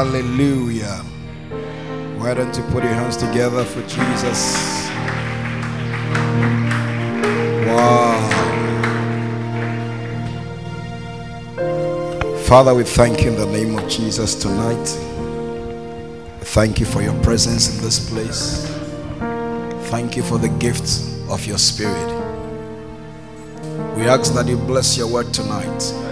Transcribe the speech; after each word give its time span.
Hallelujah. 0.00 1.04
Why 2.16 2.32
don't 2.32 2.56
you 2.56 2.62
put 2.72 2.82
your 2.82 2.94
hands 2.94 3.18
together 3.18 3.62
for 3.66 3.82
Jesus? 3.82 4.56
Wow. 7.66 8.16
Father, 12.46 12.74
we 12.74 12.84
thank 12.84 13.24
you 13.24 13.32
in 13.32 13.36
the 13.36 13.44
name 13.44 13.78
of 13.78 13.86
Jesus 13.90 14.34
tonight. 14.34 14.86
Thank 16.46 16.80
you 16.80 16.86
for 16.86 17.02
your 17.02 17.22
presence 17.22 17.76
in 17.76 17.84
this 17.84 18.08
place. 18.08 18.64
Thank 19.90 20.16
you 20.16 20.22
for 20.22 20.38
the 20.38 20.48
gift 20.58 21.04
of 21.28 21.44
your 21.44 21.58
spirit. 21.58 22.08
We 23.98 24.08
ask 24.08 24.32
that 24.32 24.48
you 24.48 24.56
bless 24.56 24.96
your 24.96 25.08
word 25.08 25.34
tonight. 25.34 26.09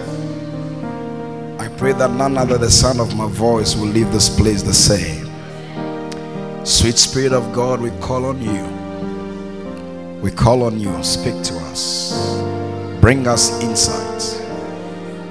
Pray 1.79 1.93
that 1.93 2.11
none 2.11 2.37
other 2.37 2.55
than 2.55 2.63
the 2.63 2.69
sound 2.69 2.99
of 2.99 3.15
my 3.15 3.25
voice 3.25 3.73
will 3.77 3.87
leave 3.87 4.11
this 4.11 4.27
place 4.27 4.61
the 4.61 4.73
same. 4.73 5.25
Sweet 6.65 6.97
Spirit 6.97 7.31
of 7.31 7.53
God, 7.53 7.79
we 7.79 7.89
call 8.01 8.25
on 8.25 8.41
you. 8.41 10.19
We 10.21 10.29
call 10.29 10.63
on 10.63 10.77
you. 10.77 10.91
Speak 11.05 11.41
to 11.41 11.55
us. 11.71 12.11
Bring 12.99 13.25
us 13.29 13.63
insight. 13.63 14.43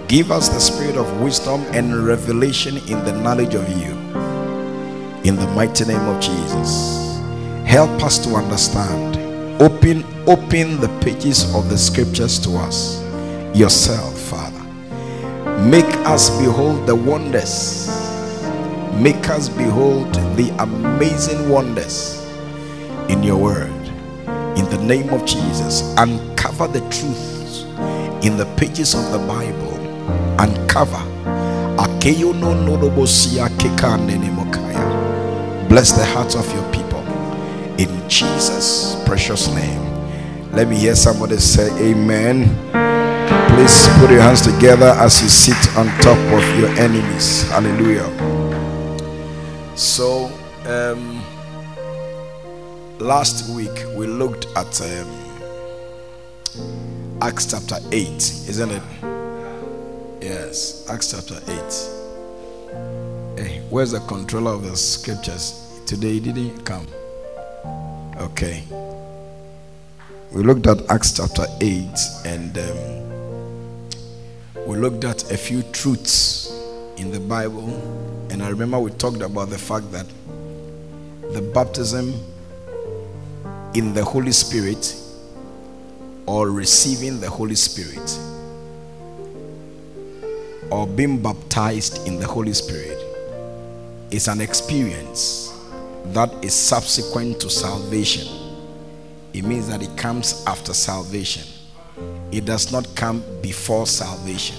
Give 0.09 0.33
us 0.33 0.49
the 0.49 0.59
spirit 0.59 0.97
of 0.97 1.21
wisdom 1.21 1.61
and 1.75 2.07
revelation 2.07 2.79
in 2.79 3.05
the 3.05 3.13
knowledge 3.13 3.55
of 3.55 3.69
you. 3.69 3.93
In 5.25 5.37
the 5.37 5.53
mighty 5.55 5.85
name 5.85 6.09
of 6.09 6.19
Jesus. 6.19 7.19
Help 7.67 8.03
us 8.03 8.17
to 8.25 8.31
understand. 8.37 9.19
Open 9.61 10.03
open 10.27 10.81
the 10.81 10.89
pages 11.05 11.55
of 11.55 11.69
the 11.69 11.77
scriptures 11.77 12.39
to 12.39 12.57
us. 12.57 13.03
Yourself, 13.55 14.19
Father. 14.19 14.58
Make 15.59 15.93
us 16.07 16.31
behold 16.39 16.87
the 16.87 16.95
wonders 16.95 17.89
Make 18.99 19.29
us 19.29 19.49
behold 19.49 20.13
the 20.37 20.53
amazing 20.59 21.49
wonders 21.49 22.27
in 23.09 23.23
your 23.23 23.37
word. 23.37 23.71
In 24.59 24.65
the 24.71 24.79
name 24.83 25.11
of 25.11 25.25
Jesus, 25.25 25.95
uncover 25.97 26.67
the 26.67 26.81
truths 26.91 27.63
in 28.27 28.37
the 28.37 28.53
pages 28.57 28.95
of 28.95 29.13
the 29.13 29.19
Bible. 29.19 29.75
Uncover. 30.41 30.99
Bless 35.69 35.93
the 35.93 36.05
hearts 36.05 36.35
of 36.35 36.53
your 36.53 36.73
people. 36.73 37.03
In 37.79 38.09
Jesus' 38.11 39.01
precious 39.07 39.47
name. 39.55 39.83
Let 40.51 40.67
me 40.67 40.77
hear 40.77 40.97
somebody 40.97 41.37
say, 41.37 41.71
Amen. 41.93 43.08
Please 43.29 43.89
put 43.99 44.11
your 44.11 44.23
hands 44.23 44.41
together 44.41 44.95
as 44.99 45.21
you 45.21 45.29
sit 45.29 45.77
on 45.77 45.87
top 46.01 46.19
of 46.33 46.59
your 46.59 46.71
enemies. 46.79 47.43
Hallelujah. 47.51 48.09
So, 49.77 50.31
um, 50.67 51.23
last 52.99 53.55
week 53.55 53.85
we 53.97 54.07
looked 54.07 54.47
at 54.57 54.81
um, 54.81 55.09
Acts 57.21 57.51
chapter 57.51 57.77
8, 57.93 58.07
isn't 58.07 58.71
it? 58.71 58.83
Yes, 60.23 60.89
Acts 60.91 61.11
chapter 61.13 61.39
8. 61.47 63.45
Hey, 63.45 63.63
where's 63.71 63.93
the 63.93 64.01
controller 64.01 64.53
of 64.53 64.63
the 64.63 64.77
scriptures? 64.77 65.81
Today 65.87 66.15
he 66.15 66.21
didn't 66.21 66.65
come. 66.65 66.87
Okay. 68.17 68.65
We 70.33 70.43
looked 70.43 70.67
at 70.67 70.91
Acts 70.91 71.13
chapter 71.13 71.47
8 71.61 71.89
and 72.25 72.59
um, 72.59 73.18
we 74.69 74.77
looked 74.77 75.03
at 75.03 75.33
a 75.33 75.37
few 75.39 75.63
truths 75.73 76.53
in 76.99 77.11
the 77.11 77.19
Bible 77.19 77.67
and 78.31 78.43
I 78.43 78.51
remember 78.51 78.79
we 78.79 78.91
talked 78.91 79.23
about 79.23 79.49
the 79.49 79.57
fact 79.57 79.91
that 79.93 80.05
the 81.33 81.41
baptism 81.55 82.13
in 83.73 83.95
the 83.95 84.05
Holy 84.05 84.31
Spirit 84.31 84.95
or 86.27 86.51
receiving 86.51 87.19
the 87.19 87.31
Holy 87.31 87.55
Spirit 87.55 88.19
or 90.71 90.87
being 90.87 91.23
baptized 91.23 92.07
in 92.07 92.19
the 92.19 92.27
Holy 92.27 92.53
Spirit 92.53 92.99
is 94.11 94.29
an 94.29 94.43
experience 94.43 95.51
that 96.09 96.31
is 96.45 96.53
subsequent 96.53 97.41
to 97.41 97.49
salvation. 97.49 98.29
It 99.33 99.45
means 99.45 99.67
that 99.69 99.83
it 99.83 99.97
comes 99.97 100.45
after 100.47 100.75
salvation, 100.75 101.47
it 102.33 102.45
does 102.45 102.73
not 102.73 102.87
come 102.95 103.23
before 103.43 103.87
salvation. 103.87 104.57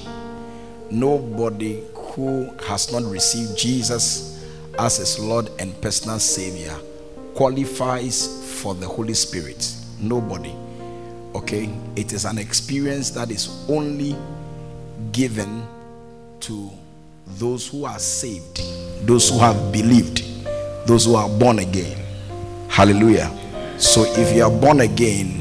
Nobody 0.90 1.84
who 1.94 2.52
has 2.66 2.92
not 2.92 3.04
received 3.04 3.58
Jesus 3.58 4.44
as 4.80 4.98
his 4.98 5.20
Lord 5.20 5.50
and 5.60 5.80
personal 5.82 6.20
Savior 6.20 6.76
qualifies 7.36 8.62
for 8.62 8.74
the 8.74 8.88
Holy 8.88 9.14
Spirit. 9.14 9.74
Nobody. 10.00 10.54
Okay? 11.36 11.70
It 11.96 12.12
is 12.12 12.26
an 12.26 12.40
experience 12.40 13.12
that 13.12 13.30
is 13.30 13.66
only 13.70 14.16
given 15.12 15.66
to 16.42 16.72
those 17.38 17.68
who 17.68 17.86
are 17.86 18.00
saved, 18.00 18.62
those 19.06 19.30
who 19.30 19.38
have 19.38 19.72
believed, 19.72 20.24
those 20.88 21.06
who 21.06 21.16
are 21.16 21.30
born 21.30 21.60
again. 21.60 21.98
Hallelujah. 22.68 23.32
So 23.78 24.06
if 24.18 24.36
you 24.36 24.44
are 24.44 24.52
born 24.52 24.82
again, 24.82 25.40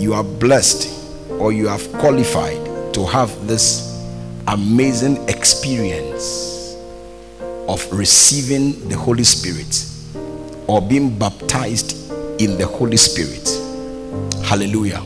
you 0.00 0.14
are 0.14 0.24
blessed 0.24 0.97
or 1.38 1.52
you 1.52 1.68
have 1.68 1.90
qualified 1.94 2.58
to 2.94 3.06
have 3.06 3.46
this 3.46 3.88
amazing 4.48 5.16
experience 5.28 6.76
of 7.68 7.86
receiving 7.92 8.88
the 8.88 8.96
Holy 8.96 9.24
Spirit 9.24 9.84
or 10.66 10.80
being 10.80 11.16
baptized 11.18 12.10
in 12.40 12.56
the 12.56 12.66
Holy 12.66 12.96
Spirit. 12.96 13.46
Hallelujah. 14.44 15.02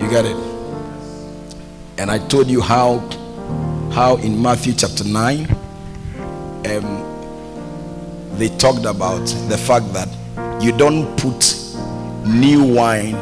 You 0.00 0.08
get 0.10 0.24
it? 0.24 0.36
And 1.98 2.10
I 2.10 2.18
told 2.28 2.48
you 2.48 2.60
how 2.60 2.98
how 3.92 4.16
in 4.16 4.40
Matthew 4.40 4.72
chapter 4.72 5.04
9 5.04 5.46
um, 6.66 7.12
they 8.38 8.48
talked 8.56 8.86
about 8.86 9.24
the 9.48 9.58
fact 9.58 9.92
that 9.92 10.08
you 10.62 10.72
don't 10.72 11.16
put 11.18 11.56
new 12.26 12.64
wine 12.74 13.14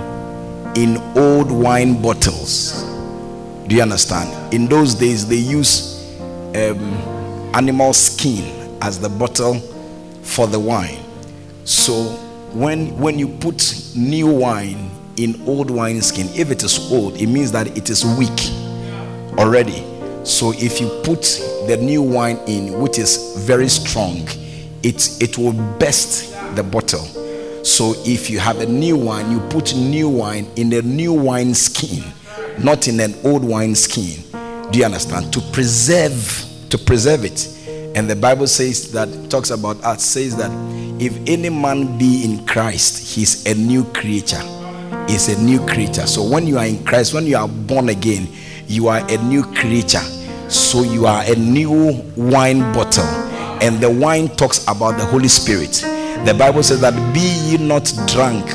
in 0.77 0.97
old 1.17 1.51
wine 1.51 2.01
bottles 2.01 2.91
do 3.71 3.77
you 3.77 3.83
understand? 3.83 4.53
In 4.53 4.67
those 4.67 4.97
days, 4.97 5.29
they 5.29 5.37
use 5.37 6.13
um, 6.57 6.81
animal 7.55 7.93
skin 7.93 8.77
as 8.83 8.99
the 8.99 9.09
bottle 9.09 9.61
for 10.23 10.49
the 10.49 10.59
wine. 10.59 10.99
So 11.65 12.03
when 12.53 12.99
when 12.99 13.17
you 13.17 13.29
put 13.29 13.93
new 13.95 14.27
wine 14.27 14.91
in 15.19 15.41
old 15.47 15.71
wine 15.71 16.03
skin, 16.03 16.27
if 16.35 16.51
it 16.51 16.65
is 16.65 16.91
old, 16.91 17.15
it 17.21 17.29
means 17.29 17.53
that 17.53 17.69
it 17.79 17.91
is 17.91 18.05
weak 18.05 18.51
already. 19.39 19.85
So 20.25 20.53
if 20.57 20.81
you 20.81 20.89
put 21.05 21.23
the 21.69 21.79
new 21.81 22.03
wine 22.03 22.39
in, 22.49 22.81
which 22.81 22.99
is 22.99 23.37
very 23.47 23.69
strong, 23.69 24.27
it 24.83 25.23
it 25.23 25.39
will 25.39 25.53
burst 25.79 26.35
the 26.57 26.65
bottle. 26.65 27.07
So 27.81 27.95
if 28.05 28.29
you 28.29 28.39
have 28.39 28.61
a 28.61 28.67
new 28.67 28.95
wine, 28.95 29.31
you 29.31 29.41
put 29.49 29.75
new 29.75 30.11
wine 30.11 30.47
in 30.57 30.71
a 30.75 30.83
new 30.83 31.15
wine 31.15 31.55
skin 31.55 32.05
not 32.63 32.89
in 32.89 33.01
an 33.01 33.15
old 33.25 33.43
wine 33.43 33.75
skin. 33.75 34.23
Do 34.71 34.79
you 34.79 34.85
understand? 34.85 35.33
To 35.33 35.41
preserve, 35.53 36.45
to 36.69 36.79
preserve 36.79 37.25
it. 37.25 37.57
And 37.97 38.09
the 38.09 38.17
Bible 38.17 38.47
says 38.47 38.93
that 38.93 39.31
talks 39.31 39.51
about 39.51 39.83
us 39.83 40.05
says 40.05 40.37
that 40.37 40.51
if 41.01 41.17
any 41.27 41.49
man 41.49 41.99
be 41.99 42.25
in 42.25 42.47
Christ, 42.47 43.15
he's 43.15 43.47
a 43.47 43.55
new 43.55 43.85
creature. 43.93 44.43
Is 45.09 45.29
a 45.29 45.43
new 45.43 45.65
creature. 45.67 46.07
So 46.07 46.23
when 46.23 46.47
you 46.47 46.59
are 46.59 46.67
in 46.67 46.85
Christ, 46.85 47.15
when 47.15 47.27
you 47.27 47.37
are 47.37 47.49
born 47.49 47.89
again, 47.89 48.29
you 48.67 48.89
are 48.89 49.01
a 49.09 49.17
new 49.25 49.43
creature. 49.55 50.05
So 50.49 50.83
you 50.83 51.07
are 51.07 51.23
a 51.25 51.35
new 51.35 52.05
wine 52.17 52.61
bottle. 52.73 53.07
And 53.63 53.81
the 53.81 53.91
wine 53.91 54.29
talks 54.29 54.63
about 54.65 54.99
the 54.99 55.05
Holy 55.07 55.29
Spirit. 55.29 55.83
The 56.25 56.35
Bible 56.39 56.63
says 56.63 56.81
that 56.83 56.95
be 57.15 57.21
ye 57.21 57.57
not 57.57 57.93
drunk, 58.07 58.47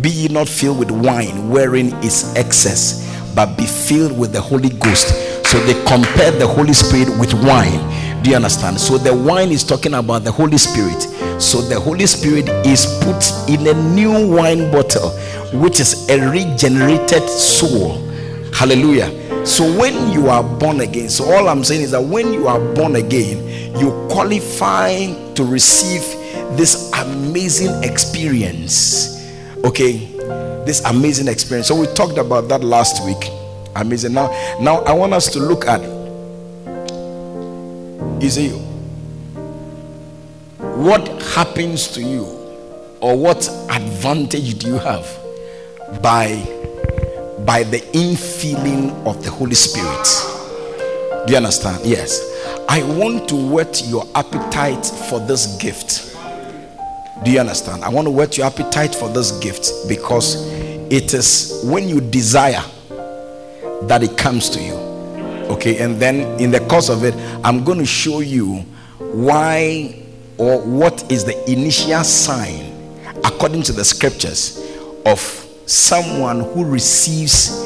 be 0.00 0.10
ye 0.10 0.28
not 0.28 0.48
filled 0.48 0.78
with 0.78 0.90
wine 0.90 1.48
wherein 1.50 1.94
is 2.02 2.34
excess 2.36 3.06
but 3.36 3.56
be 3.58 3.66
filled 3.66 4.18
with 4.18 4.32
the 4.32 4.40
Holy 4.40 4.70
Ghost. 4.70 5.08
So 5.46 5.60
they 5.60 5.74
compared 5.84 6.40
the 6.40 6.46
Holy 6.46 6.72
Spirit 6.72 7.10
with 7.20 7.34
wine. 7.44 7.78
Do 8.22 8.24
Do 8.24 8.30
you 8.30 8.36
understand? 8.36 8.80
So 8.80 8.98
the 8.98 9.14
wine 9.14 9.50
is 9.52 9.62
talking 9.62 9.94
about 9.94 10.24
the 10.24 10.32
Holy 10.32 10.56
Spirit. 10.58 11.02
So 11.40 11.60
the 11.60 11.78
Holy 11.78 12.06
Spirit 12.06 12.48
is 12.66 12.86
put 13.04 13.22
in 13.48 13.66
a 13.68 13.74
new 13.94 14.34
wine 14.34 14.72
bottle, 14.72 15.10
which 15.60 15.78
is 15.78 16.08
a 16.08 16.18
regenerated 16.30 17.28
soul. 17.28 17.98
Hallelujah. 18.52 19.46
So 19.46 19.64
when 19.78 20.10
you 20.10 20.28
are 20.28 20.42
born 20.42 20.80
again, 20.80 21.10
so 21.10 21.30
all 21.30 21.48
I'm 21.48 21.62
saying 21.62 21.82
is 21.82 21.90
that 21.92 22.02
when 22.02 22.32
you 22.32 22.48
are 22.48 22.58
born 22.74 22.96
again, 22.96 23.78
you 23.78 23.90
qualify 24.10 25.12
to 25.34 25.44
receive 25.44 26.02
this 26.56 26.90
amazing 26.92 27.82
experience. 27.84 29.14
Okay, 29.64 29.98
this 30.64 30.82
amazing 30.84 31.28
experience. 31.28 31.68
So 31.68 31.78
we 31.78 31.86
talked 31.88 32.18
about 32.18 32.48
that 32.48 32.62
last 32.64 33.04
week. 33.04 33.30
Amazing. 33.74 34.14
Now, 34.14 34.28
now 34.60 34.78
I 34.80 34.92
want 34.92 35.12
us 35.12 35.28
to 35.32 35.38
look 35.38 35.66
at 35.66 35.80
is 38.22 38.38
it 38.38 38.52
what 40.76 41.06
happens 41.34 41.88
to 41.88 42.02
you 42.02 42.24
or 43.00 43.16
what 43.16 43.46
advantage 43.70 44.58
do 44.58 44.68
you 44.68 44.78
have 44.78 45.06
by 46.02 46.28
by 47.44 47.62
the 47.64 47.78
infilling 47.92 48.90
of 49.06 49.22
the 49.22 49.30
Holy 49.30 49.54
Spirit? 49.54 50.06
Do 51.26 51.32
you 51.32 51.36
understand? 51.36 51.84
Yes. 51.84 52.22
I 52.68 52.82
want 52.82 53.28
to 53.28 53.36
whet 53.36 53.82
your 53.86 54.04
appetite 54.14 54.84
for 55.08 55.20
this 55.20 55.56
gift. 55.58 56.15
Do 57.24 57.30
you 57.30 57.40
understand? 57.40 57.82
I 57.82 57.88
want 57.88 58.06
to 58.06 58.10
whet 58.10 58.36
your 58.36 58.46
appetite 58.46 58.94
for 58.94 59.08
this 59.08 59.32
gift 59.38 59.70
because 59.88 60.46
it 60.90 61.14
is 61.14 61.62
when 61.64 61.88
you 61.88 62.00
desire 62.00 62.62
that 63.82 64.02
it 64.02 64.16
comes 64.16 64.48
to 64.50 64.62
you. 64.62 64.74
Okay, 65.50 65.78
and 65.78 66.00
then 66.00 66.40
in 66.40 66.50
the 66.50 66.60
course 66.60 66.88
of 66.88 67.04
it, 67.04 67.14
I'm 67.44 67.64
going 67.64 67.78
to 67.78 67.86
show 67.86 68.20
you 68.20 68.58
why 68.98 70.02
or 70.38 70.60
what 70.60 71.10
is 71.10 71.24
the 71.24 71.50
initial 71.50 72.04
sign, 72.04 72.72
according 73.24 73.62
to 73.62 73.72
the 73.72 73.84
scriptures, 73.84 74.62
of 75.06 75.20
someone 75.66 76.40
who 76.40 76.64
receives 76.64 77.60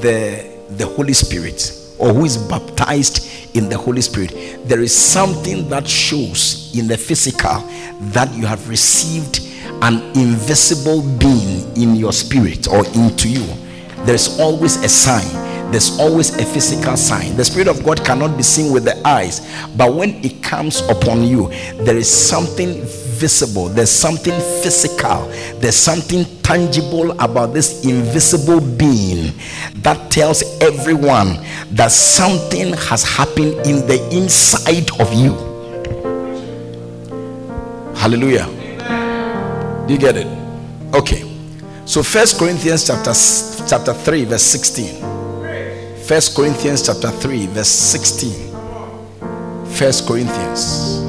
the, 0.00 0.52
the 0.70 0.86
Holy 0.86 1.12
Spirit 1.12 1.85
or 1.98 2.12
who 2.12 2.24
is 2.24 2.36
baptized 2.36 3.56
in 3.56 3.68
the 3.68 3.76
Holy 3.76 4.00
Spirit. 4.00 4.32
There 4.68 4.80
is 4.80 4.94
something 4.94 5.68
that 5.68 5.86
shows 5.86 6.76
in 6.76 6.88
the 6.88 6.96
physical 6.96 7.60
that 8.12 8.32
you 8.34 8.46
have 8.46 8.68
received 8.68 9.40
an 9.82 10.02
invisible 10.18 11.02
being 11.18 11.76
in 11.76 11.96
your 11.96 12.12
spirit 12.12 12.68
or 12.68 12.86
into 12.94 13.28
you. 13.28 13.46
There's 14.04 14.38
always 14.38 14.76
a 14.82 14.88
sign 14.88 15.46
there's 15.70 15.98
always 15.98 16.34
a 16.36 16.44
physical 16.44 16.96
sign. 16.96 17.36
The 17.36 17.44
Spirit 17.44 17.66
of 17.66 17.82
God 17.84 18.04
cannot 18.04 18.36
be 18.36 18.44
seen 18.44 18.72
with 18.72 18.84
the 18.84 19.06
eyes, 19.06 19.40
but 19.76 19.92
when 19.92 20.24
it 20.24 20.40
comes 20.40 20.80
upon 20.88 21.24
you, 21.24 21.48
there 21.82 21.96
is 21.96 22.08
something 22.08 22.86
visible, 23.18 23.68
there's 23.68 23.90
something 23.90 24.38
physical, 24.62 25.26
there's 25.60 25.76
something 25.76 26.24
tangible 26.42 27.12
about 27.20 27.52
this 27.52 27.84
invisible 27.84 28.60
being 28.60 29.32
that 29.76 30.10
tells 30.10 30.42
everyone 30.60 31.38
that 31.72 31.90
something 31.90 32.72
has 32.74 33.02
happened 33.02 33.54
in 33.66 33.86
the 33.86 34.08
inside 34.12 34.90
of 35.00 35.12
you. 35.12 35.32
Hallelujah. 37.96 38.46
Do 39.86 39.92
you 39.92 39.98
get 39.98 40.16
it? 40.16 40.26
Okay. 40.94 41.24
So 41.84 42.02
First 42.02 42.38
Corinthians 42.38 42.86
chapter 42.86 43.12
chapter 43.68 43.94
3 43.94 44.24
verse 44.24 44.42
16. 44.42 45.16
First 46.06 46.36
Corinthians 46.36 46.86
chapter 46.86 47.10
3, 47.10 47.46
verse 47.48 47.66
16. 47.66 48.54
First 49.74 50.06
Corinthians. 50.06 51.05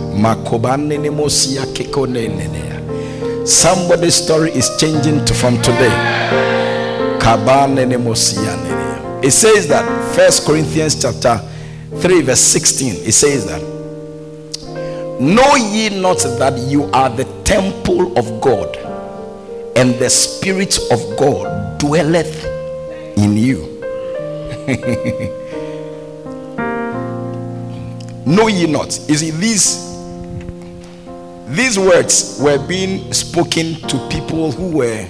Somebody's 3.46 4.16
story 4.16 4.52
is 4.52 4.69
changing 4.78 5.24
to, 5.25 5.34
from 5.34 5.62
today. 5.62 5.94
It 9.24 9.31
says 9.31 9.68
that 9.68 10.16
First 10.16 10.46
Corinthians 10.46 11.02
chapter 11.02 11.38
3, 12.00 12.22
verse 12.24 12.40
16. 12.40 12.96
It 13.06 13.14
says 13.14 13.46
that 13.46 13.62
Know 15.19 15.56
ye 15.56 15.90
not 16.00 16.18
that 16.40 16.58
you 16.68 16.84
are 16.92 17.10
the 17.10 17.25
temple 17.44 18.18
of 18.18 18.42
God, 18.42 18.75
and 19.78 19.96
the 19.96 20.10
Spirit 20.10 20.78
of 20.92 21.00
God 21.18 21.80
dwelleth 21.80 22.46
in 23.18 23.38
you. 23.38 23.78
know 28.28 28.48
ye 28.48 28.68
not 28.68 28.88
is 29.10 29.22
it 29.22 29.34
these 29.36 29.87
these 31.47 31.79
words 31.79 32.39
were 32.41 32.57
being 32.67 33.11
spoken 33.13 33.75
to 33.88 34.07
people 34.09 34.51
who 34.51 34.77
were 34.77 35.07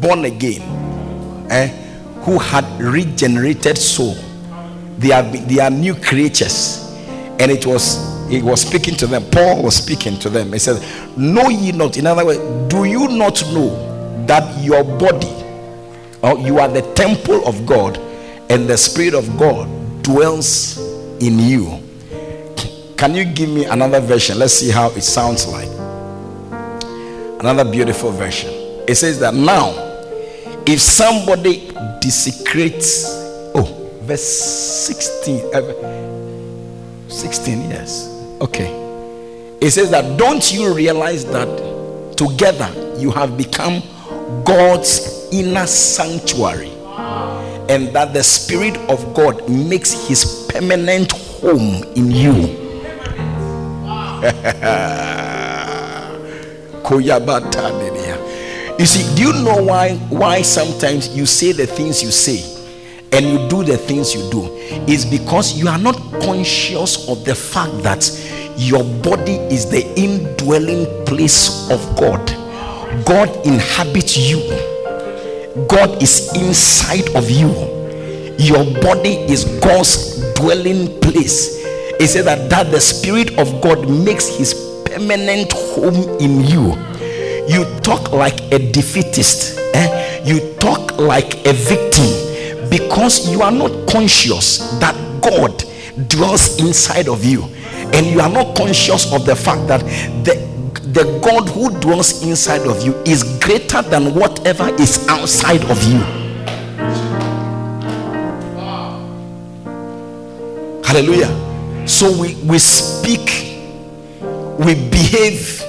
born 0.00 0.24
again 0.24 0.62
eh, 1.50 1.68
who 2.22 2.38
had 2.38 2.64
regenerated 2.80 3.78
soul. 3.78 4.14
They 4.98 5.12
are 5.12 5.22
they 5.22 5.60
are 5.60 5.70
new 5.70 5.94
creatures. 5.94 6.82
And 7.38 7.50
it 7.50 7.66
was 7.66 8.28
he 8.28 8.42
was 8.42 8.62
speaking 8.62 8.94
to 8.96 9.06
them. 9.06 9.24
Paul 9.30 9.62
was 9.62 9.76
speaking 9.76 10.18
to 10.20 10.30
them. 10.30 10.52
He 10.52 10.58
said 10.58 10.82
know 11.16 11.48
ye 11.48 11.72
not 11.72 11.96
in 11.96 12.06
other 12.06 12.24
words 12.24 12.40
do 12.72 12.84
you 12.84 13.08
not 13.08 13.42
know 13.52 14.24
that 14.26 14.64
your 14.64 14.82
body 14.82 15.32
or 16.22 16.38
you 16.38 16.58
are 16.58 16.68
the 16.68 16.82
temple 16.94 17.46
of 17.46 17.64
god 17.66 17.98
and 18.48 18.68
the 18.68 18.76
Spirit 18.76 19.14
of 19.14 19.36
God 19.36 19.68
dwells 20.02 20.78
in 21.20 21.38
you. 21.38 21.82
Can 22.96 23.14
you 23.14 23.26
give 23.26 23.50
me 23.50 23.66
another 23.66 24.00
version? 24.00 24.38
Let's 24.38 24.54
see 24.54 24.70
how 24.70 24.88
it 24.90 25.02
sounds 25.02 25.46
like. 25.46 25.68
Another 27.40 27.70
beautiful 27.70 28.10
version. 28.10 28.50
It 28.88 28.94
says 28.94 29.20
that 29.20 29.34
now, 29.34 29.74
if 30.66 30.80
somebody 30.80 31.70
desecrates, 32.00 33.04
oh, 33.54 33.98
verse 34.02 34.26
16, 34.26 35.54
uh, 35.54 37.08
16, 37.08 37.68
yes, 37.68 38.08
okay. 38.40 38.72
It 39.60 39.72
says 39.72 39.90
that 39.90 40.18
don't 40.18 40.50
you 40.50 40.74
realize 40.74 41.26
that 41.26 42.16
together 42.16 42.72
you 42.98 43.10
have 43.10 43.36
become 43.36 43.82
God's 44.44 45.28
inner 45.32 45.66
sanctuary 45.66 46.70
and 47.68 47.88
that 47.88 48.14
the 48.14 48.22
Spirit 48.22 48.78
of 48.88 49.12
God 49.12 49.46
makes 49.50 50.08
his 50.08 50.48
permanent 50.48 51.12
home 51.12 51.84
in 51.94 52.10
you. 52.10 52.65
you 58.78 58.86
see, 58.86 59.16
do 59.16 59.22
you 59.22 59.32
know 59.44 59.62
why 59.62 59.96
why 60.08 60.42
sometimes 60.42 61.16
you 61.16 61.26
say 61.26 61.52
the 61.52 61.66
things 61.66 62.02
you 62.02 62.10
say 62.10 62.42
and 63.12 63.26
you 63.26 63.48
do 63.48 63.62
the 63.62 63.76
things 63.76 64.14
you 64.14 64.28
do? 64.30 64.44
Is 64.86 65.04
because 65.04 65.58
you 65.58 65.68
are 65.68 65.78
not 65.78 65.96
conscious 66.22 67.08
of 67.08 67.24
the 67.24 67.34
fact 67.34 67.82
that 67.82 68.08
your 68.56 68.84
body 69.02 69.36
is 69.52 69.70
the 69.70 69.86
indwelling 69.98 70.86
place 71.06 71.70
of 71.70 71.80
God. 71.96 72.24
God 73.04 73.28
inhabits 73.46 74.16
you 74.16 74.40
God 75.68 76.02
is 76.02 76.30
inside 76.36 77.08
of 77.16 77.30
you. 77.30 77.48
Your 78.36 78.62
body 78.82 79.16
is 79.24 79.44
God's 79.60 80.20
dwelling 80.34 81.00
place. 81.00 81.64
He 81.98 82.06
said 82.06 82.26
that, 82.26 82.50
that 82.50 82.70
the 82.70 82.80
Spirit 82.80 83.38
of 83.38 83.60
God 83.62 83.88
makes 83.88 84.28
his 84.28 84.54
permanent 84.84 85.52
home 85.52 86.18
in 86.20 86.44
you. 86.44 86.74
You 87.48 87.64
talk 87.80 88.12
like 88.12 88.40
a 88.52 88.58
defeatist, 88.72 89.58
eh? 89.74 90.22
you 90.24 90.40
talk 90.58 90.98
like 90.98 91.46
a 91.46 91.52
victim 91.52 92.06
because 92.68 93.30
you 93.30 93.42
are 93.42 93.52
not 93.52 93.88
conscious 93.88 94.58
that 94.80 94.94
God 95.22 95.64
dwells 96.08 96.58
inside 96.60 97.08
of 97.08 97.24
you, 97.24 97.44
and 97.94 98.06
you 98.06 98.20
are 98.20 98.28
not 98.28 98.56
conscious 98.56 99.12
of 99.12 99.24
the 99.24 99.36
fact 99.36 99.66
that 99.68 99.80
the 100.24 100.46
the 100.92 101.20
God 101.22 101.48
who 101.50 101.68
dwells 101.80 102.22
inside 102.22 102.62
of 102.62 102.82
you 102.82 102.94
is 103.04 103.22
greater 103.40 103.82
than 103.82 104.14
whatever 104.14 104.68
is 104.80 105.06
outside 105.08 105.62
of 105.66 105.82
you. 105.84 105.98
Hallelujah. 110.82 111.45
So 111.86 112.10
we, 112.20 112.34
we 112.44 112.58
speak, 112.58 113.60
we 114.58 114.74
behave 114.90 115.62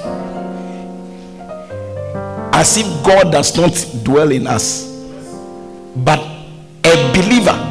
as 2.52 2.76
if 2.76 2.86
God 3.04 3.30
does 3.32 3.56
not 3.56 4.04
dwell 4.04 4.32
in 4.32 4.46
us, 4.46 4.86
but 5.96 6.18
a 6.84 7.12
believer. 7.12 7.64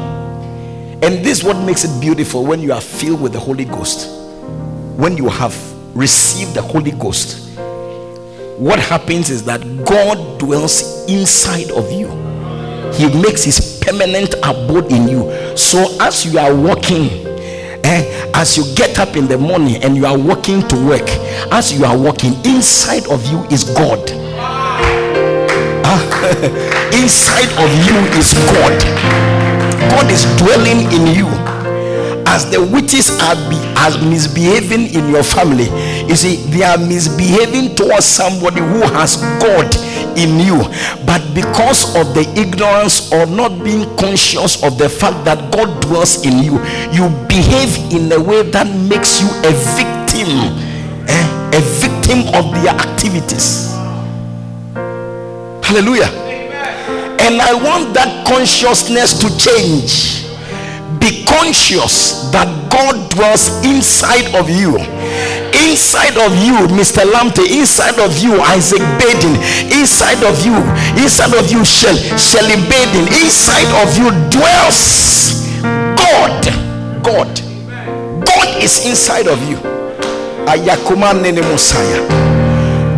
And 1.00 1.24
this 1.24 1.38
is 1.38 1.44
what 1.44 1.56
makes 1.64 1.84
it 1.84 2.00
beautiful 2.00 2.44
when 2.44 2.60
you 2.60 2.72
are 2.72 2.80
filled 2.80 3.20
with 3.20 3.32
the 3.32 3.40
Holy 3.40 3.64
Ghost. 3.64 4.08
When 4.98 5.16
you 5.16 5.28
have 5.28 5.54
received 5.94 6.54
the 6.54 6.62
Holy 6.62 6.92
Ghost 6.92 7.48
what 8.58 8.80
happens 8.80 9.30
is 9.30 9.44
that 9.44 9.60
God 9.84 10.40
dwells 10.40 11.06
inside 11.08 11.70
of 11.70 11.92
you. 11.92 12.08
He 12.92 13.06
makes 13.22 13.44
his 13.44 13.80
permanent 13.80 14.34
abode 14.42 14.90
in 14.90 15.06
you. 15.06 15.56
So 15.56 15.96
as 16.00 16.26
you 16.26 16.40
are 16.40 16.52
walking, 16.52 17.27
eh, 17.88 18.30
as 18.34 18.56
you 18.56 18.64
get 18.74 18.98
up 18.98 19.16
in 19.16 19.26
the 19.26 19.38
morning 19.38 19.82
and 19.82 19.96
you 19.96 20.06
are 20.06 20.16
walking 20.16 20.66
to 20.68 20.76
work, 20.86 21.08
as 21.50 21.72
you 21.72 21.84
are 21.84 21.96
walking, 21.96 22.34
inside 22.44 23.06
of 23.08 23.24
you 23.26 23.42
is 23.50 23.64
God. 23.64 23.98
Ah, 25.84 26.02
inside 27.02 27.50
of 27.56 27.70
you 27.88 27.96
is 28.18 28.34
God. 28.52 28.78
God 29.90 30.10
is 30.12 30.24
dwelling 30.36 30.84
in 30.92 31.16
you 31.16 31.28
as 32.28 32.50
the 32.50 32.60
witches 32.60 33.10
are, 33.22 33.34
be, 33.48 33.56
are 33.80 33.96
misbehaving 34.08 34.94
in 34.94 35.08
your 35.08 35.22
family, 35.22 35.64
you 36.06 36.14
see, 36.14 36.36
they 36.52 36.62
are 36.62 36.76
misbehaving 36.76 37.74
towards 37.74 38.04
somebody 38.04 38.60
who 38.60 38.82
has 38.94 39.16
God 39.40 39.66
in 40.18 40.40
you, 40.40 40.58
but 41.06 41.22
because 41.34 41.94
of 41.94 42.14
the 42.14 42.26
ignorance 42.34 43.12
or 43.12 43.26
not 43.26 43.62
being 43.62 43.86
conscious 43.96 44.62
of 44.62 44.76
the 44.76 44.88
fact 44.88 45.24
that 45.24 45.52
God 45.52 45.80
dwells 45.80 46.26
in 46.26 46.42
you, 46.42 46.58
you 46.90 47.08
behave 47.28 47.78
in 47.94 48.10
a 48.10 48.20
way 48.20 48.42
that 48.50 48.66
makes 48.90 49.20
you 49.22 49.28
a 49.46 49.52
victim, 49.78 50.28
eh? 51.06 51.56
a 51.56 51.60
victim 51.78 52.26
of 52.34 52.50
their 52.52 52.74
activities. 52.74 53.70
Hallelujah. 55.62 56.10
And 57.20 57.40
I 57.40 57.54
want 57.54 57.94
that 57.94 58.26
consciousness 58.26 59.18
to 59.20 59.28
change 59.38 60.28
be 61.00 61.24
conscious 61.24 62.28
that 62.30 62.48
God 62.70 63.10
dwells 63.10 63.48
inside 63.64 64.34
of 64.34 64.50
you. 64.50 64.78
Inside 65.58 66.16
of 66.18 66.30
you, 66.38 66.54
Mr. 66.70 67.02
Lamte, 67.10 67.42
inside 67.50 67.98
of 67.98 68.16
you, 68.18 68.40
Isaac 68.40 68.78
Baden, 68.98 69.34
inside 69.74 70.22
of 70.22 70.38
you, 70.46 70.54
inside 71.02 71.34
of 71.34 71.50
you, 71.50 71.64
Shell, 71.64 71.96
Shelly 72.16 72.56
Baden, 72.70 73.08
inside 73.22 73.66
of 73.82 73.96
you 73.98 74.10
dwells 74.30 75.48
God. 75.98 76.44
God. 77.02 77.40
God 78.24 78.62
is 78.62 78.84
inside 78.86 79.26
of 79.26 79.38
you. 79.48 79.56
Ayakuma 80.46 81.12
Nene 81.20 81.42
Messiah. 81.42 82.06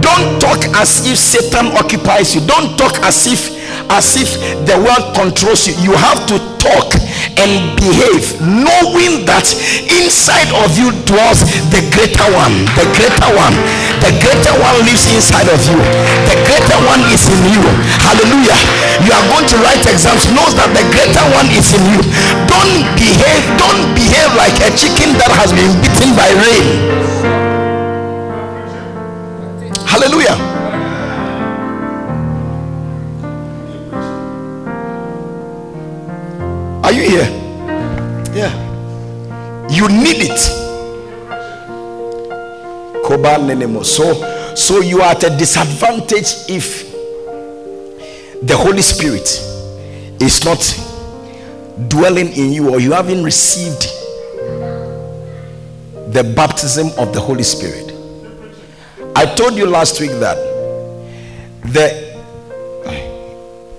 Don't 0.01 0.41
talk 0.41 0.65
as 0.77 1.07
if 1.07 1.17
Satan 1.19 1.67
occupies 1.77 2.35
you. 2.35 2.41
Don't 2.47 2.77
talk 2.77 2.99
as 3.03 3.27
if 3.27 3.51
as 3.91 4.17
if 4.17 4.31
the 4.67 4.77
world 4.79 5.15
controls 5.15 5.67
you. 5.67 5.75
You 5.83 5.93
have 5.97 6.27
to 6.27 6.39
talk 6.59 6.95
and 7.41 7.77
behave 7.81 8.37
knowing 8.41 9.25
that 9.25 9.49
inside 9.89 10.51
of 10.65 10.77
you 10.77 10.93
dwells 11.09 11.41
the 11.73 11.81
greater 11.93 12.29
one 12.37 12.71
the 12.77 12.87
greater 12.97 13.31
one. 13.37 13.57
The 14.01 14.13
greater 14.25 14.55
one 14.57 14.77
lives 14.89 15.05
inside 15.13 15.49
of 15.53 15.61
you. 15.69 15.77
The 16.29 16.37
greater 16.49 16.79
one 16.89 17.03
is 17.13 17.29
in 17.29 17.41
you. 17.53 17.65
Hallelujah. 18.01 18.57
You 19.05 19.13
are 19.13 19.27
going 19.29 19.47
to 19.53 19.57
write 19.61 19.85
exams. 19.85 20.25
Knows 20.33 20.57
that 20.57 20.73
the 20.73 20.85
greater 20.95 21.25
one 21.37 21.49
is 21.53 21.69
in 21.77 21.85
you. 21.93 22.01
Don't 22.49 22.85
behave 22.97 23.45
don't 23.61 23.93
behave 23.93 24.33
like 24.37 24.57
a 24.65 24.71
chicken 24.77 25.13
that 25.21 25.33
has 25.37 25.53
been 25.53 25.73
bitten 25.83 26.17
by 26.17 26.29
rain 26.41 27.30
you 37.01 37.11
here? 37.11 37.31
Yeah. 38.35 39.69
You 39.69 39.89
need 39.89 40.31
it. 40.31 40.39
So, 43.85 44.55
so 44.55 44.81
you 44.81 45.01
are 45.01 45.11
at 45.13 45.25
a 45.25 45.31
disadvantage 45.37 46.49
if 46.49 46.93
the 48.43 48.57
Holy 48.57 48.83
Spirit 48.83 49.29
is 50.23 50.45
not 50.45 51.89
dwelling 51.89 52.29
in 52.33 52.53
you 52.53 52.71
or 52.71 52.81
you 52.81 52.93
haven't 52.93 53.25
received 53.25 53.83
the 56.13 56.33
baptism 56.37 56.89
of 56.99 57.13
the 57.13 57.21
Holy 57.21 57.43
Spirit. 57.43 57.93
I 59.17 59.27
told 59.35 59.55
you 59.55 59.67
last 59.67 60.01
week 60.01 60.11
that 60.13 60.37
the, 61.65 62.11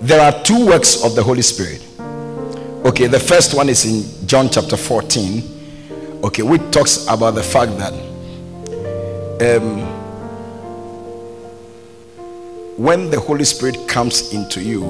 there 0.02 0.22
are 0.22 0.44
two 0.44 0.66
works 0.66 1.04
of 1.04 1.16
the 1.16 1.24
Holy 1.24 1.42
Spirit 1.42 1.86
Okay, 2.84 3.06
the 3.06 3.20
first 3.20 3.54
one 3.54 3.70
is 3.70 3.86
in 3.86 4.28
John 4.28 4.50
chapter 4.50 4.76
14. 4.76 6.20
Okay, 6.24 6.42
which 6.42 6.62
talks 6.72 7.06
about 7.08 7.36
the 7.36 7.44
fact 7.44 7.78
that 7.78 7.94
um, 9.40 9.82
when 12.76 13.12
the 13.12 13.20
Holy 13.20 13.44
Spirit 13.44 13.78
comes 13.88 14.34
into 14.34 14.64
you, 14.64 14.82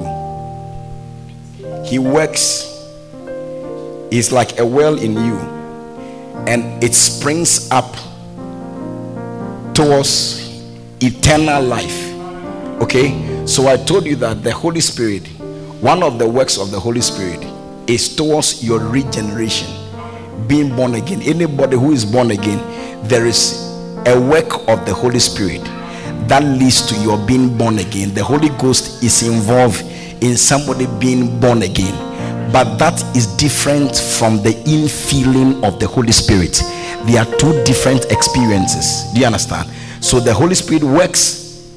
He 1.84 1.98
works, 1.98 2.66
He's 4.10 4.32
like 4.32 4.58
a 4.58 4.64
well 4.64 4.98
in 4.98 5.12
you, 5.12 5.36
and 6.46 6.82
it 6.82 6.94
springs 6.94 7.70
up 7.70 7.94
towards 9.74 10.62
eternal 11.02 11.62
life. 11.62 12.10
Okay, 12.80 13.46
so 13.46 13.68
I 13.68 13.76
told 13.76 14.06
you 14.06 14.16
that 14.16 14.42
the 14.42 14.52
Holy 14.52 14.80
Spirit, 14.80 15.26
one 15.82 16.02
of 16.02 16.18
the 16.18 16.26
works 16.26 16.56
of 16.56 16.70
the 16.70 16.80
Holy 16.80 17.02
Spirit, 17.02 17.51
is 17.92 18.14
towards 18.16 18.64
your 18.64 18.80
regeneration, 18.80 19.68
being 20.46 20.74
born 20.74 20.94
again. 20.94 21.20
Anybody 21.22 21.76
who 21.76 21.92
is 21.92 22.04
born 22.04 22.30
again, 22.30 22.58
there 23.06 23.26
is 23.26 23.70
a 24.06 24.18
work 24.18 24.66
of 24.68 24.84
the 24.86 24.94
Holy 24.94 25.18
Spirit 25.18 25.62
that 26.28 26.42
leads 26.42 26.86
to 26.88 26.98
your 27.02 27.18
being 27.26 27.56
born 27.56 27.78
again. 27.78 28.14
The 28.14 28.24
Holy 28.24 28.48
Ghost 28.50 29.02
is 29.02 29.22
involved 29.22 29.82
in 30.22 30.36
somebody 30.36 30.86
being 30.98 31.38
born 31.40 31.62
again, 31.62 31.92
but 32.52 32.78
that 32.78 33.02
is 33.16 33.26
different 33.36 33.96
from 33.96 34.42
the 34.42 34.54
infilling 34.64 35.62
of 35.64 35.78
the 35.78 35.86
Holy 35.86 36.12
Spirit. 36.12 36.62
They 37.06 37.18
are 37.18 37.26
two 37.36 37.62
different 37.64 38.06
experiences. 38.10 39.12
Do 39.12 39.20
you 39.20 39.26
understand? 39.26 39.68
So 40.00 40.20
the 40.20 40.32
Holy 40.32 40.54
Spirit 40.54 40.84
works, 40.84 41.68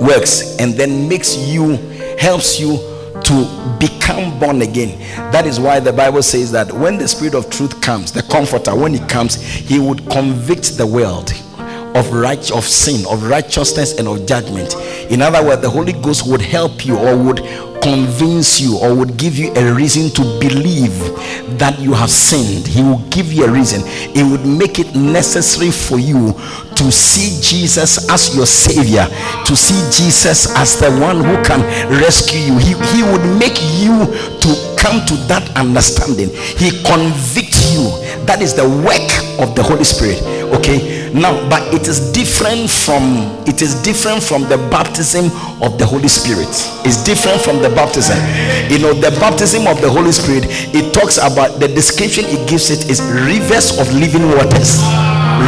works, 0.00 0.56
and 0.58 0.74
then 0.74 1.08
makes 1.08 1.36
you, 1.36 1.76
helps 2.18 2.58
you 2.58 2.97
to 3.28 3.76
become 3.78 4.38
born 4.40 4.62
again. 4.62 4.98
That 5.32 5.46
is 5.46 5.60
why 5.60 5.80
the 5.80 5.92
Bible 5.92 6.22
says 6.22 6.50
that 6.52 6.72
when 6.72 6.96
the 6.96 7.06
Spirit 7.06 7.34
of 7.34 7.50
truth 7.50 7.78
comes, 7.82 8.10
the 8.10 8.22
comforter, 8.22 8.74
when 8.74 8.94
he 8.94 9.00
comes, 9.00 9.34
he 9.36 9.78
would 9.78 10.08
convict 10.10 10.78
the 10.78 10.86
world 10.86 11.32
of 11.98 12.12
right 12.12 12.50
of 12.52 12.64
sin, 12.64 13.04
of 13.10 13.24
righteousness, 13.24 13.98
and 13.98 14.06
of 14.06 14.24
judgment. 14.24 14.74
In 15.10 15.20
other 15.20 15.44
words, 15.44 15.62
the 15.62 15.70
Holy 15.70 15.92
Ghost 15.92 16.30
would 16.30 16.40
help 16.40 16.86
you 16.86 16.96
or 16.96 17.16
would 17.16 17.38
convince 17.82 18.60
you 18.60 18.78
or 18.78 18.94
would 18.94 19.16
give 19.16 19.36
you 19.36 19.52
a 19.54 19.72
reason 19.72 20.10
to 20.10 20.22
believe 20.40 20.96
that 21.58 21.78
you 21.78 21.92
have 21.92 22.10
sinned. 22.10 22.66
He 22.66 22.82
will 22.82 23.02
give 23.10 23.32
you 23.32 23.44
a 23.44 23.50
reason. 23.50 23.82
It 24.14 24.28
would 24.30 24.46
make 24.46 24.78
it 24.78 24.94
necessary 24.94 25.70
for 25.70 25.98
you 25.98 26.32
to 26.76 26.92
see 26.92 27.40
Jesus 27.42 28.08
as 28.10 28.34
your 28.36 28.46
savior, 28.46 29.06
to 29.44 29.56
see 29.56 29.78
Jesus 29.90 30.54
as 30.56 30.78
the 30.78 30.90
one 31.00 31.16
who 31.24 31.42
can 31.44 31.60
rescue 32.00 32.40
you. 32.40 32.58
He, 32.58 32.74
he 32.96 33.02
would 33.02 33.24
make 33.38 33.58
you 33.78 34.06
to 34.06 34.50
come 34.78 35.04
to 35.06 35.14
that 35.26 35.50
understanding. 35.56 36.30
He 36.30 36.82
convicts 36.82 37.72
you. 37.72 37.90
That 38.26 38.40
is 38.40 38.54
the 38.54 38.68
work 38.68 39.08
of 39.40 39.54
the 39.54 39.62
Holy 39.62 39.84
Spirit. 39.84 40.22
Okay 40.54 40.97
now 41.14 41.32
but 41.48 41.62
it 41.74 41.88
is 41.88 42.12
different 42.12 42.70
from 42.70 43.02
it 43.46 43.62
is 43.62 43.74
different 43.82 44.22
from 44.22 44.42
the 44.48 44.56
baptism 44.70 45.26
of 45.62 45.78
the 45.78 45.86
holy 45.86 46.08
spirit. 46.08 46.48
It's 46.84 47.02
different 47.04 47.40
from 47.40 47.62
the 47.62 47.68
baptism. 47.70 48.18
You 48.70 48.78
know 48.78 48.94
the 48.94 49.10
baptism 49.20 49.66
of 49.66 49.80
the 49.80 49.90
holy 49.90 50.12
spirit 50.12 50.44
it 50.74 50.92
talks 50.94 51.18
about 51.18 51.60
the 51.60 51.68
description 51.68 52.24
it 52.26 52.48
gives 52.48 52.70
it 52.70 52.90
is 52.90 53.00
rivers 53.02 53.78
of 53.78 53.92
living 53.92 54.28
waters. 54.28 54.80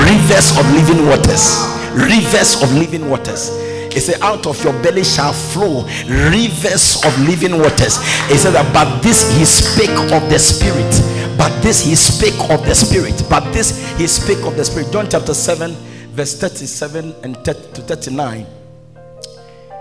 Rivers 0.07 0.57
of 0.59 0.65
living 0.73 1.07
waters. 1.07 1.67
Rivers 1.95 2.63
of 2.63 2.73
living 2.75 3.09
waters 3.09 3.70
it 3.97 4.01
said, 4.01 4.21
Out 4.21 4.47
of 4.47 4.63
your 4.63 4.73
belly 4.83 5.05
shall 5.05 5.33
flow 5.33 5.85
rivers 6.09 7.01
of 7.05 7.19
living 7.21 7.59
waters. 7.59 7.99
It 8.31 8.39
said 8.39 8.53
that, 8.53 8.73
but 8.73 9.01
this 9.03 9.31
he 9.37 9.45
spake 9.45 10.13
of 10.13 10.29
the 10.31 10.39
spirit 10.39 11.21
but 11.41 11.63
this 11.63 11.81
he 11.87 11.95
spake 11.95 12.39
of 12.51 12.67
the 12.67 12.75
Spirit. 12.75 13.23
But 13.31 13.51
this 13.51 13.97
he 13.97 14.07
spake 14.07 14.45
of 14.45 14.59
the 14.59 14.65
Spirit. 14.65 14.93
John 14.93 15.09
chapter 15.09 15.33
7, 15.33 15.73
verse 16.13 16.39
37 16.39 17.15
and 17.23 17.35
30 17.39 17.73
to 17.73 17.81
39. 17.81 18.47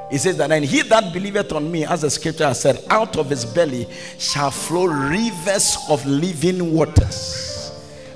He 0.09 0.17
says 0.17 0.37
that, 0.37 0.53
and 0.53 0.63
he 0.63 0.83
that 0.83 1.11
believeth 1.13 1.51
on 1.51 1.69
me, 1.69 1.83
as 1.85 2.01
the 2.03 2.09
scripture 2.09 2.45
has 2.45 2.61
said, 2.61 2.81
out 2.89 3.17
of 3.17 3.29
his 3.29 3.43
belly 3.43 3.87
shall 4.17 4.51
flow 4.51 4.85
rivers 4.85 5.77
of 5.89 6.05
living 6.05 6.73
waters. 6.73 7.73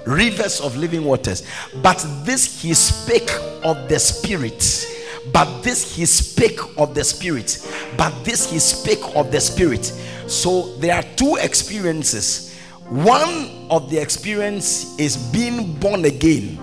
Rivers 0.07 0.61
of 0.61 0.77
living 0.77 1.03
waters. 1.03 1.43
But 1.81 2.01
this 2.23 2.61
he 2.61 2.73
spake 2.73 3.29
of 3.65 3.89
the 3.89 3.99
Spirit. 3.99 4.87
But 5.31 5.61
this 5.61 5.95
he 5.95 6.05
spake 6.05 6.59
of 6.77 6.93
the 6.93 7.03
Spirit. 7.03 7.65
But 7.97 8.11
this 8.23 8.51
he 8.51 8.59
spake 8.59 9.03
of 9.15 9.31
the 9.31 9.39
Spirit. 9.39 9.85
So 10.27 10.75
there 10.77 10.95
are 10.95 11.03
two 11.15 11.37
experiences 11.39 12.53
one 12.89 13.67
of 13.71 13.89
the 13.89 13.97
experience 13.97 14.99
is 14.99 15.15
being 15.17 15.73
born 15.79 16.05
again. 16.05 16.59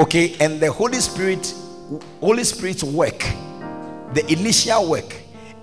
Okay, 0.00 0.34
and 0.40 0.58
the 0.58 0.72
Holy 0.72 0.98
Spirit, 0.98 1.54
Holy 2.20 2.42
Spirit's 2.42 2.82
work, 2.82 3.20
the 4.14 4.24
initial 4.28 4.88
work 4.88 5.14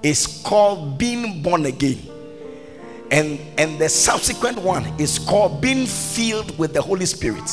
is 0.04 0.42
called 0.46 0.98
being 0.98 1.42
born 1.42 1.66
again. 1.66 2.00
And 3.12 3.40
and 3.58 3.80
the 3.80 3.90
subsequent 3.90 4.60
one 4.60 4.86
is 5.00 5.20
called 5.20 5.60
being 5.60 5.86
filled 5.86 6.58
with 6.58 6.74
the 6.74 6.82
Holy 6.82 7.06
Spirit. 7.06 7.52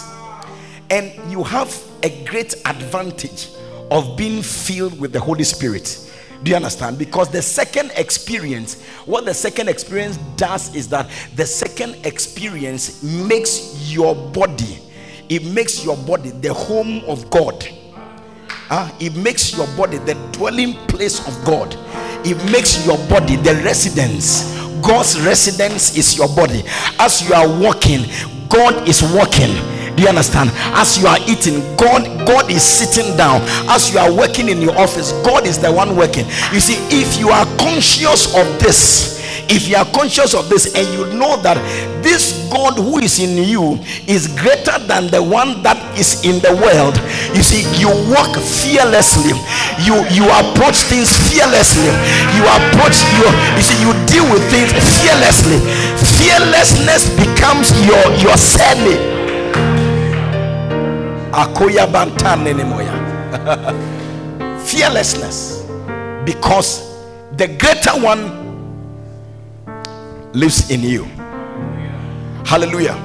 And 0.91 1.13
you 1.33 1.43
have 1.43 1.75
a 2.03 2.25
great 2.25 2.55
advantage 2.67 3.49
of 3.93 4.17
being 4.17 4.43
filled 4.43 4.99
with 4.99 5.13
the 5.13 5.21
Holy 5.21 5.45
Spirit. 5.45 6.11
Do 6.43 6.51
you 6.51 6.57
understand? 6.57 6.99
Because 6.99 7.29
the 7.29 7.43
second 7.43 7.93
experience, 7.95 8.83
what 9.05 9.27
the 9.27 9.35
second 9.35 9.69
experience 9.69 10.17
does 10.37 10.75
is 10.75 10.89
that 10.89 11.09
the 11.37 11.45
second 11.45 12.05
experience 12.07 13.03
makes 13.03 13.93
your 13.93 14.15
body, 14.15 14.79
it 15.29 15.45
makes 15.45 15.85
your 15.85 15.97
body 15.99 16.31
the 16.31 16.53
home 16.53 17.05
of 17.07 17.31
God. 17.31 17.69
Uh, 18.71 18.91
it 18.99 19.15
makes 19.15 19.55
your 19.55 19.67
body 19.77 19.99
the 19.99 20.15
dwelling 20.33 20.73
place 20.87 21.27
of 21.29 21.45
God. 21.45 21.77
It 22.25 22.43
makes 22.51 22.87
your 22.87 22.97
body 23.09 23.37
the 23.37 23.55
residence. 23.63 24.57
God's 24.81 25.21
residence 25.21 25.99
is 25.99 26.17
your 26.17 26.29
body. 26.35 26.63
As 26.99 27.29
you 27.29 27.35
are 27.35 27.47
walking, 27.61 28.07
God 28.49 28.89
is 28.89 29.03
walking 29.15 29.55
do 29.97 30.03
you 30.03 30.09
understand? 30.09 30.51
As 30.75 30.99
you 30.99 31.07
are 31.07 31.19
eating, 31.29 31.61
God, 31.77 32.27
God 32.27 32.51
is 32.51 32.63
sitting 32.63 33.17
down. 33.17 33.41
As 33.69 33.93
you 33.93 33.99
are 33.99 34.13
working 34.13 34.49
in 34.49 34.61
your 34.63 34.77
office, 34.79 35.13
God 35.25 35.47
is 35.47 35.59
the 35.59 35.73
one 35.73 35.97
working. 35.97 36.27
You 36.53 36.61
see, 36.61 36.77
if 36.91 37.19
you 37.19 37.29
are 37.31 37.47
conscious 37.59 38.27
of 38.35 38.47
this, 38.61 39.13
if 39.51 39.69
you 39.69 39.77
are 39.77 39.85
conscious 39.93 40.35
of 40.35 40.49
this 40.49 40.73
and 40.75 40.87
you 40.97 41.05
know 41.19 41.37
that 41.43 41.59
this 42.03 42.49
God 42.51 42.75
who 42.81 42.99
is 42.99 43.21
in 43.21 43.37
you 43.45 43.77
is 44.09 44.29
greater 44.41 44.79
than 44.89 45.09
the 45.13 45.21
one 45.23 45.63
that 45.63 45.77
is 45.99 46.25
in 46.25 46.41
the 46.41 46.55
world, 46.57 46.97
you 47.37 47.43
see, 47.45 47.67
you 47.77 47.89
walk 48.09 48.33
fearlessly, 48.41 49.37
you 49.85 50.01
you 50.15 50.25
approach 50.33 50.89
things 50.89 51.13
fearlessly, 51.29 51.91
you 52.39 52.45
approach 52.49 52.97
you 53.21 53.29
you 53.59 53.63
see, 53.65 53.77
you 53.85 53.93
deal 54.09 54.25
with 54.33 54.41
things 54.49 54.73
fearlessly. 55.05 55.61
Fearlessness 56.17 57.13
becomes 57.21 57.69
your 57.85 58.01
your 58.25 58.37
surname 58.41 59.12
Akoya 61.33 61.87
moya. 62.69 62.93
Fearlessness. 64.67 65.63
Because 66.27 66.83
the 67.37 67.49
greater 67.49 67.93
one 67.93 68.41
lives 70.35 70.71
in 70.71 70.83
you. 70.83 71.05
Hallelujah. 72.45 72.99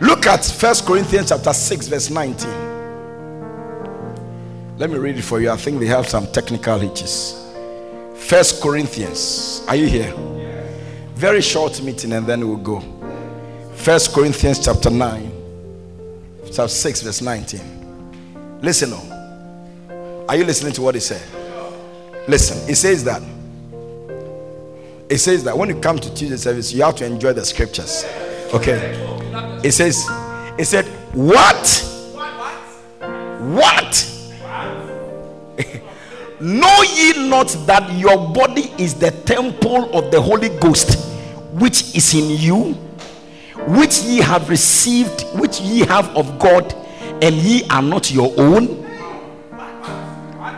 Look 0.00 0.26
at 0.26 0.44
First 0.44 0.84
Corinthians 0.84 1.28
chapter 1.28 1.52
6, 1.52 1.86
verse 1.86 2.10
19. 2.10 2.50
Let 4.76 4.90
me 4.90 4.98
read 4.98 5.16
it 5.16 5.22
for 5.22 5.40
you. 5.40 5.50
I 5.50 5.56
think 5.56 5.78
they 5.78 5.86
have 5.86 6.08
some 6.08 6.26
technical 6.32 6.78
hitches. 6.80 7.40
First 8.16 8.60
Corinthians. 8.60 9.62
Are 9.68 9.76
you 9.76 9.86
here? 9.86 10.12
Very 11.14 11.40
short 11.40 11.80
meeting 11.82 12.12
and 12.14 12.26
then 12.26 12.40
we'll 12.48 12.56
go. 12.56 12.82
First 13.76 14.12
Corinthians 14.12 14.64
chapter 14.64 14.90
9 14.90 15.43
chapter 16.54 16.68
6, 16.68 17.02
verse 17.02 17.20
19. 17.20 18.60
Listen 18.62 18.92
on. 18.92 20.26
Are 20.28 20.36
you 20.36 20.44
listening 20.44 20.72
to 20.74 20.82
what 20.82 20.94
he 20.94 21.00
said? 21.00 21.22
Listen, 22.28 22.66
he 22.68 22.74
says 22.74 23.02
that. 23.04 23.22
It 25.08 25.18
says 25.18 25.44
that 25.44 25.58
when 25.58 25.68
you 25.68 25.80
come 25.80 25.98
to 25.98 26.14
Tuesday 26.14 26.36
service, 26.36 26.72
you 26.72 26.82
have 26.82 26.96
to 26.96 27.04
enjoy 27.04 27.32
the 27.32 27.44
scriptures. 27.44 28.04
Okay. 28.54 28.94
It 29.64 29.72
says, 29.72 30.06
it 30.56 30.66
said, 30.66 30.86
What? 31.12 31.90
What? 33.40 34.10
know 36.40 36.82
ye 36.94 37.28
not 37.28 37.48
that 37.66 37.92
your 37.98 38.32
body 38.32 38.72
is 38.78 38.94
the 38.94 39.10
temple 39.10 39.92
of 39.92 40.10
the 40.10 40.20
Holy 40.22 40.48
Ghost, 40.60 40.98
which 41.52 41.94
is 41.94 42.14
in 42.14 42.30
you? 42.30 42.74
Which 43.66 44.02
ye 44.02 44.18
have 44.18 44.48
received, 44.50 45.22
which 45.38 45.60
ye 45.60 45.80
have 45.86 46.14
of 46.16 46.38
God, 46.38 46.74
and 47.22 47.34
ye 47.34 47.66
are 47.70 47.82
not 47.82 48.10
your 48.10 48.32
own? 48.36 48.66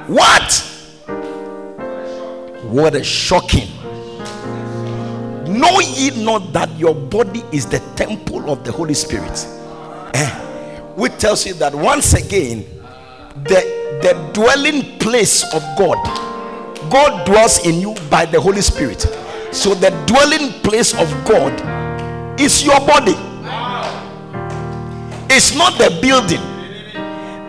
What? 0.08 0.72
What 2.64 2.94
a 2.94 3.04
shocking. 3.04 3.69
Know 5.47 5.80
ye 5.80 6.25
not 6.25 6.52
that 6.52 6.69
your 6.76 6.95
body 6.95 7.45
is 7.52 7.66
the 7.66 7.78
temple 7.95 8.50
of 8.50 8.64
the 8.64 8.73
Holy 8.73 8.95
Spirit? 8.95 9.47
Eh? 10.14 10.30
Which 10.97 11.16
tells 11.19 11.47
you 11.47 11.54
that 11.54 11.75
once 11.75 12.14
again, 12.14 12.66
the, 13.45 14.00
the 14.02 14.30
dwelling 14.32 14.99
place 14.99 15.45
of 15.54 15.62
God, 15.78 15.97
God 16.90 17.25
dwells 17.25 17.64
in 17.64 17.80
you 17.80 17.95
by 18.10 18.26
the 18.26 18.40
Holy 18.40 18.62
Spirit. 18.62 19.00
So 19.52 19.75
the 19.75 19.90
dwelling 20.06 20.52
place 20.62 20.92
of 20.92 21.08
God 21.25 21.85
is 22.38 22.64
your 22.64 22.78
body. 22.80 23.14
It's 25.28 25.54
not 25.54 25.78
the 25.78 25.99
building. 26.00 26.40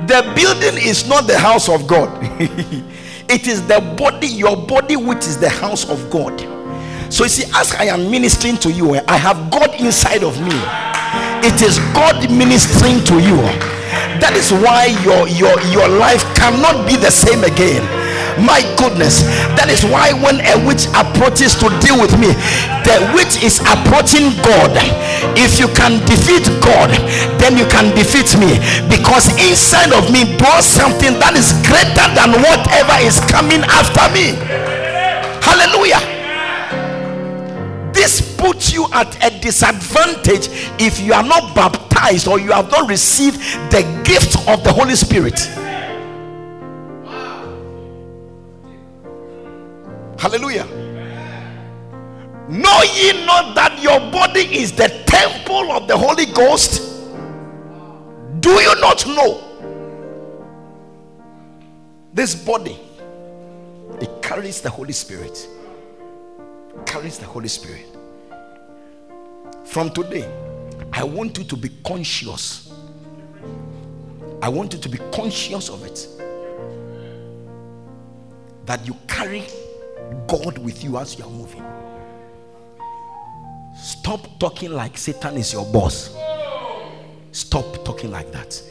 The 0.07 0.21
building 0.35 0.81
is 0.81 1.07
not 1.07 1.27
the 1.27 1.37
house 1.37 1.69
of 1.69 1.87
God. 1.87 2.09
it 3.29 3.47
is 3.47 3.65
the 3.67 3.79
body, 3.97 4.27
your 4.27 4.55
body, 4.55 4.95
which 4.95 5.25
is 5.25 5.37
the 5.37 5.49
house 5.49 5.89
of 5.89 6.09
God. 6.09 6.39
So 7.13 7.23
you 7.23 7.29
see, 7.29 7.51
as 7.55 7.73
I 7.75 7.85
am 7.85 8.09
ministering 8.09 8.57
to 8.57 8.71
you, 8.71 8.95
eh, 8.95 9.03
I 9.07 9.17
have 9.17 9.51
God 9.51 9.73
inside 9.79 10.23
of 10.23 10.39
me. 10.41 10.55
It 11.47 11.61
is 11.61 11.79
God 11.93 12.29
ministering 12.31 13.03
to 13.05 13.15
you. 13.15 13.37
That 14.19 14.33
is 14.35 14.51
why 14.51 14.87
your 15.05 15.27
your 15.27 15.59
your 15.71 15.87
life 15.87 16.23
cannot 16.35 16.87
be 16.87 16.95
the 16.95 17.11
same 17.11 17.43
again 17.43 18.06
my 18.43 18.61
goodness. 18.77 19.25
That 19.57 19.69
is 19.69 19.85
why 19.85 20.13
when 20.13 20.41
a 20.41 20.55
witch 20.65 20.89
approaches 20.93 21.55
to 21.61 21.71
deal 21.81 21.97
with 21.97 22.13
me, 22.19 22.33
the 22.85 22.97
witch 23.13 23.41
is 23.41 23.59
approaching 23.65 24.33
God. 24.45 24.73
If 25.37 25.57
you 25.57 25.67
can 25.73 26.01
defeat 26.05 26.45
God, 26.61 26.93
then 27.41 27.57
you 27.57 27.65
can 27.69 27.93
defeat 27.95 28.33
me 28.37 28.59
because 28.89 29.29
inside 29.41 29.93
of 29.93 30.11
me 30.11 30.37
dwells 30.37 30.65
something 30.65 31.17
that 31.21 31.33
is 31.33 31.53
greater 31.65 32.07
than 32.13 32.37
whatever 32.43 32.95
is 33.01 33.17
coming 33.29 33.63
after 33.65 34.05
me. 34.13 34.37
Hallelujah 35.41 36.17
this 37.97 38.35
puts 38.37 38.71
you 38.71 38.85
at 38.93 39.17
a 39.25 39.39
disadvantage 39.41 40.49
if 40.79 40.99
you 40.99 41.13
are 41.13 41.23
not 41.23 41.55
baptized 41.55 42.27
or 42.27 42.39
you 42.39 42.51
have 42.51 42.69
not 42.69 42.87
received 42.87 43.39
the 43.71 43.81
gift 44.05 44.37
of 44.47 44.63
the 44.63 44.71
Holy 44.71 44.95
Spirit. 44.95 45.66
Hallelujah. 50.17 50.65
Know 52.49 52.81
ye 52.95 53.25
not 53.25 53.55
that 53.55 53.79
your 53.81 53.99
body 54.11 54.41
is 54.57 54.71
the 54.71 54.87
temple 55.05 55.71
of 55.71 55.87
the 55.87 55.97
Holy 55.97 56.25
Ghost? 56.25 56.81
Do 58.39 58.49
you 58.51 58.79
not 58.79 59.05
know? 59.05 59.43
This 62.13 62.33
body, 62.33 62.79
it 64.01 64.09
carries 64.21 64.61
the 64.61 64.69
Holy 64.69 64.93
Spirit. 64.93 65.47
carries 66.85 67.17
the 67.17 67.25
Holy 67.25 67.47
Spirit. 67.47 67.85
From 69.65 69.89
today, 69.91 70.27
I 70.93 71.03
want 71.03 71.37
you 71.37 71.43
to 71.43 71.57
be 71.57 71.69
conscious. 71.83 72.71
I 74.41 74.49
want 74.49 74.73
you 74.73 74.79
to 74.79 74.89
be 74.89 74.97
conscious 75.11 75.69
of 75.69 75.83
it. 75.85 76.07
That 78.65 78.85
you 78.87 78.95
carry 79.07 79.45
God 80.27 80.57
with 80.57 80.83
you 80.83 80.97
as 80.97 81.17
you 81.17 81.25
are 81.25 81.29
moving. 81.29 81.63
Stop 83.75 84.39
talking 84.39 84.71
like 84.71 84.97
Satan 84.97 85.37
is 85.37 85.53
your 85.53 85.65
boss. 85.71 86.15
Stop 87.31 87.85
talking 87.85 88.11
like 88.11 88.31
that. 88.31 88.61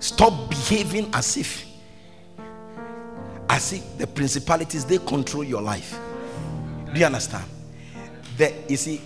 Stop 0.00 0.50
behaving 0.50 1.10
as 1.14 1.36
if 1.36 1.66
as 3.48 3.72
if 3.72 3.98
the 3.98 4.06
principalities 4.06 4.84
they 4.84 4.98
control 4.98 5.44
your 5.44 5.60
life. 5.60 5.98
Do 6.92 6.98
you 6.98 7.06
understand? 7.06 7.44
The 8.36 8.52
you 8.68 8.76
see 8.76 9.00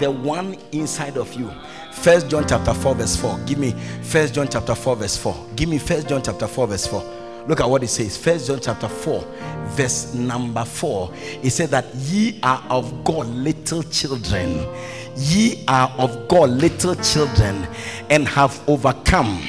the 0.00 0.10
one 0.10 0.56
inside 0.72 1.16
of 1.16 1.32
you. 1.34 1.50
First 1.92 2.30
John 2.30 2.46
chapter 2.48 2.72
4, 2.72 2.94
verse 2.94 3.16
4. 3.16 3.38
Give 3.40 3.58
me 3.58 3.72
first 4.02 4.34
John 4.34 4.48
chapter 4.48 4.74
4, 4.74 4.96
verse 4.96 5.16
4. 5.16 5.48
Give 5.54 5.68
me 5.68 5.78
first 5.78 6.08
John 6.08 6.22
chapter 6.22 6.46
4, 6.46 6.66
verse 6.66 6.86
4. 6.86 7.44
Look 7.46 7.60
at 7.60 7.68
what 7.68 7.82
it 7.82 7.88
says. 7.88 8.16
First 8.16 8.46
John 8.46 8.60
chapter 8.60 8.88
4, 8.88 9.24
verse 9.72 10.14
number 10.14 10.64
4. 10.64 11.10
It 11.42 11.50
said 11.50 11.70
that 11.70 11.94
ye 11.94 12.38
are 12.42 12.62
of 12.68 13.04
God 13.04 13.26
little 13.28 13.82
children. 13.84 14.66
Ye 15.16 15.64
are 15.68 15.90
of 15.98 16.28
God 16.28 16.50
little 16.50 16.94
children 16.96 17.66
and 18.10 18.26
have 18.28 18.62
overcome 18.68 19.42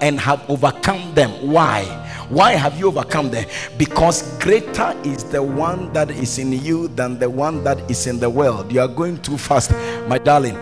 and 0.00 0.18
have 0.18 0.48
overcome 0.48 1.14
them. 1.14 1.30
Why? 1.50 1.84
Why 2.28 2.52
have 2.52 2.78
you 2.78 2.88
overcome 2.88 3.30
them? 3.30 3.46
Because 3.78 4.22
greater 4.38 4.94
is 5.02 5.24
the 5.24 5.42
one 5.42 5.92
that 5.94 6.10
is 6.10 6.38
in 6.38 6.52
you 6.52 6.88
than 6.88 7.18
the 7.18 7.28
one 7.28 7.64
that 7.64 7.90
is 7.90 8.06
in 8.06 8.18
the 8.18 8.28
world. 8.28 8.70
You 8.70 8.80
are 8.80 8.88
going 8.88 9.20
too 9.22 9.38
fast, 9.38 9.72
my 10.06 10.18
darling. 10.18 10.58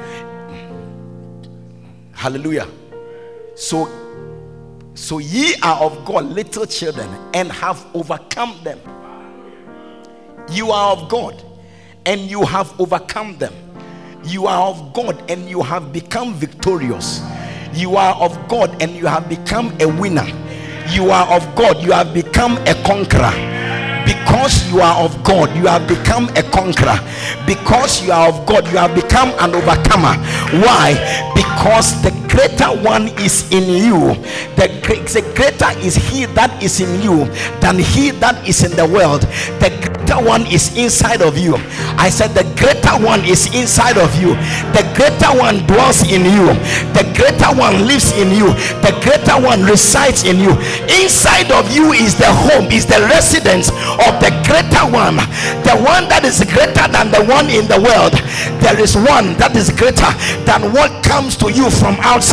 Hallelujah. 2.12 2.68
So 3.56 4.05
so 4.96 5.18
ye 5.18 5.54
are 5.62 5.78
of 5.82 6.06
God 6.06 6.24
little 6.24 6.64
children 6.64 7.08
and 7.34 7.52
have 7.52 7.86
overcome 7.94 8.58
them. 8.64 8.80
You 10.50 10.70
are 10.70 10.96
of 10.96 11.10
God 11.10 11.42
and 12.06 12.22
you 12.22 12.42
have 12.44 12.80
overcome 12.80 13.36
them. 13.36 13.52
You 14.24 14.46
are 14.46 14.68
of 14.68 14.94
God 14.94 15.30
and 15.30 15.50
you 15.50 15.62
have 15.62 15.92
become 15.92 16.32
victorious. 16.32 17.20
You 17.74 17.96
are 17.96 18.14
of 18.14 18.48
God 18.48 18.82
and 18.82 18.92
you 18.92 19.04
have 19.04 19.28
become 19.28 19.76
a 19.80 19.86
winner. 19.86 20.26
You 20.88 21.10
are 21.10 21.30
of 21.36 21.54
God, 21.54 21.82
you 21.84 21.92
have 21.92 22.14
become 22.14 22.56
a 22.66 22.74
conqueror 22.84 23.32
because 24.06 24.70
you 24.70 24.80
are 24.80 25.04
of 25.04 25.22
God, 25.24 25.54
you 25.56 25.66
have 25.66 25.86
become 25.88 26.28
a 26.36 26.42
conqueror. 26.44 26.98
Because 27.46 28.02
you 28.04 28.12
are 28.12 28.28
of 28.28 28.46
God, 28.46 28.64
you 28.68 28.78
have 28.78 28.94
become 28.94 29.30
an 29.40 29.54
overcomer. 29.54 30.14
Why? 30.62 30.94
Because 31.34 32.00
the 32.02 32.25
greater 32.36 32.68
one 32.84 33.08
is 33.24 33.48
in 33.50 33.64
you. 33.64 34.12
The, 34.60 34.68
the 34.76 35.24
greater 35.32 35.72
is 35.80 35.96
he 35.96 36.26
that 36.36 36.52
is 36.62 36.84
in 36.84 37.00
you 37.00 37.24
than 37.64 37.80
he 37.80 38.12
that 38.20 38.36
is 38.46 38.60
in 38.60 38.76
the 38.76 38.84
world. 38.84 39.22
The 39.64 39.72
greater 39.72 40.20
one 40.20 40.44
is 40.52 40.76
inside 40.76 41.22
of 41.24 41.38
you. 41.40 41.56
I 41.96 42.12
said, 42.12 42.36
The 42.36 42.44
greater 42.60 42.92
one 43.00 43.24
is 43.24 43.48
inside 43.56 43.96
of 43.96 44.12
you. 44.20 44.36
The 44.76 44.84
greater 44.92 45.32
one 45.32 45.64
dwells 45.64 46.04
in 46.04 46.28
you. 46.28 46.52
The 46.92 47.08
greater 47.16 47.56
one 47.56 47.88
lives 47.88 48.12
in 48.12 48.28
you. 48.28 48.52
The 48.84 48.92
greater 49.00 49.40
one 49.40 49.64
resides 49.64 50.28
in 50.28 50.36
you. 50.36 50.52
Inside 50.92 51.48
of 51.56 51.72
you 51.72 51.96
is 51.96 52.20
the 52.20 52.28
home, 52.28 52.68
is 52.68 52.84
the 52.84 53.00
residence 53.08 53.72
of 53.96 54.12
the 54.20 54.28
greater 54.44 54.84
one. 54.92 55.16
The 55.64 55.72
one 55.80 56.04
that 56.12 56.28
is 56.28 56.44
greater 56.44 56.84
than 56.92 57.08
the 57.08 57.24
one 57.24 57.48
in 57.48 57.64
the 57.64 57.80
world. 57.80 58.12
There 58.60 58.76
is 58.76 58.92
one 58.92 59.40
that 59.40 59.56
is 59.56 59.72
greater 59.72 60.12
than 60.44 60.76
what 60.76 61.00
comes 61.00 61.32
to 61.40 61.48
you 61.48 61.72
from 61.72 61.96
outside. 62.04 62.25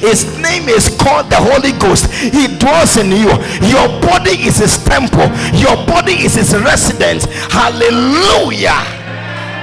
His 0.00 0.38
name 0.38 0.68
is 0.68 0.88
called 0.88 1.28
the 1.30 1.36
Holy 1.36 1.72
Ghost. 1.72 2.10
He 2.12 2.46
dwells 2.58 2.96
in 2.96 3.10
you. 3.10 3.32
Your 3.68 3.88
body 4.00 4.46
is 4.46 4.58
his 4.58 4.82
temple, 4.84 5.26
your 5.58 5.76
body 5.86 6.24
is 6.24 6.34
his 6.34 6.54
residence. 6.54 7.24
Hallelujah. 7.50 8.80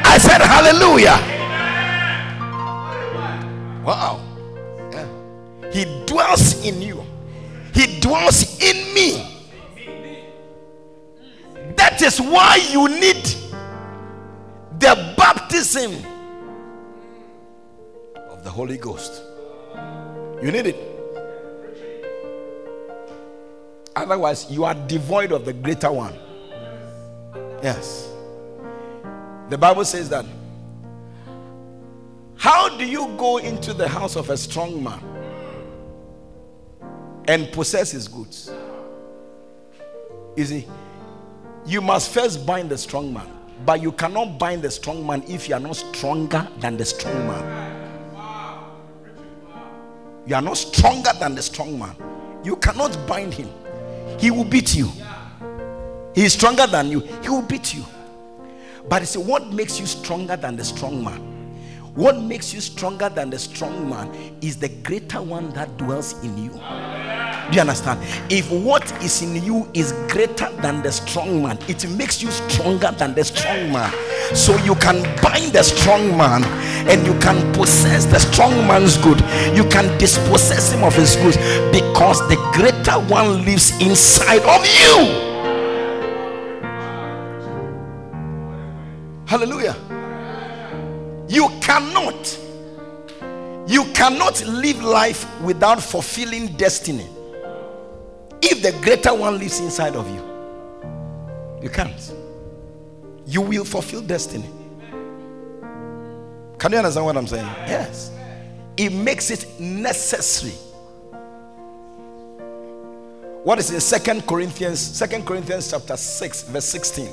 I 0.06 0.18
said, 0.20 0.42
Hallelujah. 0.42 1.18
Wow. 3.84 4.26
He 5.72 5.86
dwells 6.06 6.66
in 6.66 6.82
you, 6.82 7.04
he 7.74 8.00
dwells 8.00 8.60
in 8.60 8.94
me. 8.94 9.26
That 11.76 12.02
is 12.02 12.20
why 12.20 12.60
you 12.72 12.90
need 12.90 13.24
the 14.80 15.14
baptism 15.18 15.94
of 18.30 18.44
the 18.44 18.50
Holy 18.50 18.78
Ghost. 18.78 19.29
You 20.42 20.52
need 20.52 20.68
it. 20.68 20.76
Otherwise, 23.96 24.50
you 24.50 24.64
are 24.64 24.74
devoid 24.74 25.32
of 25.32 25.46
the 25.46 25.54
greater 25.54 25.92
one. 25.92 26.14
Yes. 27.62 28.10
The 29.50 29.58
Bible 29.58 29.84
says 29.84 30.10
that. 30.10 30.26
How 32.36 32.78
do 32.78 32.86
you 32.86 33.14
go 33.18 33.38
into 33.38 33.74
the 33.74 33.88
house 33.88 34.16
of 34.16 34.30
a 34.30 34.38
strong 34.38 34.82
man 34.82 35.02
and 37.28 37.52
possess 37.52 37.92
his 37.92 38.08
goods? 38.08 38.50
You 40.38 40.46
see, 40.46 40.68
you 41.66 41.82
must 41.82 42.12
first 42.12 42.46
bind 42.46 42.70
the 42.70 42.78
strong 42.78 43.14
man, 43.14 43.28
but 43.66 43.82
you 43.82 43.92
cannot 43.92 44.40
bind 44.40 44.62
the 44.62 44.72
strong 44.72 45.06
man 45.06 45.22
if 45.28 45.50
you 45.50 45.56
are 45.56 45.60
not 45.60 45.76
stronger 45.76 46.48
than 46.60 46.78
the 46.78 46.86
strong 46.86 47.28
man. 47.28 47.59
You 50.30 50.36
are 50.36 50.44
not 50.44 50.58
stronger 50.58 51.10
than 51.20 51.34
the 51.34 51.42
strong 51.42 51.80
man. 51.80 51.96
You 52.44 52.56
cannot 52.58 52.96
bind 53.08 53.34
him. 53.34 53.50
He 54.20 54.30
will 54.30 54.44
beat 54.44 54.76
you. 54.76 54.92
He 56.14 56.24
is 56.24 56.34
stronger 56.34 56.68
than 56.68 56.92
you. 56.92 57.00
He 57.24 57.30
will 57.30 57.42
beat 57.42 57.74
you. 57.74 57.84
But 58.88 59.08
see, 59.08 59.18
what 59.18 59.52
makes 59.52 59.80
you 59.80 59.88
stronger 59.88 60.36
than 60.38 60.56
the 60.56 60.64
strong 60.64 61.04
man? 61.04 61.20
What 61.96 62.22
makes 62.22 62.54
you 62.54 62.62
stronger 62.62 63.10
than 63.10 63.32
the 63.32 63.40
strong 63.40 63.90
man 63.90 64.38
is 64.40 64.58
the 64.58 64.70
greater 64.70 65.20
one 65.20 65.50
that 65.54 65.76
dwells 65.78 66.14
in 66.24 66.38
you. 66.38 66.52
Do 66.52 67.56
you 67.56 67.62
understand? 67.62 68.00
If 68.32 68.52
what 68.52 68.84
is 69.04 69.24
in 69.24 69.44
you 69.44 69.68
is 69.74 69.94
greater 70.10 70.52
than 70.62 70.84
the 70.84 70.92
strong 70.92 71.42
man, 71.42 71.58
it 71.68 71.90
makes 71.98 72.22
you 72.22 72.30
stronger 72.30 72.92
than 72.92 73.16
the 73.16 73.24
strong 73.24 73.72
man. 73.72 73.92
So 74.34 74.56
you 74.58 74.76
can 74.76 75.04
bind 75.22 75.54
the 75.54 75.64
strong 75.64 76.16
man 76.18 76.44
and 76.88 77.06
you 77.06 77.18
can 77.20 77.52
possess 77.54 78.06
the 78.06 78.20
strong 78.20 78.52
man's 78.68 78.98
good. 78.98 79.20
You 79.56 79.64
can 79.70 79.98
dispossess 79.98 80.72
him 80.72 80.84
of 80.84 80.96
his 80.96 81.16
goods 81.16 81.38
because 81.72 82.20
the 82.30 82.36
greater 82.54 83.00
one 83.12 83.44
lives 83.46 83.72
inside 83.82 84.42
of 84.44 84.66
you. 84.66 85.30
Hallelujah. 89.26 89.76
You 91.28 91.50
cannot 91.62 92.40
you 93.68 93.86
cannot 93.94 94.44
live 94.48 94.82
life 94.82 95.28
without 95.42 95.80
fulfilling 95.80 96.48
destiny. 96.58 97.08
If 98.42 98.64
the 98.64 98.72
greater 98.82 99.14
one 99.14 99.38
lives 99.38 99.60
inside 99.60 99.96
of 99.96 100.10
you, 100.10 100.24
you 101.62 101.70
can't. 101.70 102.19
You 103.30 103.42
will 103.42 103.64
fulfill 103.64 104.02
destiny. 104.02 104.50
Can 106.58 106.72
you 106.72 106.80
understand 106.80 107.06
what 107.06 107.16
I'm 107.16 107.28
saying? 107.28 107.46
Yes. 107.46 108.12
It 108.76 108.92
makes 108.92 109.30
it 109.30 109.46
necessary. 109.60 110.56
What 113.44 113.60
is 113.60 113.72
in 113.72 113.80
Second 113.82 114.26
Corinthians, 114.26 114.80
Second 114.80 115.26
Corinthians 115.28 115.70
chapter 115.70 115.96
6, 115.96 116.44
verse 116.44 116.66
16? 116.66 117.06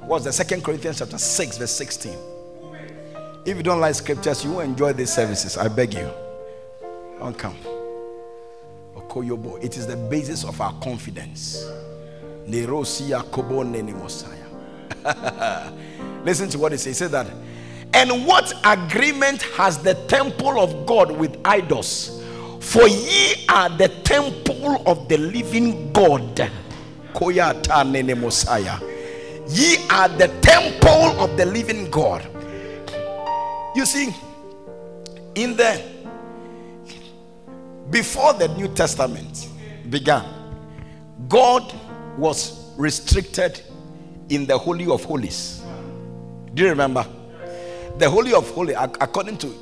What's 0.00 0.24
the 0.24 0.32
Second 0.32 0.64
Corinthians 0.64 0.98
chapter 0.98 1.18
6, 1.18 1.58
verse 1.58 1.70
16? 1.70 2.16
If 3.46 3.56
you 3.56 3.62
don't 3.62 3.80
like 3.80 3.94
scriptures, 3.94 4.44
you 4.44 4.50
won't 4.52 4.66
enjoy 4.70 4.92
these 4.92 5.12
services. 5.12 5.56
I 5.56 5.68
beg 5.68 5.94
you. 5.94 6.10
Don't 7.20 7.38
come. 7.38 7.56
It 9.14 9.76
is 9.76 9.86
the 9.86 9.96
basis 9.96 10.42
of 10.44 10.60
our 10.60 10.72
confidence. 10.80 11.64
Nerosia 12.46 13.22
Kobo 13.30 13.62
Neni 13.62 13.94
Messiah. 13.94 14.41
Listen 16.24 16.48
to 16.50 16.58
what 16.58 16.72
he 16.72 16.78
says. 16.78 16.86
He 16.86 16.92
says 16.94 17.10
that 17.10 17.26
and 17.94 18.26
what 18.26 18.52
agreement 18.64 19.42
has 19.42 19.78
the 19.78 19.94
temple 20.06 20.58
of 20.58 20.86
God 20.86 21.10
with 21.10 21.36
idols? 21.44 22.22
For 22.60 22.88
ye 22.88 23.44
are 23.48 23.68
the 23.68 23.88
temple 24.02 24.82
of 24.86 25.08
the 25.08 25.18
living 25.18 25.92
God. 25.92 26.50
Mosiah. 27.14 28.78
Ye 29.48 29.76
are 29.90 30.08
the 30.08 30.28
temple 30.40 31.20
of 31.20 31.36
the 31.36 31.44
living 31.44 31.90
God. 31.90 32.26
You 33.76 33.84
see, 33.84 34.14
in 35.34 35.56
the 35.56 35.82
before 37.90 38.32
the 38.32 38.48
New 38.48 38.68
Testament 38.68 39.48
began, 39.90 40.24
God 41.28 41.74
was 42.16 42.72
restricted 42.78 43.60
in 44.34 44.46
the 44.46 44.56
Holy 44.56 44.86
of 44.86 45.04
Holies. 45.04 45.62
Do 46.54 46.62
you 46.62 46.70
remember? 46.70 47.06
The 47.98 48.08
Holy 48.08 48.32
of 48.32 48.48
Holies, 48.50 48.76
according 48.78 49.36
to 49.38 49.54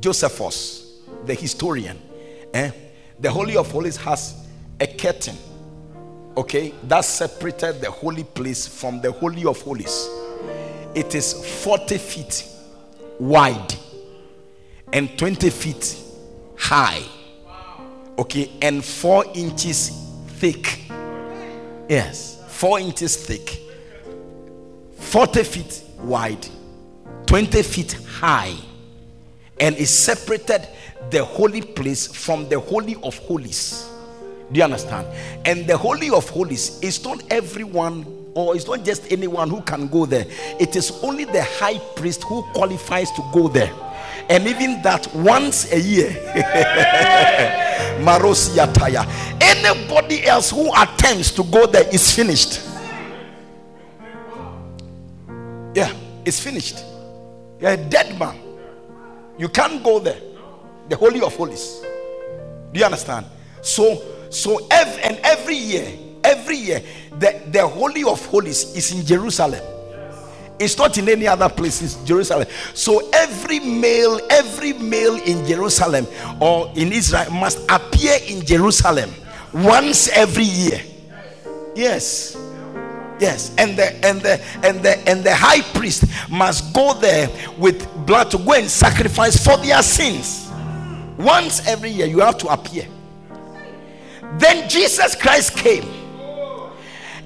Josephus, 0.00 1.00
the 1.26 1.34
historian, 1.34 2.00
eh, 2.54 2.70
the 3.20 3.30
Holy 3.30 3.54
of 3.56 3.70
Holies 3.70 3.98
has 3.98 4.46
a 4.80 4.86
curtain, 4.86 5.36
okay, 6.38 6.72
that 6.84 7.04
separated 7.04 7.82
the 7.82 7.90
holy 7.90 8.24
place 8.24 8.66
from 8.66 9.02
the 9.02 9.12
Holy 9.12 9.44
of 9.44 9.60
Holies. 9.60 10.08
It 10.94 11.14
is 11.14 11.62
40 11.62 11.98
feet 11.98 12.48
wide 13.20 13.74
and 14.90 15.18
20 15.18 15.50
feet 15.50 15.98
high, 16.56 17.02
okay, 18.18 18.50
and 18.62 18.82
4 18.82 19.26
inches 19.34 19.90
thick. 20.38 20.80
Yes, 21.90 22.42
4 22.48 22.80
inches 22.80 23.16
thick, 23.16 23.63
40 25.14 25.44
feet 25.44 25.82
wide 26.00 26.44
20 27.26 27.62
feet 27.62 27.92
high 28.18 28.52
and 29.60 29.76
it 29.76 29.86
separated 29.86 30.66
the 31.10 31.24
holy 31.24 31.62
place 31.62 32.08
from 32.08 32.48
the 32.48 32.58
holy 32.58 32.96
of 33.00 33.16
holies. 33.18 33.88
Do 34.50 34.58
you 34.58 34.64
understand? 34.64 35.06
And 35.44 35.68
the 35.68 35.76
holy 35.76 36.10
of 36.10 36.28
holies 36.28 36.80
is 36.82 37.04
not 37.04 37.22
everyone 37.30 38.04
or 38.34 38.56
it's 38.56 38.66
not 38.66 38.84
just 38.84 39.12
anyone 39.12 39.50
who 39.50 39.60
can 39.62 39.86
go 39.86 40.04
there. 40.04 40.26
It 40.58 40.74
is 40.74 40.90
only 41.04 41.26
the 41.26 41.44
high 41.44 41.78
priest 41.94 42.24
who 42.24 42.42
qualifies 42.52 43.12
to 43.12 43.22
go 43.32 43.46
there. 43.46 43.72
And 44.28 44.48
even 44.48 44.82
that 44.82 45.06
once 45.14 45.70
a 45.70 45.78
year 45.78 46.10
marosiataya 48.02 49.06
anybody 49.40 50.26
else 50.26 50.50
who 50.50 50.72
attempts 50.74 51.30
to 51.30 51.44
go 51.44 51.66
there 51.66 51.86
is 51.94 52.12
finished 52.12 52.73
yeah 55.74 55.92
it's 56.24 56.40
finished 56.40 56.84
you're 57.60 57.72
a 57.72 57.76
dead 57.76 58.18
man. 58.18 58.38
You 59.38 59.48
can't 59.48 59.82
go 59.82 59.98
there. 59.98 60.18
The 60.88 60.96
Holy 60.96 61.20
of 61.22 61.34
Holies. 61.34 61.80
Do 62.72 62.78
you 62.78 62.84
understand? 62.84 63.26
So, 63.62 64.02
so 64.30 64.66
every, 64.70 65.02
and 65.02 65.18
every 65.24 65.56
year, 65.56 65.90
every 66.22 66.56
year, 66.56 66.82
the, 67.18 67.40
the 67.50 67.66
Holy 67.66 68.04
of 68.04 68.24
Holies 68.26 68.76
is 68.76 68.92
in 68.92 69.06
Jerusalem. 69.06 69.62
It's 70.58 70.76
not 70.78 70.96
in 70.98 71.08
any 71.08 71.26
other 71.26 71.48
place, 71.48 71.82
it's 71.82 71.96
Jerusalem. 72.04 72.46
So 72.74 73.10
every 73.12 73.60
male, 73.60 74.20
every 74.30 74.72
male 74.72 75.16
in 75.16 75.46
Jerusalem 75.46 76.06
or 76.40 76.70
in 76.76 76.92
Israel 76.92 77.30
must 77.30 77.58
appear 77.70 78.18
in 78.28 78.44
Jerusalem 78.44 79.10
once 79.52 80.08
every 80.08 80.44
year. 80.44 80.80
Yes. 81.74 82.36
Yes, 83.20 83.54
and 83.58 83.76
the 83.76 83.94
and 84.04 84.20
the 84.20 84.42
and 84.64 84.82
the 84.82 84.98
and 85.08 85.22
the 85.22 85.34
high 85.34 85.60
priest 85.78 86.04
must 86.28 86.74
go 86.74 86.94
there 86.94 87.30
with 87.58 87.88
blood 88.06 88.30
to 88.32 88.38
go 88.38 88.54
and 88.54 88.68
sacrifice 88.68 89.42
for 89.42 89.56
their 89.58 89.82
sins. 89.82 90.50
Once 91.16 91.66
every 91.68 91.90
year, 91.90 92.06
you 92.06 92.20
have 92.20 92.38
to 92.38 92.48
appear. 92.48 92.86
Then 94.38 94.68
Jesus 94.68 95.14
Christ 95.14 95.56
came, 95.56 95.84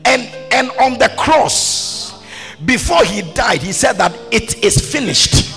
and 0.05 0.22
and 0.53 0.70
on 0.79 0.98
the 0.98 1.11
cross, 1.16 2.22
before 2.66 3.05
he 3.05 3.22
died, 3.33 3.62
he 3.62 3.72
said 3.72 3.94
that 3.94 4.14
it 4.31 4.62
is 4.62 4.92
finished. 4.92 5.55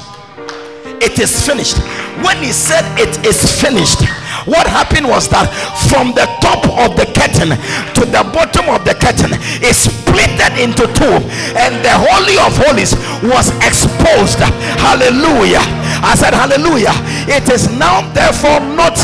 It 1.03 1.19
is 1.19 1.45
finished. 1.45 1.77
When 2.23 2.37
he 2.37 2.51
said 2.51 2.85
it 2.97 3.25
is 3.25 3.59
finished, 3.59 3.99
what 4.45 4.65
happened 4.67 5.07
was 5.07 5.29
that 5.29 5.49
from 5.89 6.13
the 6.17 6.25
top 6.41 6.65
of 6.81 6.97
the 6.97 7.05
curtain 7.13 7.53
to 7.97 8.03
the 8.05 8.23
bottom 8.33 8.69
of 8.73 8.85
the 8.85 8.95
curtain 8.97 9.33
is 9.61 9.89
split 9.89 10.31
into 10.57 10.85
two, 10.93 11.15
and 11.57 11.73
the 11.81 11.93
Holy 11.93 12.37
of 12.41 12.53
Holies 12.57 12.93
was 13.23 13.49
exposed. 13.65 14.39
Hallelujah. 14.81 15.63
I 16.01 16.15
said, 16.17 16.33
Hallelujah. 16.33 16.93
It 17.29 17.49
is 17.49 17.69
now, 17.77 18.05
therefore, 18.13 18.59
not 18.61 18.97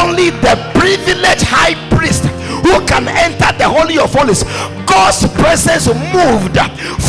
only 0.00 0.30
the 0.30 0.56
privileged 0.76 1.44
high 1.44 1.74
priest 1.90 2.24
who 2.62 2.84
can 2.86 3.08
enter 3.08 3.50
the 3.58 3.68
Holy 3.68 3.98
of 3.98 4.12
Holies. 4.14 4.44
God's 4.86 5.26
presence 5.34 5.86
moved 5.88 6.56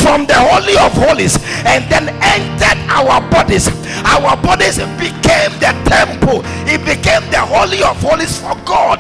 from 0.02 0.26
the 0.26 0.36
Holy 0.36 0.76
of 0.78 0.92
Holies 0.94 1.38
and 1.66 1.86
then 1.90 2.10
entered 2.22 2.80
our 2.90 3.22
bodies. 3.30 3.68
Our 4.04 4.36
bodies 4.38 4.78
became 4.98 5.52
the 5.60 5.74
temple, 5.86 6.42
it 6.68 6.84
became 6.86 7.30
the 7.32 7.40
Holy 7.40 7.84
of 7.84 8.02
Holies 8.02 8.40
for 8.40 8.56
God. 8.66 9.00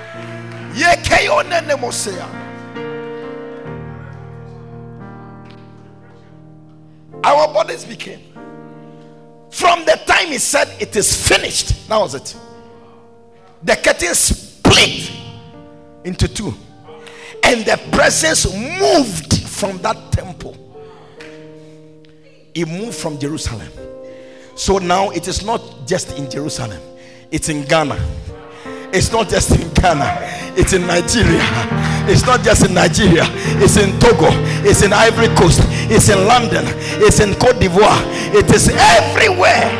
Our 7.24 7.52
bodies 7.52 7.84
became. 7.84 8.20
From 9.50 9.84
the 9.84 10.00
time 10.06 10.28
he 10.28 10.38
said 10.38 10.68
it 10.80 10.96
is 10.96 11.28
finished, 11.28 11.88
that 11.88 11.98
was 11.98 12.14
it 12.14 12.34
the 13.64 13.76
curtain 13.76 14.14
split 14.14 15.12
into 16.04 16.26
two, 16.28 16.52
and 17.44 17.64
the 17.64 17.80
presence 17.92 18.46
moved 18.52 19.46
from 19.48 19.78
that 19.78 20.12
temple. 20.12 20.56
It 22.54 22.66
moved 22.66 22.96
from 22.96 23.18
Jerusalem. 23.18 23.68
So 24.56 24.78
now 24.78 25.10
it 25.10 25.28
is 25.28 25.44
not 25.44 25.86
just 25.86 26.18
in 26.18 26.30
Jerusalem, 26.30 26.80
it's 27.30 27.48
in 27.48 27.64
Ghana. 27.64 27.98
It's 28.94 29.10
not 29.10 29.30
just 29.30 29.50
in 29.58 29.72
Ghana, 29.72 30.18
it's 30.54 30.74
in 30.74 30.86
Nigeria. 30.86 31.40
It's 32.04 32.26
not 32.26 32.42
just 32.42 32.66
in 32.66 32.74
Nigeria, 32.74 33.24
it's 33.62 33.76
in 33.76 33.98
Togo, 34.00 34.28
it's 34.66 34.82
in 34.82 34.92
Ivory 34.92 35.28
Coast, 35.36 35.60
it's 35.88 36.08
in 36.08 36.26
London, 36.26 36.64
it's 37.00 37.20
in 37.20 37.32
Cote 37.34 37.60
d'Ivoire, 37.60 38.02
it 38.34 38.50
is 38.52 38.68
everywhere. 38.68 39.70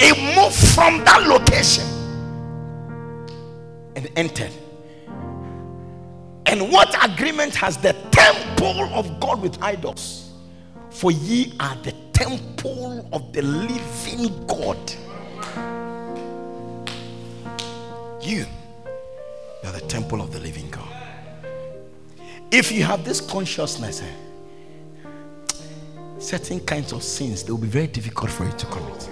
It 0.00 0.16
moved 0.34 0.56
from 0.74 1.04
that 1.04 1.26
location 1.28 1.89
and 3.96 4.10
entered. 4.16 4.52
And 6.46 6.72
what 6.72 6.94
agreement 7.04 7.54
has 7.54 7.76
the 7.76 7.92
temple 8.10 8.82
of 8.94 9.20
God 9.20 9.40
with 9.40 9.62
idols? 9.62 10.32
For 10.90 11.12
ye 11.12 11.54
are 11.60 11.76
the 11.76 11.94
temple 12.12 13.08
of 13.12 13.32
the 13.32 13.42
living 13.42 14.46
God. 14.46 14.76
You, 18.20 18.44
are 19.64 19.72
the 19.72 19.84
temple 19.88 20.20
of 20.20 20.32
the 20.32 20.40
living 20.40 20.68
God. 20.70 20.88
If 22.50 22.72
you 22.72 22.82
have 22.82 23.04
this 23.04 23.20
consciousness, 23.20 24.02
eh, 24.02 25.14
certain 26.18 26.60
kinds 26.60 26.92
of 26.92 27.02
sins, 27.02 27.44
they 27.44 27.52
will 27.52 27.58
be 27.58 27.68
very 27.68 27.86
difficult 27.86 28.30
for 28.30 28.44
you 28.44 28.52
to 28.52 28.66
commit. 28.66 29.08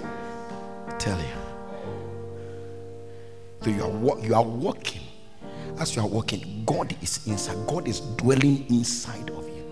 I 0.87 0.91
tell 0.97 1.17
you. 1.17 1.48
So 3.61 3.69
you 3.69 3.83
are 3.83 4.19
you 4.19 4.35
are 4.35 4.43
walking. 4.43 5.01
As 5.79 5.95
you 5.95 6.01
are 6.01 6.07
walking, 6.07 6.63
God 6.65 6.95
is 7.01 7.25
inside. 7.27 7.57
God 7.67 7.87
is 7.87 8.01
dwelling 8.17 8.65
inside 8.69 9.29
of 9.29 9.47
you. 9.47 9.65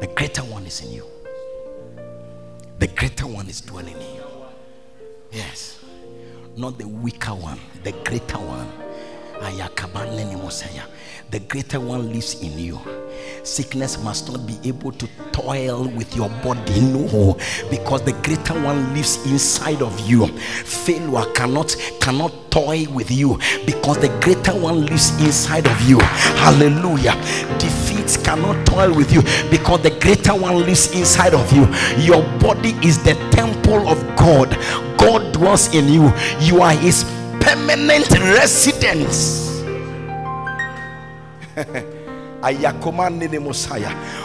The 0.00 0.06
greater 0.08 0.42
one 0.42 0.64
is 0.66 0.80
in 0.82 0.92
you. 0.92 1.06
The 2.78 2.86
greater 2.86 3.26
one 3.26 3.48
is 3.48 3.60
dwelling 3.60 3.96
in 3.96 4.14
you. 4.14 4.24
Yes. 5.32 5.84
Not 6.56 6.78
the 6.78 6.88
weaker 6.88 7.34
one, 7.34 7.60
the 7.84 7.92
greater 7.92 8.38
one. 8.38 8.68
The 11.30 11.38
greater 11.38 11.78
one 11.78 12.12
lives 12.12 12.42
in 12.42 12.58
you. 12.58 12.80
Sickness 13.44 14.02
must 14.02 14.28
not 14.32 14.44
be 14.48 14.58
able 14.68 14.90
to 14.90 15.08
toil 15.30 15.86
with 15.88 16.16
your 16.16 16.28
body, 16.42 16.80
no, 16.80 17.38
because 17.70 18.02
the 18.02 18.12
greater 18.24 18.54
one 18.54 18.92
lives 18.94 19.24
inside 19.26 19.80
of 19.80 19.98
you. 20.00 20.26
Failure 20.26 21.24
cannot 21.34 21.76
cannot 22.00 22.32
toy 22.50 22.84
with 22.90 23.12
you 23.12 23.38
because 23.64 23.98
the 23.98 24.08
greater 24.20 24.58
one 24.58 24.86
lives 24.86 25.10
inside 25.24 25.68
of 25.68 25.80
you. 25.88 26.00
Hallelujah. 26.00 27.14
Defeat 27.60 28.24
cannot 28.24 28.66
toil 28.66 28.92
with 28.92 29.12
you 29.12 29.22
because 29.50 29.82
the 29.82 29.96
greater 30.00 30.34
one 30.34 30.56
lives 30.66 30.92
inside 30.92 31.32
of 31.32 31.52
you. 31.52 31.62
Your 32.02 32.22
body 32.40 32.70
is 32.82 33.00
the 33.04 33.14
temple 33.30 33.88
of 33.88 33.98
God. 34.16 34.50
God 34.98 35.32
dwells 35.32 35.72
in 35.72 35.88
you. 35.88 36.12
You 36.40 36.60
are 36.60 36.72
his 36.72 37.04
permanent 37.50 38.08
residence. 38.20 39.50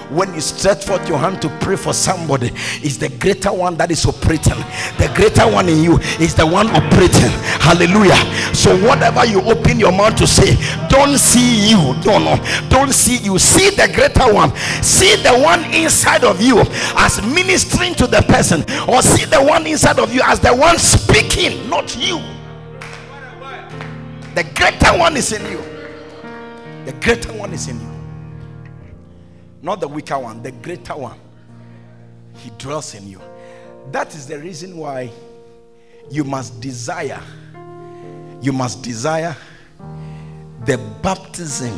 when 0.10 0.34
you 0.34 0.40
stretch 0.40 0.86
forth 0.86 1.10
your 1.10 1.18
hand 1.18 1.42
to 1.42 1.50
pray 1.60 1.76
for 1.76 1.92
somebody 1.94 2.48
is 2.84 2.98
the 2.98 3.10
greater 3.20 3.52
one 3.52 3.76
that 3.78 3.92
is 3.92 4.06
operating. 4.06 4.54
The 4.98 5.12
greater 5.16 5.52
one 5.52 5.68
in 5.68 5.84
you 5.84 5.98
is 6.20 6.34
the 6.36 6.46
one 6.46 6.68
operating. 6.70 7.32
Hallelujah. 7.60 8.16
So 8.54 8.78
whatever 8.88 9.26
you 9.26 9.42
open 9.42 9.80
your 9.80 9.92
mouth 9.92 10.16
to 10.18 10.28
say 10.28 10.56
don't 10.88 11.18
see 11.18 11.72
you. 11.72 11.96
Don't 12.04 12.24
know 12.24 12.38
don't 12.70 12.94
see 12.94 13.18
you. 13.18 13.40
See 13.40 13.72
the 13.72 13.92
greater 13.94 14.32
one. 14.32 14.56
See 14.82 15.16
the 15.18 15.38
one 15.38 15.64
inside 15.74 16.24
of 16.24 16.42
you 16.42 16.62
as 16.96 17.22
ministering 17.22 17.96
to 17.96 18.08
the 18.08 18.22
person 18.30 18.62
or 18.88 19.02
see 19.02 19.26
the 19.26 19.44
one 19.44 19.66
inside 19.68 20.00
of 20.00 20.14
you 20.14 20.22
as 20.24 20.40
the 20.40 20.56
one 20.56 20.78
speaking 20.78 21.68
not 21.70 21.98
you 21.98 22.35
the 24.36 24.44
greater 24.56 24.98
one 24.98 25.18
is 25.18 25.32
in 25.32 25.50
you 25.52 25.76
the 26.86 26.94
greater 26.94 27.34
one 27.34 27.52
is 27.52 27.68
in 27.68 27.80
you. 27.82 27.90
Not 29.64 29.80
the 29.80 29.88
weaker 29.88 30.20
one, 30.20 30.44
the 30.44 30.52
greater 30.52 30.96
one. 30.96 31.20
He 32.38 32.52
dwells 32.60 32.94
in 32.94 33.10
you. 33.10 33.20
That 33.92 34.14
is 34.14 34.28
the 34.28 34.38
reason 34.38 34.78
why 34.78 35.10
you 36.12 36.24
must 36.24 36.62
desire, 36.62 37.22
you 38.40 38.54
must 38.54 38.84
desire 38.84 39.36
the 40.66 40.78
baptism 41.02 41.76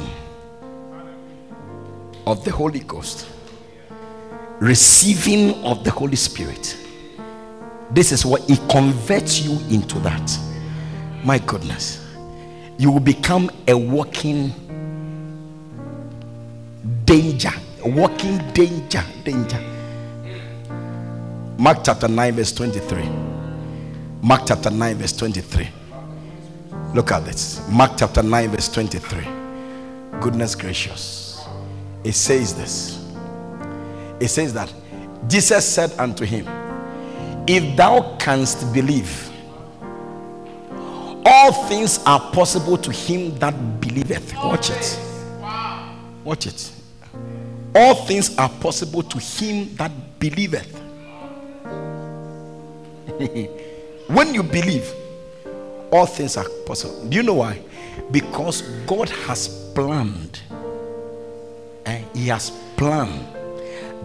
of 2.26 2.43
the 2.43 2.52
Holy 2.52 2.82
Ghost, 2.82 3.28
receiving 4.60 5.63
of 5.63 5.86
the 5.86 5.91
Holy 5.91 6.17
Spirit. 6.17 6.76
This 7.91 8.12
is 8.12 8.26
what 8.26 8.50
it 8.50 8.60
converts 8.70 9.39
you 9.41 9.54
into 9.74 10.00
that. 10.00 10.38
My 11.24 11.39
goodness, 11.39 12.07
you 12.77 12.91
will 12.91 12.99
become 12.99 13.49
a 13.67 13.75
walking 13.75 14.53
danger, 17.05 17.51
walking 17.83 18.37
danger, 18.53 19.03
danger. 19.23 19.59
Mark 21.57 21.79
chapter 21.83 22.07
9, 22.07 22.33
verse 22.33 22.51
23. 22.51 23.09
Mark 24.21 24.43
chapter 24.45 24.69
9, 24.69 24.95
verse 24.95 25.13
23. 25.13 25.69
Look 26.93 27.11
at 27.11 27.25
this. 27.25 27.67
Mark 27.69 27.93
chapter 27.97 28.21
9, 28.21 28.49
verse 28.49 28.67
23. 28.69 29.25
Goodness 30.19 30.53
gracious. 30.53 31.45
It 32.03 32.13
says 32.13 32.55
this. 32.55 33.03
It 34.19 34.27
says 34.29 34.53
that 34.53 34.71
Jesus 35.27 35.67
said 35.67 35.91
unto 35.97 36.25
him, 36.25 36.47
If 37.47 37.75
thou 37.75 38.15
canst 38.17 38.71
believe, 38.73 39.26
all 41.27 41.51
things 41.67 41.99
are 42.05 42.19
possible 42.31 42.77
to 42.77 42.91
him 42.91 43.37
that 43.39 43.81
believeth. 43.81 44.33
Watch 44.35 44.69
it. 44.69 44.99
Watch 46.23 46.47
it. 46.47 46.71
All 47.75 47.95
things 48.05 48.37
are 48.37 48.49
possible 48.49 49.03
to 49.03 49.19
him 49.19 49.75
that 49.75 49.91
believeth. 50.19 50.73
when 54.07 54.33
you 54.33 54.43
believe, 54.43 54.89
all 55.91 56.05
things 56.05 56.37
are 56.37 56.47
possible. 56.65 57.07
Do 57.09 57.17
you 57.17 57.23
know 57.23 57.35
why? 57.35 57.59
Because 58.11 58.61
God 58.85 59.09
has 59.09 59.47
planned 59.73 60.39
and 61.85 62.05
He 62.15 62.27
has 62.27 62.51
planned 62.75 63.25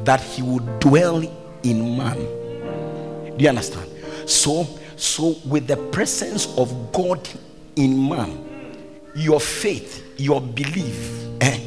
that 0.05 0.21
He 0.21 0.43
would 0.43 0.81
dwell 0.81 1.23
in 1.63 1.97
man. 1.97 2.17
Do 2.17 3.37
you 3.39 3.49
understand? 3.49 3.89
So, 4.27 4.67
so 4.97 5.37
with 5.47 5.67
the 5.67 5.77
presence 5.77 6.47
of 6.59 6.93
God 6.93 7.29
in 7.77 8.09
man, 8.09 8.45
your 9.15 9.41
faith, 9.41 10.05
your 10.19 10.41
belief 10.41 11.27
eh, 11.41 11.61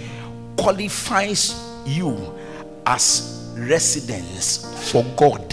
qualifies 0.57 1.55
you 1.85 2.33
as 2.85 3.53
residence 3.57 4.91
for 4.91 5.03
God. 5.15 5.49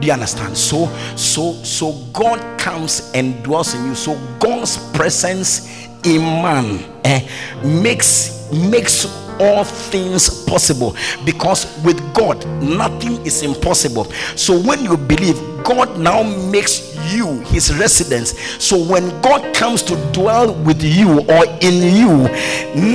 Do 0.00 0.06
you 0.06 0.12
understand? 0.12 0.56
So, 0.56 0.86
so, 1.16 1.52
so 1.62 1.92
God 2.12 2.58
comes 2.58 3.10
and 3.14 3.42
dwells 3.42 3.74
in 3.74 3.84
you. 3.86 3.94
So 3.94 4.18
God's 4.38 4.78
presence 4.92 5.86
in 6.04 6.22
man 6.22 6.84
eh, 7.04 7.28
makes 7.62 8.50
makes 8.52 9.06
all 9.42 9.64
things 9.64 10.44
possible 10.44 10.94
because 11.24 11.66
with 11.84 11.98
God 12.14 12.46
nothing 12.62 13.24
is 13.26 13.42
impossible. 13.42 14.04
So 14.36 14.58
when 14.60 14.84
you 14.84 14.96
believe, 14.96 15.36
God 15.64 15.98
now 15.98 16.22
makes 16.22 16.92
you 17.12 17.40
his 17.42 17.76
residence. 17.76 18.38
So 18.62 18.76
when 18.84 19.08
God 19.22 19.54
comes 19.54 19.82
to 19.84 19.96
dwell 20.12 20.54
with 20.64 20.82
you 20.82 21.20
or 21.20 21.44
in 21.60 21.96
you, 21.96 22.28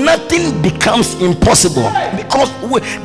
nothing 0.04 0.62
becomes 0.62 1.14
impossible 1.22 1.90
because 2.16 2.50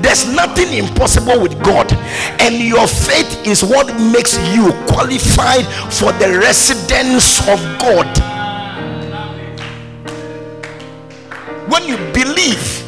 there's 0.01 0.33
nothing 0.35 0.73
impossible 0.73 1.41
with 1.41 1.61
God, 1.63 1.93
and 2.41 2.55
your 2.57 2.87
faith 2.87 3.47
is 3.47 3.63
what 3.63 3.87
makes 4.13 4.37
you 4.55 4.73
qualified 4.89 5.67
for 5.93 6.13
the 6.13 6.39
residence 6.41 7.41
of 7.49 7.59
God. 7.79 8.09
When 11.69 11.85
you 11.85 11.97
believe, 12.13 12.82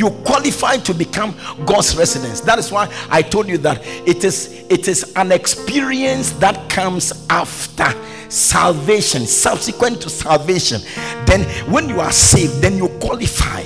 you 0.00 0.10
qualify 0.24 0.78
to 0.78 0.94
become 0.94 1.36
God's 1.66 1.94
residence. 1.94 2.40
That 2.40 2.58
is 2.58 2.72
why 2.72 2.90
I 3.10 3.20
told 3.20 3.48
you 3.48 3.58
that 3.58 3.80
it 4.06 4.24
is 4.24 4.64
it 4.70 4.88
is 4.88 5.12
an 5.14 5.30
experience 5.30 6.32
that 6.44 6.70
comes 6.70 7.26
after 7.28 7.86
salvation, 8.30 9.26
subsequent 9.26 10.00
to 10.02 10.08
salvation. 10.08 10.80
Then 11.26 11.42
when 11.70 11.88
you 11.88 12.00
are 12.00 12.12
saved, 12.12 12.62
then 12.62 12.76
you 12.76 12.88
qualify 13.00 13.62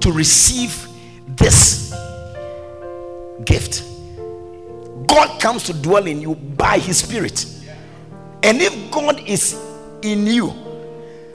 to 0.00 0.12
receive 0.12 0.86
this 1.26 1.94
gift. 3.44 3.82
God 5.06 5.40
comes 5.40 5.62
to 5.64 5.72
dwell 5.72 6.06
in 6.06 6.20
you 6.20 6.34
by 6.34 6.78
his 6.78 6.98
spirit. 6.98 7.46
And 8.42 8.60
if 8.60 8.90
God 8.90 9.20
is 9.26 9.58
in 10.02 10.26
you, 10.26 10.52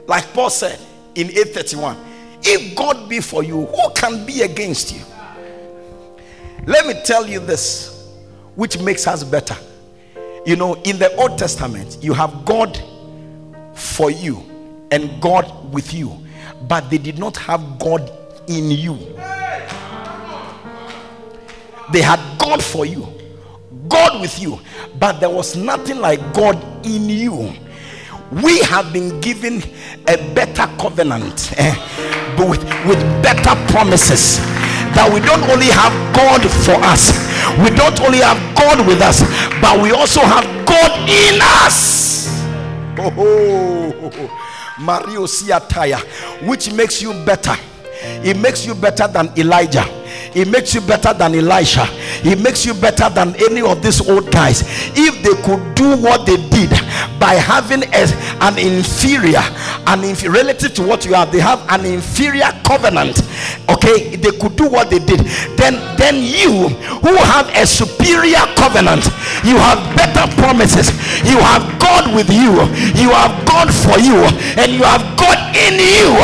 like 0.08 0.32
Paul 0.34 0.50
said 0.50 0.80
in 1.16 1.28
831 1.28 2.11
if 2.44 2.76
God 2.76 3.10
be 3.10 3.20
for 3.20 3.44
you, 3.44 3.66
who 3.66 3.90
can 3.94 4.26
be 4.26 4.42
against 4.42 4.94
you? 4.94 5.02
Let 6.66 6.86
me 6.86 6.94
tell 7.04 7.28
you 7.28 7.40
this, 7.40 8.08
which 8.56 8.80
makes 8.80 9.08
us 9.08 9.24
better. 9.24 9.56
You 10.46 10.56
know, 10.56 10.76
in 10.84 10.98
the 10.98 11.16
Old 11.18 11.38
Testament, 11.38 11.98
you 12.02 12.14
have 12.14 12.46
God 12.46 12.82
for 13.74 14.12
you 14.12 14.44
and 14.92 15.22
God 15.22 15.74
with 15.74 15.94
you, 15.94 16.18
but 16.68 16.90
they 16.90 16.98
did 16.98 17.18
not 17.18 17.38
have 17.38 17.80
God 17.80 18.12
in 18.48 18.72
you. 18.72 18.98
They 21.92 22.02
had 22.02 22.20
God 22.40 22.64
for 22.64 22.86
you, 22.86 23.08
God 23.88 24.22
with 24.22 24.40
you, 24.42 24.60
but 25.00 25.20
there 25.20 25.30
was 25.30 25.56
nothing 25.56 25.98
like 25.98 26.20
God 26.34 26.86
in 26.86 27.10
you. 27.10 27.54
We 28.32 28.60
have 28.60 28.94
been 28.94 29.20
given 29.20 29.62
a 30.08 30.18
better 30.34 30.68
covenant. 30.78 31.54
Eh? 31.58 32.21
Eh? 32.40 32.46
with, 32.50 32.64
with 32.86 33.00
better 33.24 33.56
promises 33.72 34.38
that 34.96 35.10
we 35.14 35.20
don't 35.22 35.44
only 35.50 35.68
have 35.68 35.94
God 36.16 36.42
for 36.66 36.76
us, 36.84 37.12
we 37.64 37.70
don't 37.76 38.00
only 38.02 38.20
have 38.20 38.38
God 38.56 38.86
with 38.88 39.02
us, 39.02 39.22
but 39.62 39.82
we 39.82 39.92
also 39.92 40.22
have 40.22 40.44
God 40.66 41.10
in 41.10 41.40
us. 41.64 42.28
Oh, 42.98 44.40
Mario 44.80 45.26
Siataya, 45.26 46.00
which 46.48 46.72
makes 46.74 47.02
you 47.02 47.14
better. 47.26 47.56
It 48.24 48.38
makes 48.38 48.66
you 48.66 48.76
better 48.76 49.08
than 49.08 49.30
Elijah. 49.38 50.01
It 50.34 50.48
makes 50.48 50.74
you 50.74 50.82
better 50.82 51.14
than 51.14 51.36
Elisha. 51.36 51.86
It 52.24 52.40
makes 52.40 52.66
you 52.66 52.74
better 52.74 53.10
than 53.10 53.36
any 53.36 53.62
of 53.62 53.82
these 53.82 54.00
old 54.08 54.32
guys. 54.32 54.64
If 54.96 55.22
they 55.24 55.36
could 55.44 55.76
do 55.76 55.98
what 55.98 56.26
they 56.26 56.38
did 56.50 56.70
by 57.20 57.36
having 57.36 57.84
a, 57.84 58.08
an 58.42 58.58
inferior, 58.58 59.44
an 59.88 60.04
inf- 60.04 60.24
relative 60.28 60.74
to 60.76 60.84
what 60.84 61.06
you 61.06 61.14
have, 61.14 61.32
they 61.32 61.40
have 61.40 61.60
an 61.70 61.86
inferior 61.86 62.50
covenant. 62.64 63.22
Okay, 63.70 64.16
they 64.16 64.32
could 64.38 64.56
do 64.56 64.70
what 64.70 64.90
they 64.90 65.00
did. 65.00 65.20
Then, 65.58 65.76
then 65.98 66.16
you 66.24 66.70
who 67.04 67.16
have 67.16 67.50
a 67.56 67.66
superior 67.68 68.42
covenant, 68.56 69.06
you 69.44 69.58
have 69.58 69.80
better 69.98 70.32
promises. 70.42 70.90
You 71.28 71.38
have 71.40 71.80
God 71.80 72.16
with 72.16 72.30
you. 72.32 72.56
You 72.96 73.12
have 73.12 73.36
God 73.46 73.68
for 73.74 74.00
you, 74.00 74.16
and 74.56 74.72
you 74.72 74.84
have 74.84 75.04
God 75.20 75.38
in 75.56 75.76
you. 75.76 76.16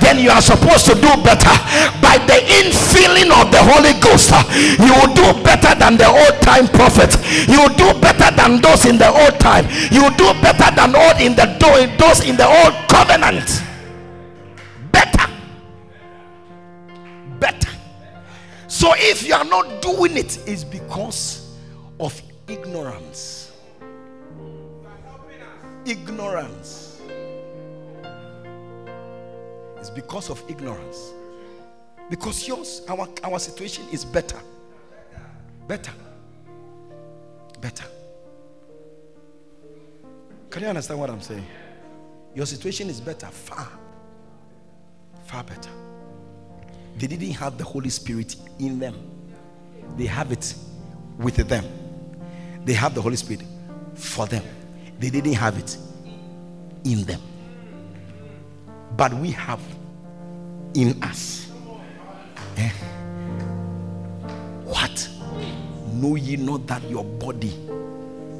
Then 0.00 0.18
you 0.18 0.30
are 0.30 0.40
supposed 0.42 0.86
to 0.86 0.94
do 0.94 1.10
better 1.26 1.54
by 2.00 2.18
the 2.26 2.38
infilling 2.62 3.30
of 3.34 3.47
the 3.50 3.62
Holy 3.62 3.92
Ghost. 4.00 4.30
Uh, 4.32 4.42
you 4.78 4.92
will 4.92 5.14
do 5.14 5.42
better 5.42 5.74
than 5.78 5.96
the 5.96 6.06
old 6.06 6.40
time 6.42 6.68
prophets. 6.68 7.16
You 7.48 7.62
will 7.62 7.74
do 7.74 7.98
better 8.00 8.34
than 8.34 8.60
those 8.60 8.86
in 8.86 8.98
the 8.98 9.08
old 9.08 9.38
time. 9.40 9.66
You 9.90 10.02
will 10.04 10.16
do 10.16 10.32
better 10.40 10.74
than 10.74 10.94
all 10.94 11.16
in 11.20 11.34
the 11.34 11.46
those 11.98 12.20
in 12.26 12.36
the 12.36 12.46
old 12.46 12.74
covenant. 12.88 13.62
Better. 14.92 15.30
Better. 17.38 17.70
So 18.68 18.92
if 18.96 19.26
you 19.26 19.34
are 19.34 19.44
not 19.44 19.82
doing 19.82 20.16
it, 20.16 20.38
it's 20.46 20.64
because 20.64 21.56
of 22.00 22.20
ignorance. 22.48 23.52
Ignorance. 25.84 27.00
It's 29.78 29.90
because 29.90 30.30
of 30.30 30.42
ignorance. 30.48 31.12
Because 32.10 32.46
yours, 32.48 32.82
our, 32.88 33.08
our 33.22 33.38
situation 33.38 33.84
is 33.92 34.04
better. 34.04 34.38
Better. 35.66 35.92
Better. 37.60 37.84
Can 40.50 40.62
you 40.62 40.68
understand 40.68 40.98
what 40.98 41.10
I'm 41.10 41.20
saying? 41.20 41.46
Your 42.34 42.46
situation 42.46 42.88
is 42.88 43.00
better, 43.00 43.26
far, 43.26 43.68
far 45.24 45.44
better. 45.44 45.70
They 46.96 47.06
didn't 47.06 47.32
have 47.32 47.58
the 47.58 47.64
Holy 47.64 47.90
Spirit 47.90 48.36
in 48.58 48.78
them, 48.78 48.94
they 49.96 50.06
have 50.06 50.32
it 50.32 50.54
with 51.18 51.36
them. 51.36 51.64
They 52.64 52.72
have 52.74 52.94
the 52.94 53.00
Holy 53.00 53.16
Spirit 53.16 53.42
for 53.94 54.26
them, 54.26 54.44
they 54.98 55.10
didn't 55.10 55.34
have 55.34 55.58
it 55.58 55.76
in 56.84 57.04
them. 57.04 57.20
But 58.96 59.12
we 59.14 59.30
have 59.32 59.60
in 60.74 61.02
us. 61.02 61.47
Eh? 62.58 62.70
What? 64.64 65.08
Know 65.92 66.16
ye 66.16 66.36
not 66.36 66.66
that 66.66 66.82
your 66.90 67.04
body 67.04 67.54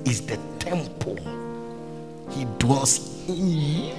is 0.05 0.27
the 0.27 0.37
temple? 0.59 1.17
He 2.31 2.45
dwells 2.59 3.29
in 3.29 3.47
you. 3.49 3.95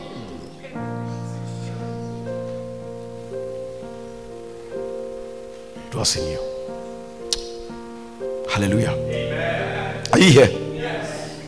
Dwells 5.91 6.15
in 6.17 6.31
you. 6.31 6.39
Hallelujah. 8.49 8.91
Amen. 8.91 10.03
Are 10.11 10.19
you 10.19 10.31
here? 10.31 10.49
Yes. 10.49 11.39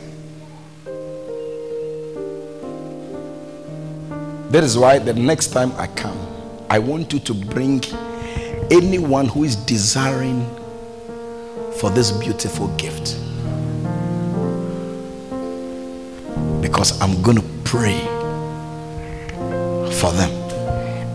That 4.49 4.63
is 4.63 4.77
why 4.77 4.99
the 4.99 5.13
next 5.13 5.47
time 5.47 5.71
I 5.77 5.87
come, 5.87 6.17
I 6.69 6.79
want 6.79 7.11
you 7.11 7.19
to 7.19 7.33
bring 7.33 7.81
anyone 8.71 9.27
who 9.27 9.43
is 9.43 9.55
desiring 9.57 10.45
for 11.77 11.89
this 11.89 12.11
beautiful 12.11 12.69
gift. 12.77 13.17
Because 16.61 16.99
I'm 17.01 17.21
going 17.21 17.37
to 17.37 17.43
pray 17.65 17.99
for 19.99 20.11
them, 20.13 20.31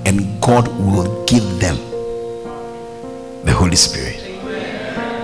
and 0.05 0.41
God 0.43 0.69
will 0.69 1.25
give 1.25 1.43
them 1.59 1.77
the 3.45 3.53
Holy 3.53 3.77
Spirit. 3.77 4.23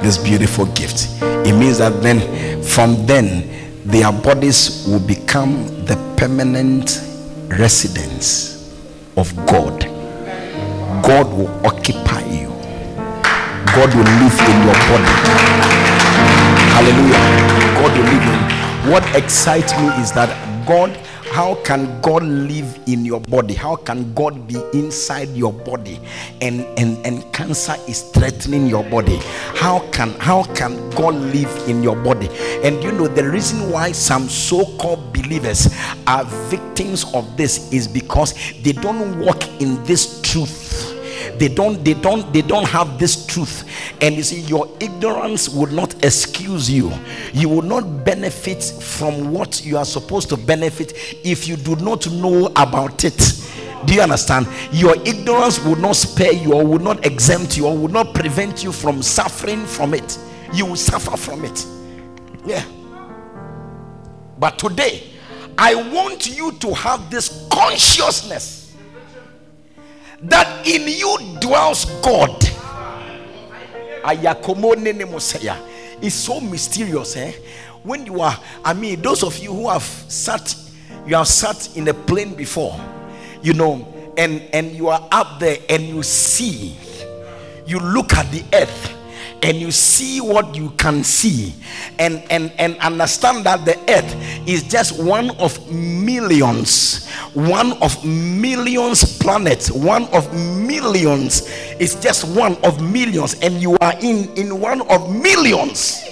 This 0.02 0.16
beautiful 0.16 0.66
gift. 0.66 1.08
It 1.20 1.52
means 1.52 1.78
that 1.78 2.02
then, 2.02 2.62
from 2.62 3.06
then, 3.06 3.48
their 3.84 4.10
bodies 4.10 4.86
will 4.88 5.06
become 5.06 5.66
the 5.84 5.96
permanent 6.16 7.00
residence 7.48 8.74
of 9.16 9.34
God 9.46 9.92
God 11.02 11.32
will 11.32 11.66
occupy. 11.66 12.11
God 13.82 13.94
will 13.96 14.04
live 14.04 14.38
in 14.38 14.62
your 14.62 14.78
body. 14.86 15.12
Hallelujah. 16.70 17.18
God 17.74 17.98
will 17.98 18.04
live 18.04 18.22
in. 18.22 18.92
What 18.92 19.16
excites 19.16 19.72
me 19.72 19.88
is 20.00 20.12
that 20.12 20.30
God 20.68 20.96
how 21.32 21.56
can 21.64 22.00
God 22.00 22.22
live 22.22 22.78
in 22.86 23.04
your 23.04 23.20
body? 23.20 23.54
How 23.54 23.74
can 23.74 24.14
God 24.14 24.46
be 24.46 24.62
inside 24.72 25.30
your 25.30 25.52
body? 25.52 25.98
And 26.40 26.60
and 26.78 27.04
and 27.04 27.32
cancer 27.32 27.74
is 27.88 28.02
threatening 28.02 28.68
your 28.68 28.84
body. 28.84 29.16
How 29.56 29.80
can 29.90 30.10
how 30.20 30.44
can 30.54 30.76
God 30.90 31.14
live 31.14 31.68
in 31.68 31.82
your 31.82 31.96
body? 31.96 32.28
And 32.62 32.80
you 32.84 32.92
know 32.92 33.08
the 33.08 33.28
reason 33.28 33.68
why 33.68 33.90
some 33.90 34.28
so-called 34.28 35.12
believers 35.12 35.74
are 36.06 36.24
victims 36.48 37.04
of 37.14 37.36
this 37.36 37.72
is 37.72 37.88
because 37.88 38.34
they 38.62 38.74
don't 38.74 39.18
walk 39.18 39.42
in 39.60 39.82
this 39.82 40.20
truth 40.22 40.92
they 41.38 41.48
don't 41.48 41.84
they 41.84 41.94
don't 41.94 42.32
they 42.32 42.42
don't 42.42 42.66
have 42.68 42.98
this 42.98 43.26
truth 43.26 43.64
and 44.02 44.16
you 44.16 44.22
see 44.22 44.40
your 44.40 44.68
ignorance 44.80 45.48
would 45.48 45.72
not 45.72 46.04
excuse 46.04 46.68
you. 46.68 46.92
You 47.32 47.48
will 47.48 47.62
not 47.62 48.04
benefit 48.04 48.62
from 48.62 49.32
what 49.32 49.64
you 49.64 49.78
are 49.78 49.84
supposed 49.84 50.28
to 50.30 50.36
benefit 50.36 50.92
if 51.24 51.46
you 51.46 51.56
do 51.56 51.76
not 51.76 52.10
know 52.10 52.46
about 52.56 53.04
it. 53.04 53.16
Do 53.86 53.94
you 53.94 54.00
understand? 54.02 54.46
Your 54.72 54.96
ignorance 55.06 55.64
will 55.64 55.76
not 55.76 55.96
spare 55.96 56.32
you 56.32 56.52
or 56.52 56.66
will 56.66 56.78
not 56.80 57.06
exempt 57.06 57.56
you 57.56 57.66
or 57.66 57.76
will 57.76 57.88
not 57.88 58.12
prevent 58.14 58.62
you 58.62 58.72
from 58.72 59.02
suffering 59.02 59.64
from 59.64 59.94
it. 59.94 60.18
You 60.52 60.66
will 60.66 60.76
suffer 60.76 61.16
from 61.16 61.44
it. 61.44 61.64
Yeah. 62.44 62.64
But 64.38 64.58
today 64.58 65.08
i 65.58 65.74
want 65.92 66.26
you 66.34 66.50
to 66.52 66.74
have 66.74 67.10
this 67.10 67.46
consciousness 67.52 68.74
that 70.22 70.66
in 70.66 70.88
you 70.88 71.16
dwells 71.40 71.84
God. 72.00 72.51
It's 76.00 76.14
so 76.14 76.40
mysterious, 76.40 77.16
eh? 77.16 77.32
When 77.82 78.06
you 78.06 78.20
are, 78.20 78.38
I 78.64 78.74
mean, 78.74 79.02
those 79.02 79.22
of 79.22 79.38
you 79.38 79.52
who 79.52 79.68
have 79.68 79.82
sat, 79.82 80.54
you 81.06 81.16
have 81.16 81.28
sat 81.28 81.76
in 81.76 81.88
a 81.88 81.94
plane 81.94 82.34
before, 82.34 82.78
you 83.42 83.52
know, 83.54 83.86
and 84.16 84.42
and 84.52 84.72
you 84.72 84.88
are 84.88 85.08
up 85.10 85.40
there 85.40 85.58
and 85.68 85.82
you 85.84 86.02
see, 86.02 86.76
you 87.66 87.78
look 87.78 88.12
at 88.14 88.30
the 88.30 88.44
earth 88.52 88.94
and 89.42 89.56
you 89.60 89.70
see 89.72 90.20
what 90.20 90.54
you 90.54 90.70
can 90.70 91.02
see. 91.02 91.54
And 91.98 92.22
and 92.30 92.52
and 92.58 92.76
understand 92.78 93.44
that 93.44 93.64
the 93.64 93.76
earth 93.90 94.14
is 94.48 94.62
just 94.62 95.02
one 95.02 95.30
of 95.38 95.70
millions 95.70 97.08
one 97.34 97.72
of 97.82 98.04
millions 98.04 99.18
planets 99.18 99.70
one 99.70 100.04
of 100.08 100.32
millions. 100.34 101.42
It's 101.80 101.94
just 101.96 102.24
one 102.36 102.56
of 102.62 102.80
millions. 102.80 103.34
And 103.40 103.60
you 103.60 103.76
are 103.80 103.94
in 104.00 104.32
in 104.36 104.60
one 104.60 104.82
of 104.82 105.10
millions. 105.14 106.04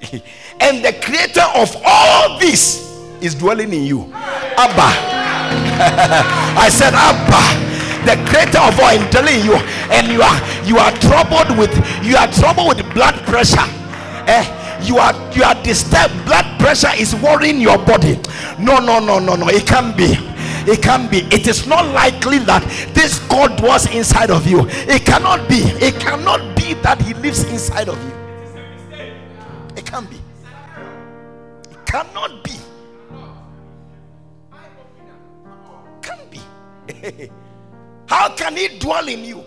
And 0.60 0.84
the 0.84 0.92
creator 0.92 1.46
of 1.54 1.70
all 1.86 2.36
this 2.40 2.82
is 3.20 3.36
dwelling 3.36 3.72
in 3.72 3.84
you. 3.84 4.12
Abba. 4.12 4.90
I 6.58 6.68
said 6.68 6.94
abba 6.94 7.67
the 8.08 8.16
creator 8.24 8.58
of 8.64 8.72
all 8.80 8.86
I'm 8.88 9.04
telling 9.10 9.44
you 9.44 9.54
and 9.92 10.08
you 10.08 10.22
are 10.22 10.40
you 10.64 10.78
are 10.78 10.92
troubled 10.96 11.58
with 11.58 11.72
you 12.02 12.16
are 12.16 12.30
troubled 12.32 12.76
with 12.76 12.94
blood 12.94 13.14
pressure. 13.28 13.68
Eh 14.26 14.44
you 14.82 14.96
are 14.96 15.12
you 15.34 15.42
are 15.42 15.54
disturbed. 15.62 16.14
Blood 16.24 16.46
pressure 16.58 16.92
is 16.96 17.14
worrying 17.16 17.60
your 17.60 17.76
body. 17.76 18.18
No 18.58 18.78
no 18.78 18.98
no 18.98 19.18
no 19.18 19.36
no. 19.36 19.48
It 19.48 19.66
can't 19.66 19.94
be. 19.94 20.16
It 20.70 20.82
can't 20.82 21.10
be. 21.10 21.18
It 21.34 21.46
is 21.46 21.66
not 21.66 21.84
likely 21.92 22.38
that 22.50 22.62
this 22.94 23.18
god 23.28 23.60
was 23.60 23.92
inside 23.94 24.30
of 24.30 24.46
you. 24.46 24.66
It 24.88 25.04
cannot 25.04 25.46
be. 25.46 25.60
It 25.84 26.00
cannot 26.00 26.56
be 26.56 26.74
that 26.82 27.02
he 27.02 27.12
lives 27.12 27.44
inside 27.44 27.90
of 27.90 28.02
you. 28.02 28.12
It 29.76 29.84
can't 29.84 30.08
be. 30.08 30.16
It 31.70 31.84
cannot 31.84 32.42
be. 32.42 32.52
Can't 36.00 36.30
be 36.30 37.30
How 38.08 38.34
can 38.34 38.56
he 38.56 38.78
dwell 38.78 39.06
in 39.06 39.22
you? 39.22 39.44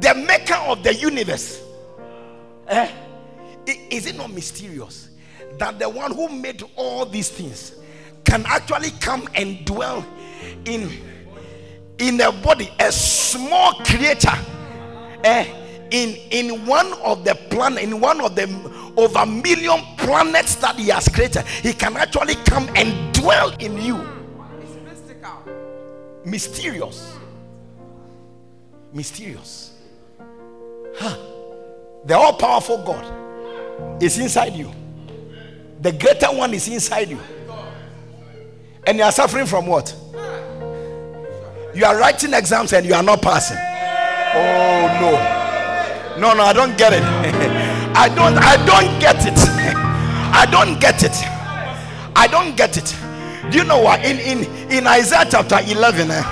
The 0.00 0.14
maker 0.14 0.54
of 0.66 0.82
the 0.82 0.94
universe. 0.94 1.62
Eh? 2.66 2.90
Is 3.90 4.06
it 4.06 4.16
not 4.16 4.32
mysterious 4.32 5.10
that 5.58 5.78
the 5.78 5.88
one 5.88 6.12
who 6.14 6.28
made 6.28 6.62
all 6.74 7.06
these 7.06 7.30
things 7.30 7.74
can 8.24 8.44
actually 8.46 8.90
come 9.00 9.28
and 9.34 9.64
dwell 9.64 10.04
in 10.64 10.90
in 11.98 12.20
a 12.20 12.30
body, 12.30 12.70
a 12.78 12.92
small 12.92 13.74
creature, 13.84 14.38
eh? 15.24 15.46
in 15.90 16.16
in 16.30 16.66
one 16.66 16.92
of 17.04 17.24
the 17.24 17.34
planet, 17.50 17.82
in 17.84 18.00
one 18.00 18.20
of 18.20 18.34
the 18.34 18.46
over 18.96 19.24
million 19.24 19.80
planets 19.98 20.56
that 20.56 20.76
he 20.76 20.88
has 20.88 21.08
created, 21.08 21.46
he 21.46 21.72
can 21.72 21.96
actually 21.96 22.34
come 22.44 22.68
and 22.74 23.14
dwell 23.14 23.54
in 23.60 23.80
you. 23.80 23.96
It's 24.60 24.74
mystical, 24.84 25.42
mysterious 26.24 27.17
mysterious. 28.98 29.74
Huh. 30.96 31.16
The 32.04 32.16
all 32.16 32.32
powerful 32.32 32.78
God 32.84 34.02
is 34.02 34.18
inside 34.18 34.54
you, 34.56 34.72
the 35.80 35.92
greater 35.92 36.26
one 36.26 36.52
is 36.52 36.66
inside 36.66 37.08
you. 37.08 37.20
And 38.84 38.98
you 38.98 39.04
are 39.04 39.12
suffering 39.12 39.46
from 39.46 39.66
what? 39.68 39.94
You 41.74 41.84
are 41.84 41.96
writing 41.96 42.34
exams 42.34 42.72
and 42.72 42.84
you 42.84 42.94
are 42.94 43.02
not 43.04 43.22
passing. 43.22 43.56
Oh 44.34 44.98
no. 45.00 46.20
No, 46.20 46.34
no, 46.34 46.42
I 46.42 46.52
don't 46.52 46.76
get 46.76 46.92
it. 46.92 47.02
I 47.94 48.08
don't 48.08 48.36
I 48.36 48.56
don't 48.66 48.98
get 49.00 49.24
it. 49.24 49.38
I 50.40 50.44
don't 50.50 50.80
get 50.80 51.04
it. 51.04 51.16
I 52.16 52.26
don't 52.26 52.56
get 52.56 52.76
it. 52.76 52.96
Do 53.52 53.58
you 53.58 53.64
know 53.64 53.80
what? 53.80 54.04
In 54.04 54.18
in 54.18 54.44
in 54.72 54.86
Isaiah 54.88 55.26
chapter 55.30 55.60
11, 55.60 56.10
eh, 56.10 56.22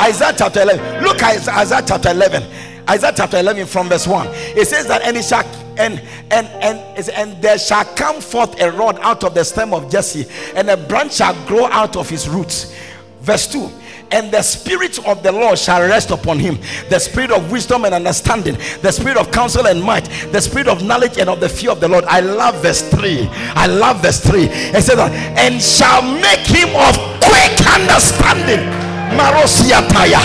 Isaiah 0.00 0.32
chapter 0.36 0.62
11. 0.62 0.97
Look 1.18 1.26
at 1.26 1.48
Isaiah 1.48 1.82
chapter 1.84 2.10
11. 2.10 2.44
Isaiah 2.88 3.12
chapter 3.16 3.38
11 3.38 3.66
from 3.66 3.88
verse 3.88 4.06
1. 4.06 4.28
It 4.30 4.68
says 4.68 4.86
that 4.86 5.02
and 5.02 5.16
shall 5.24 5.42
and 5.76 6.00
and 6.30 6.46
and 6.62 7.08
and 7.10 7.42
there 7.42 7.58
shall 7.58 7.84
come 7.96 8.20
forth 8.20 8.60
a 8.60 8.70
rod 8.70 9.00
out 9.00 9.24
of 9.24 9.34
the 9.34 9.44
stem 9.44 9.74
of 9.74 9.90
Jesse, 9.90 10.26
and 10.54 10.70
a 10.70 10.76
branch 10.76 11.14
shall 11.14 11.34
grow 11.46 11.66
out 11.66 11.96
of 11.96 12.08
his 12.08 12.28
roots. 12.28 12.72
Verse 13.20 13.48
2 13.48 13.68
and 14.12 14.30
the 14.30 14.40
spirit 14.40 15.04
of 15.06 15.22
the 15.24 15.32
Lord 15.32 15.58
shall 15.58 15.82
rest 15.82 16.10
upon 16.12 16.38
him 16.38 16.58
the 16.88 16.98
spirit 16.98 17.30
of 17.30 17.50
wisdom 17.50 17.84
and 17.84 17.92
understanding, 17.92 18.56
the 18.80 18.90
spirit 18.90 19.18
of 19.18 19.30
counsel 19.32 19.66
and 19.66 19.82
might, 19.82 20.04
the 20.32 20.40
spirit 20.40 20.68
of 20.68 20.82
knowledge 20.84 21.18
and 21.18 21.28
of 21.28 21.40
the 21.40 21.48
fear 21.48 21.72
of 21.72 21.80
the 21.80 21.88
Lord. 21.88 22.04
I 22.04 22.20
love 22.20 22.62
verse 22.62 22.80
3. 22.88 23.28
I 23.28 23.66
love 23.66 24.00
verse 24.00 24.20
3. 24.20 24.44
It 24.44 24.82
says 24.82 24.96
that, 24.96 25.12
and 25.36 25.60
shall 25.60 26.00
make 26.00 26.46
him 26.46 26.68
of 26.74 26.94
quick 27.20 27.58
understanding 27.66 28.87
Marosiataya. 29.18 30.22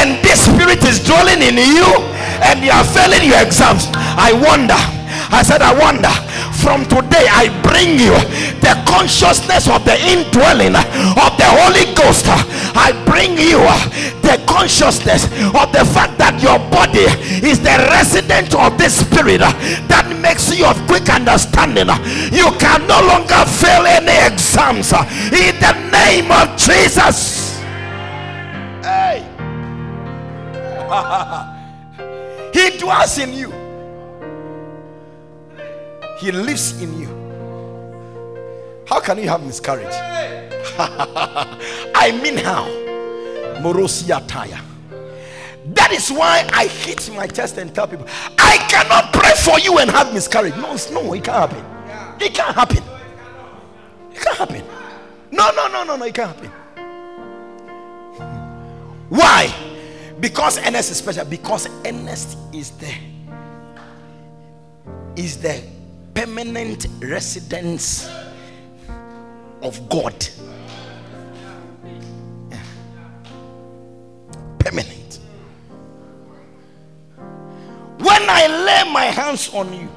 And 0.00 0.16
this 0.24 0.48
spirit 0.48 0.80
is 0.88 1.04
dwelling 1.04 1.44
in 1.44 1.60
you, 1.60 1.90
and 2.48 2.64
you 2.64 2.72
are 2.72 2.84
failing 2.84 3.28
your 3.28 3.42
exams. 3.44 3.92
I 3.92 4.32
wonder. 4.32 4.80
I 5.30 5.42
said, 5.44 5.60
I 5.60 5.76
wonder. 5.76 6.10
From 6.64 6.84
today, 6.84 7.24
I 7.28 7.48
bring 7.64 7.96
you 7.96 8.12
the 8.60 8.76
consciousness 8.84 9.68
of 9.68 9.84
the 9.84 9.96
indwelling 9.96 10.76
of 10.76 11.32
the 11.40 11.48
Holy 11.48 11.88
Ghost. 11.96 12.26
I 12.28 12.92
bring 13.08 13.36
you 13.36 13.60
the 14.20 14.36
consciousness 14.46 15.24
of 15.56 15.72
the 15.72 15.84
fact 15.88 16.18
that 16.18 16.36
your 16.42 16.58
body 16.68 17.08
is 17.40 17.60
the 17.60 17.76
resident 17.90 18.54
of 18.54 18.76
this 18.76 19.00
spirit 19.00 19.40
that 19.40 20.06
makes 20.20 20.52
you 20.52 20.66
of 20.66 20.76
quick 20.86 21.08
understanding. 21.08 21.88
You 22.28 22.52
can 22.60 22.86
no 22.86 23.00
longer 23.08 23.40
fail 23.48 23.86
any 23.88 24.16
exams 24.28 24.92
in 25.32 25.56
the 25.60 25.74
name 25.90 26.30
of 26.30 26.56
Jesus. 26.60 27.49
he 32.52 32.76
dwells 32.78 33.16
in 33.18 33.32
you, 33.32 33.50
he 36.18 36.32
lives 36.32 36.82
in 36.82 37.00
you. 37.00 37.08
How 38.86 38.98
can 38.98 39.18
you 39.18 39.28
have 39.28 39.44
miscarriage? 39.44 39.86
I 40.78 42.18
mean, 42.22 42.38
how? 42.38 42.64
Morosia 43.62 44.26
tire. 44.26 44.60
That 45.66 45.92
is 45.92 46.10
why 46.10 46.48
I 46.52 46.66
hit 46.66 47.08
my 47.14 47.28
chest 47.28 47.56
and 47.58 47.72
tell 47.72 47.86
people, 47.86 48.06
I 48.36 48.56
cannot 48.68 49.12
pray 49.12 49.34
for 49.36 49.60
you 49.60 49.78
and 49.78 49.88
have 49.92 50.12
miscarriage. 50.12 50.56
No, 50.56 50.76
no, 50.92 51.12
it 51.12 51.22
can't 51.22 51.52
happen. 51.52 51.64
It 52.20 52.34
can't 52.34 52.56
happen. 52.56 52.82
It 54.12 54.20
can't 54.20 54.36
happen. 54.36 54.64
No, 55.30 55.52
no, 55.52 55.68
no, 55.68 55.84
no, 55.84 55.96
no, 55.96 56.04
it 56.04 56.14
can't 56.14 56.34
happen. 56.34 56.50
Why? 59.08 59.54
Because 60.20 60.58
Ernest 60.58 60.90
is 60.90 60.98
special. 60.98 61.24
Because 61.24 61.66
Ernest 61.86 62.36
is 62.52 62.70
the 62.72 62.92
is 65.16 65.38
the 65.38 65.62
permanent 66.14 66.86
residence 67.00 68.08
of 69.62 69.88
God. 69.88 70.14
Permanent. 74.58 75.20
When 77.98 78.22
I 78.28 78.46
lay 78.46 78.92
my 78.92 79.04
hands 79.06 79.48
on 79.54 79.72
you, 79.72 79.88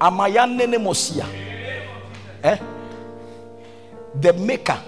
Amayanene 0.00 0.76
Mosia, 0.78 1.26
eh? 2.42 2.58
the 4.20 4.32
maker 4.34 4.78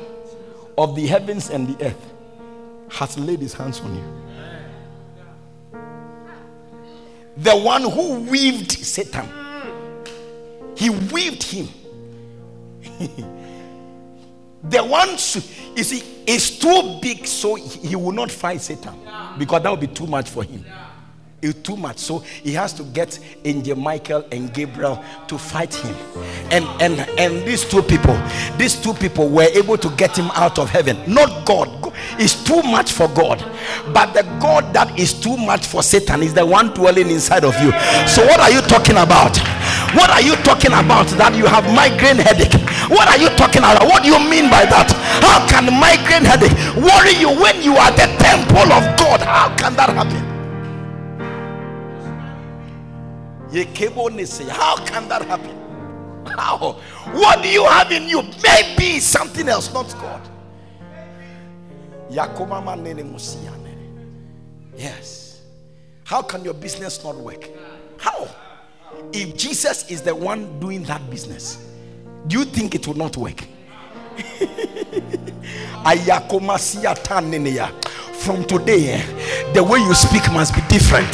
of 0.79 0.95
the 0.95 1.07
heavens 1.07 1.51
and 1.51 1.69
the 1.69 1.87
earth 1.87 2.13
has 2.91 3.19
laid 3.19 3.41
his 3.41 3.55
hands 3.55 3.81
on 3.81 3.95
you. 3.95 4.26
The 7.37 7.57
one 7.57 7.83
who 7.83 8.21
weaved 8.21 8.73
Satan, 8.73 9.29
he 10.77 10.91
weaved 10.91 11.43
him. 11.43 11.69
the 14.65 14.83
one, 14.83 15.11
you 15.11 15.85
see, 15.85 16.03
is 16.27 16.59
too 16.59 16.99
big, 17.03 17.27
so 17.27 17.55
he 17.57 17.95
will 17.97 18.13
not 18.13 18.31
fight 18.31 18.61
Satan 18.61 18.95
because 19.39 19.63
that 19.63 19.71
would 19.71 19.81
be 19.81 19.87
too 19.87 20.07
much 20.07 20.31
for 20.31 20.43
him 20.45 20.65
is 21.43 21.55
too 21.55 21.77
much. 21.77 21.99
So 21.99 22.21
he 22.21 22.53
has 22.53 22.73
to 22.75 22.83
get 22.83 23.19
Angel 23.45 23.77
Michael 23.77 24.25
and 24.33 24.53
Gabriel 24.53 25.03
to 25.29 25.39
fight 25.39 25.75
him. 25.75 25.95
And 26.51 26.65
and 26.81 27.01
and 27.19 27.47
these 27.47 27.65
two 27.65 27.83
people, 27.83 28.21
these 28.57 28.75
two 28.75 28.95
people 28.95 29.29
were 29.29 29.49
able 29.53 29.77
to 29.79 29.89
get 29.97 30.17
him 30.17 30.31
out 30.35 30.59
of 30.59 30.71
heaven. 30.71 30.97
Not 31.07 31.47
God. 31.47 31.93
It's 32.19 32.43
too 32.45 32.63
much 32.63 32.93
for 32.93 33.09
God. 33.09 33.39
But 33.93 34.13
the 34.13 34.23
God 34.41 34.73
that 34.75 34.99
is 34.99 35.13
too 35.13 35.37
much 35.37 35.67
for 35.67 35.83
Satan 35.83 36.23
is 36.23 36.35
the 36.35 36.45
one 36.45 36.73
dwelling 36.75 37.11
inside 37.11 37.45
of 37.45 37.55
you. 37.63 37.71
So 38.07 38.25
what 38.27 38.41
are 38.41 38.51
you 38.51 38.61
talking 38.63 38.97
about? 38.97 39.37
What 39.95 40.11
are 40.11 40.23
you 40.23 40.37
talking 40.37 40.73
about 40.73 41.07
that 41.19 41.35
you 41.37 41.47
have 41.47 41.65
migraine 41.73 42.19
headache? 42.19 42.55
What 42.91 43.09
are 43.09 43.19
you 43.19 43.29
talking 43.37 43.63
about? 43.63 43.85
What 43.85 44.03
do 44.03 44.09
you 44.09 44.19
mean 44.19 44.51
by 44.51 44.65
that? 44.67 44.91
How 45.23 45.47
can 45.49 45.69
migraine 45.73 46.25
headache 46.25 46.57
worry 46.77 47.15
you 47.19 47.31
when 47.31 47.63
you 47.63 47.77
are 47.77 47.93
the 47.93 48.09
temple 48.19 48.73
of 48.73 48.85
God? 48.99 49.21
How 49.21 49.55
can 49.57 49.75
that 49.77 49.91
happen? 49.91 50.26
How 54.49 54.77
can 54.85 55.09
that 55.09 55.23
happen? 55.23 55.57
How? 56.27 56.73
What 57.13 57.43
do 57.43 57.49
you 57.49 57.65
have 57.65 57.91
in 57.93 58.09
you? 58.09 58.23
Maybe 58.43 59.01
something 59.01 59.49
else, 59.49 59.73
not 59.73 59.93
God. 59.95 60.29
Yes. 64.77 65.41
How 66.05 66.23
can 66.23 66.45
your 66.45 66.55
business 66.55 67.03
not 67.03 67.17
work? 67.17 67.49
How? 67.99 68.29
If 69.13 69.37
Jesus 69.37 69.91
is 69.91 70.03
the 70.03 70.15
one 70.15 70.61
doing 70.61 70.83
that 70.85 71.09
business, 71.11 71.67
do 72.27 72.39
you 72.39 72.45
think 72.45 72.75
it 72.75 72.87
will 72.87 72.95
not 72.95 73.17
work? 73.17 73.43
from 78.17 78.45
today, 78.45 79.05
the 79.53 79.63
way 79.63 79.79
you 79.79 79.95
speak 79.95 80.25
must 80.33 80.55
be 80.55 80.61
different. 80.69 81.09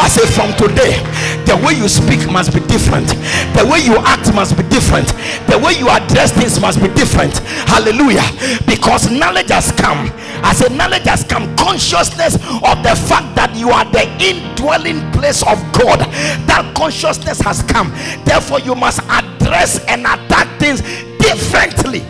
I 0.00 0.08
say, 0.08 0.24
from 0.26 0.52
today, 0.56 0.96
the 1.44 1.56
way 1.64 1.74
you 1.74 1.88
speak 1.88 2.30
must 2.30 2.54
be 2.54 2.60
different. 2.66 3.08
The 3.54 3.68
way 3.70 3.80
you 3.80 3.96
act 3.98 4.32
must 4.34 4.56
be 4.56 4.62
different. 4.68 5.08
The 5.46 5.58
way 5.58 5.78
you 5.78 5.88
address 5.88 6.32
things 6.32 6.60
must 6.60 6.80
be 6.80 6.88
different. 6.94 7.38
Hallelujah. 7.68 8.24
Because 8.66 9.10
knowledge 9.10 9.50
has 9.50 9.72
come. 9.72 10.10
I 10.42 10.54
say, 10.54 10.74
knowledge 10.74 11.04
has 11.04 11.24
come. 11.24 11.54
Consciousness 11.56 12.34
of 12.34 12.82
the 12.82 12.96
fact 12.96 13.36
that 13.36 13.52
you 13.54 13.70
are 13.70 13.84
the 13.92 14.08
indwelling 14.18 15.04
place 15.12 15.42
of 15.42 15.60
God. 15.72 16.00
That 16.48 16.72
consciousness 16.74 17.40
has 17.42 17.62
come. 17.62 17.90
Therefore, 18.24 18.60
you 18.60 18.74
must 18.74 19.00
address 19.08 19.84
and 19.86 20.02
attack 20.02 20.48
things 20.58 20.80
differently. 21.18 22.02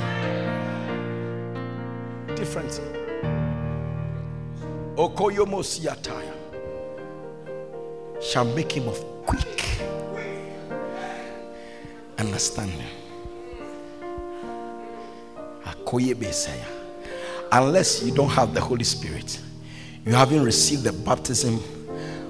Okoyomosiataya 5.01 6.35
shall 8.21 8.45
make 8.45 8.71
him 8.71 8.87
of 8.87 9.03
quick 9.25 9.79
understanding. 12.19 12.85
Unless 17.51 18.03
you 18.03 18.15
don't 18.15 18.29
have 18.29 18.53
the 18.53 18.61
Holy 18.61 18.85
Spirit, 18.85 19.41
you 20.05 20.13
haven't 20.13 20.45
received 20.45 20.85
the 20.85 20.93
baptism 20.93 21.55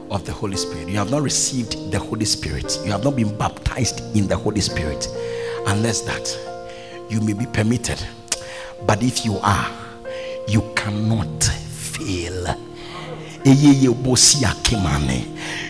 of 0.08 0.24
the 0.24 0.32
Holy 0.32 0.56
Spirit. 0.56 0.88
You 0.88 0.96
have 0.98 1.10
not 1.10 1.22
received 1.22 1.90
the 1.90 1.98
Holy 1.98 2.24
Spirit. 2.24 2.78
You 2.84 2.92
have 2.92 3.02
not 3.02 3.16
been 3.16 3.36
baptized 3.36 4.16
in 4.16 4.28
the 4.28 4.36
Holy 4.36 4.60
Spirit. 4.60 5.08
Unless 5.66 6.02
that, 6.02 7.10
you 7.10 7.20
may 7.20 7.32
be 7.32 7.46
permitted. 7.46 8.00
But 8.86 9.02
if 9.02 9.24
you 9.24 9.38
are, 9.42 9.70
you 10.46 10.62
cannot 10.76 11.42
fail. 11.42 12.59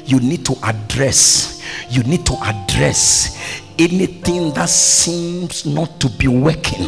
You 0.04 0.18
need 0.20 0.44
to 0.46 0.56
address, 0.64 1.62
you 1.88 2.02
need 2.02 2.26
to 2.26 2.34
address 2.42 3.60
anything 3.80 4.52
that 4.52 4.68
seems 4.68 5.64
not 5.64 5.98
to 6.00 6.08
be 6.10 6.28
working 6.28 6.86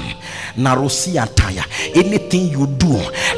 narosi 0.57 1.23
attire. 1.23 1.65
Anything 1.95 2.49
you 2.49 2.67
do 2.67 2.93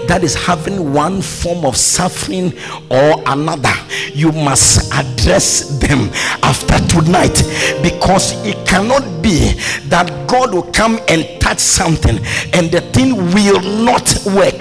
that 0.08 0.22
is 0.22 0.34
having 0.34 0.92
one 0.92 1.22
form 1.22 1.64
of 1.64 1.76
suffering 1.76 2.52
or 2.90 3.22
another 3.26 3.72
you 4.12 4.32
must 4.32 4.92
address 4.92 5.78
them 5.78 6.10
after 6.42 6.78
tonight. 6.88 7.42
Because 7.82 8.32
it 8.44 8.66
cannot 8.66 9.22
be 9.22 9.52
that 9.88 10.10
god 10.26 10.52
will 10.52 10.70
come 10.72 10.98
and 11.08 11.24
touch 11.40 11.58
something 11.60 12.18
and 12.52 12.70
the 12.70 12.80
thing 12.92 13.16
will 13.32 13.60
not 13.84 14.04
work. 14.26 14.58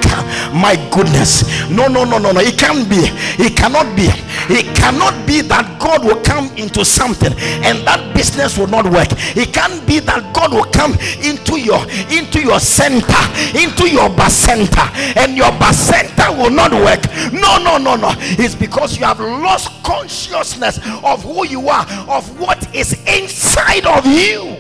My 0.54 0.76
goodness. 0.94 1.44
No 1.70 1.88
no 1.88 2.04
no 2.04 2.18
no 2.18 2.32
no. 2.32 2.39
It 2.39 2.58
can't 2.58 2.88
be. 2.89 3.10
It 3.44 3.58
cannot 3.58 3.96
be. 3.96 4.08
It 4.54 4.76
cannot 4.76 5.26
be 5.26 5.41
that 5.41 5.80
god 5.80 6.04
will 6.04 6.22
come 6.24 6.48
into 6.58 6.86
something 6.86 7.34
and 7.64 7.80
that 7.88 8.14
business 8.16 8.58
will 8.58 8.68
not 8.68 8.83
not 8.84 8.94
work. 8.94 9.08
It 9.36 9.54
can't 9.54 9.86
be 9.88 10.00
that 10.00 10.34
god 10.34 10.54
will 10.54 10.66
come 10.66 10.94
into 11.24 11.60
your 11.60 11.82
into 12.12 12.42
your 12.42 12.60
center 12.60 13.24
into 13.56 13.90
your 13.90 14.10
center, 14.30 14.82
and 15.18 15.36
your 15.38 15.52
center 15.74 16.32
will 16.32 16.50
not 16.50 16.72
work. 16.72 17.04
No 17.32 17.58
no 17.58 17.78
no 17.78 17.96
no. 17.96 18.14
It's 18.20 18.56
because 18.56 18.98
you 18.98 19.06
have 19.06 19.20
lost 19.20 19.84
consciousness 19.84 20.80
of 21.04 21.24
who 21.24 21.46
you 21.48 21.70
are 21.70 21.86
of 22.10 22.40
what 22.40 22.74
is 22.76 22.94
inside 23.08 23.86
of 23.86 24.06
you. 24.06 24.58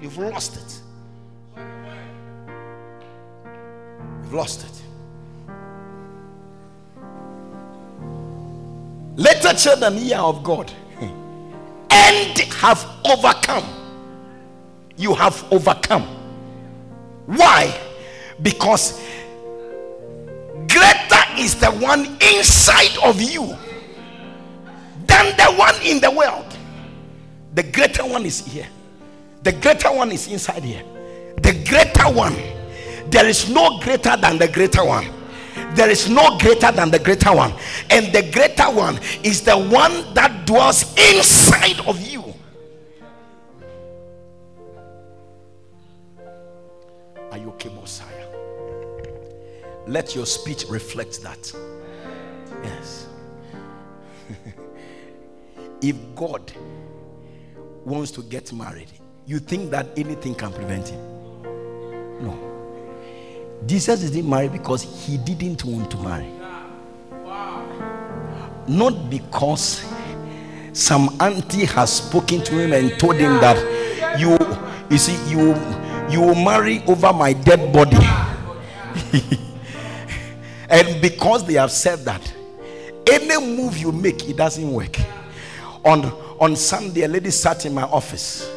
You've 0.00 0.18
lost 0.18 0.56
it. 0.56 0.80
You've 4.22 4.34
lost 4.34 4.64
it. 4.64 4.70
Little 9.16 9.54
children 9.54 9.96
here 9.98 10.18
of 10.18 10.42
god 10.42 10.72
and 11.90 12.38
have 12.38 12.86
overcome. 13.04 13.64
You 14.96 15.14
have 15.14 15.44
overcome. 15.52 16.04
Why? 17.26 17.74
Because 18.42 19.00
greater 20.68 21.24
is 21.38 21.54
the 21.54 21.70
one 21.80 22.16
inside 22.20 22.96
of 23.04 23.20
you 23.20 23.56
than 25.06 25.36
the 25.36 25.54
one 25.56 25.74
in 25.82 26.00
the 26.00 26.10
world. 26.10 26.56
The 27.54 27.62
greater 27.62 28.04
one 28.06 28.24
is 28.26 28.46
here. 28.46 28.68
The 29.42 29.52
greater 29.52 29.92
one 29.92 30.12
is 30.12 30.28
inside 30.28 30.62
here. 30.64 30.84
The 31.42 31.64
greater 31.68 32.12
one. 32.12 32.36
There 33.10 33.26
is 33.26 33.48
no 33.48 33.78
greater 33.80 34.16
than 34.16 34.38
the 34.38 34.48
greater 34.48 34.84
one 34.84 35.19
there 35.74 35.90
is 35.90 36.08
no 36.08 36.38
greater 36.38 36.72
than 36.72 36.90
the 36.90 36.98
greater 36.98 37.32
one. 37.34 37.52
And 37.90 38.12
the 38.12 38.22
greater 38.30 38.70
one 38.70 38.98
is 39.22 39.42
the 39.42 39.56
one 39.56 40.14
that 40.14 40.46
dwells 40.46 40.94
inside 41.14 41.80
of 41.86 42.00
you. 42.00 42.24
Are 47.30 47.38
you 47.38 47.48
okay 47.50 47.68
messiah 47.68 48.20
let 49.86 50.14
your 50.14 50.26
speech 50.26 50.64
reflect 50.68 51.22
that. 51.22 51.52
Yes. 52.62 53.08
If 55.82 55.96
god 56.14 56.52
wants 57.84 58.10
to 58.12 58.22
get 58.22 58.52
married 58.52 58.88
you 59.26 59.38
think 59.38 59.70
that 59.70 59.86
anything 59.96 60.34
can 60.34 60.52
prevent 60.52 60.88
him? 60.88 61.00
No 62.22 62.49
Jesus 63.66 64.00
didn't 64.00 64.28
marry 64.28 64.48
because 64.48 64.82
he 64.82 65.16
didn't 65.18 65.64
want 65.64 65.90
to 65.90 65.96
marry. 65.98 66.30
Not 68.66 69.10
because 69.10 69.84
some 70.72 71.16
auntie 71.20 71.64
has 71.66 71.96
spoken 71.96 72.42
to 72.44 72.58
him 72.58 72.72
and 72.72 72.98
told 72.98 73.16
him 73.16 73.40
that 73.40 74.18
you 74.18 74.38
you 74.90 74.98
see 74.98 75.16
you 75.30 75.54
you 76.10 76.20
will 76.20 76.34
marry 76.34 76.82
over 76.86 77.12
my 77.12 77.32
dead 77.32 77.72
body. 77.72 77.96
and 80.70 81.00
because 81.02 81.46
they 81.46 81.54
have 81.54 81.70
said 81.70 82.00
that, 82.00 82.32
any 83.10 83.56
move 83.56 83.76
you 83.76 83.92
make, 83.92 84.28
it 84.28 84.36
doesn't 84.36 84.70
work. 84.70 84.96
On 85.84 86.04
on 86.40 86.56
Sunday, 86.56 87.02
a 87.02 87.08
lady 87.08 87.30
sat 87.30 87.66
in 87.66 87.74
my 87.74 87.82
office. 87.82 88.50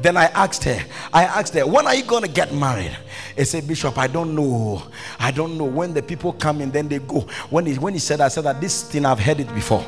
Then 0.00 0.16
I 0.16 0.26
asked 0.26 0.64
her, 0.64 0.80
I 1.12 1.24
asked 1.24 1.54
her, 1.54 1.66
when 1.66 1.86
are 1.86 1.94
you 1.94 2.04
going 2.04 2.22
to 2.22 2.28
get 2.28 2.52
married? 2.54 2.96
He 3.38 3.44
said, 3.44 3.68
Bishop, 3.68 3.96
I 3.96 4.08
don't 4.08 4.34
know. 4.34 4.82
I 5.20 5.30
don't 5.30 5.56
know. 5.56 5.64
When 5.64 5.94
the 5.94 6.02
people 6.02 6.32
come 6.32 6.60
and 6.60 6.72
then 6.72 6.88
they 6.88 6.98
go. 6.98 7.20
When 7.50 7.66
he, 7.66 7.76
when 7.76 7.92
he 7.92 8.00
said, 8.00 8.20
I 8.20 8.26
said 8.26 8.42
that 8.44 8.60
this 8.60 8.82
thing 8.82 9.06
I've 9.06 9.20
heard 9.20 9.38
it 9.38 9.54
before. 9.54 9.86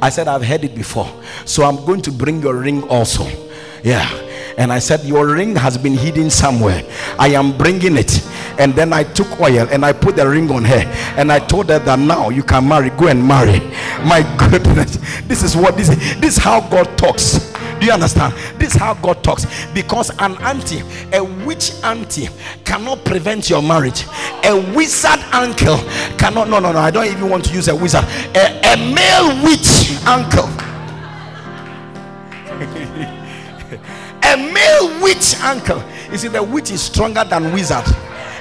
I 0.00 0.10
said, 0.10 0.28
I've 0.28 0.44
heard 0.44 0.62
it 0.62 0.76
before. 0.76 1.10
So 1.44 1.64
I'm 1.64 1.84
going 1.84 2.02
to 2.02 2.12
bring 2.12 2.40
your 2.40 2.54
ring 2.54 2.84
also. 2.88 3.26
Yeah. 3.82 4.08
And 4.56 4.72
I 4.72 4.78
said, 4.78 5.02
Your 5.02 5.26
ring 5.26 5.56
has 5.56 5.76
been 5.76 5.94
hidden 5.94 6.30
somewhere. 6.30 6.84
I 7.18 7.30
am 7.30 7.58
bringing 7.58 7.96
it. 7.96 8.24
And 8.60 8.72
then 8.74 8.92
I 8.92 9.02
took 9.02 9.40
oil 9.40 9.66
and 9.72 9.84
I 9.84 9.92
put 9.92 10.14
the 10.14 10.28
ring 10.28 10.48
on 10.52 10.64
her. 10.64 10.84
And 11.16 11.32
I 11.32 11.40
told 11.40 11.70
her 11.70 11.80
that 11.80 11.98
now 11.98 12.28
you 12.28 12.44
can 12.44 12.68
marry. 12.68 12.90
Go 12.90 13.08
and 13.08 13.26
marry. 13.26 13.58
My 14.06 14.22
goodness. 14.50 14.98
This 15.22 15.42
is 15.42 15.56
what 15.56 15.76
this 15.76 15.88
is. 15.88 16.20
This 16.20 16.36
is 16.36 16.42
how 16.44 16.60
God 16.60 16.96
talks. 16.96 17.52
Do 17.84 17.88
you 17.88 17.92
understand? 17.92 18.32
This 18.58 18.74
is 18.74 18.80
how 18.80 18.94
God 18.94 19.22
talks. 19.22 19.44
Because 19.74 20.08
an 20.18 20.38
auntie, 20.38 20.80
a 21.12 21.22
witch 21.44 21.72
auntie, 21.82 22.30
cannot 22.64 23.04
prevent 23.04 23.50
your 23.50 23.60
marriage. 23.60 24.06
A 24.42 24.54
wizard 24.74 25.20
uncle 25.34 25.76
cannot. 26.16 26.48
No, 26.48 26.60
no, 26.60 26.72
no. 26.72 26.78
I 26.78 26.90
don't 26.90 27.04
even 27.04 27.28
want 27.28 27.44
to 27.44 27.52
use 27.52 27.68
a 27.68 27.76
wizard. 27.76 28.04
A, 28.34 28.72
a 28.72 28.76
male 28.78 29.44
witch 29.44 29.98
uncle. 30.06 30.46
a 34.22 34.34
male 34.34 35.02
witch 35.02 35.36
uncle. 35.42 35.84
You 36.10 36.16
see, 36.16 36.28
the 36.28 36.42
witch 36.42 36.70
is 36.70 36.80
stronger 36.80 37.24
than 37.24 37.52
wizard. 37.52 37.84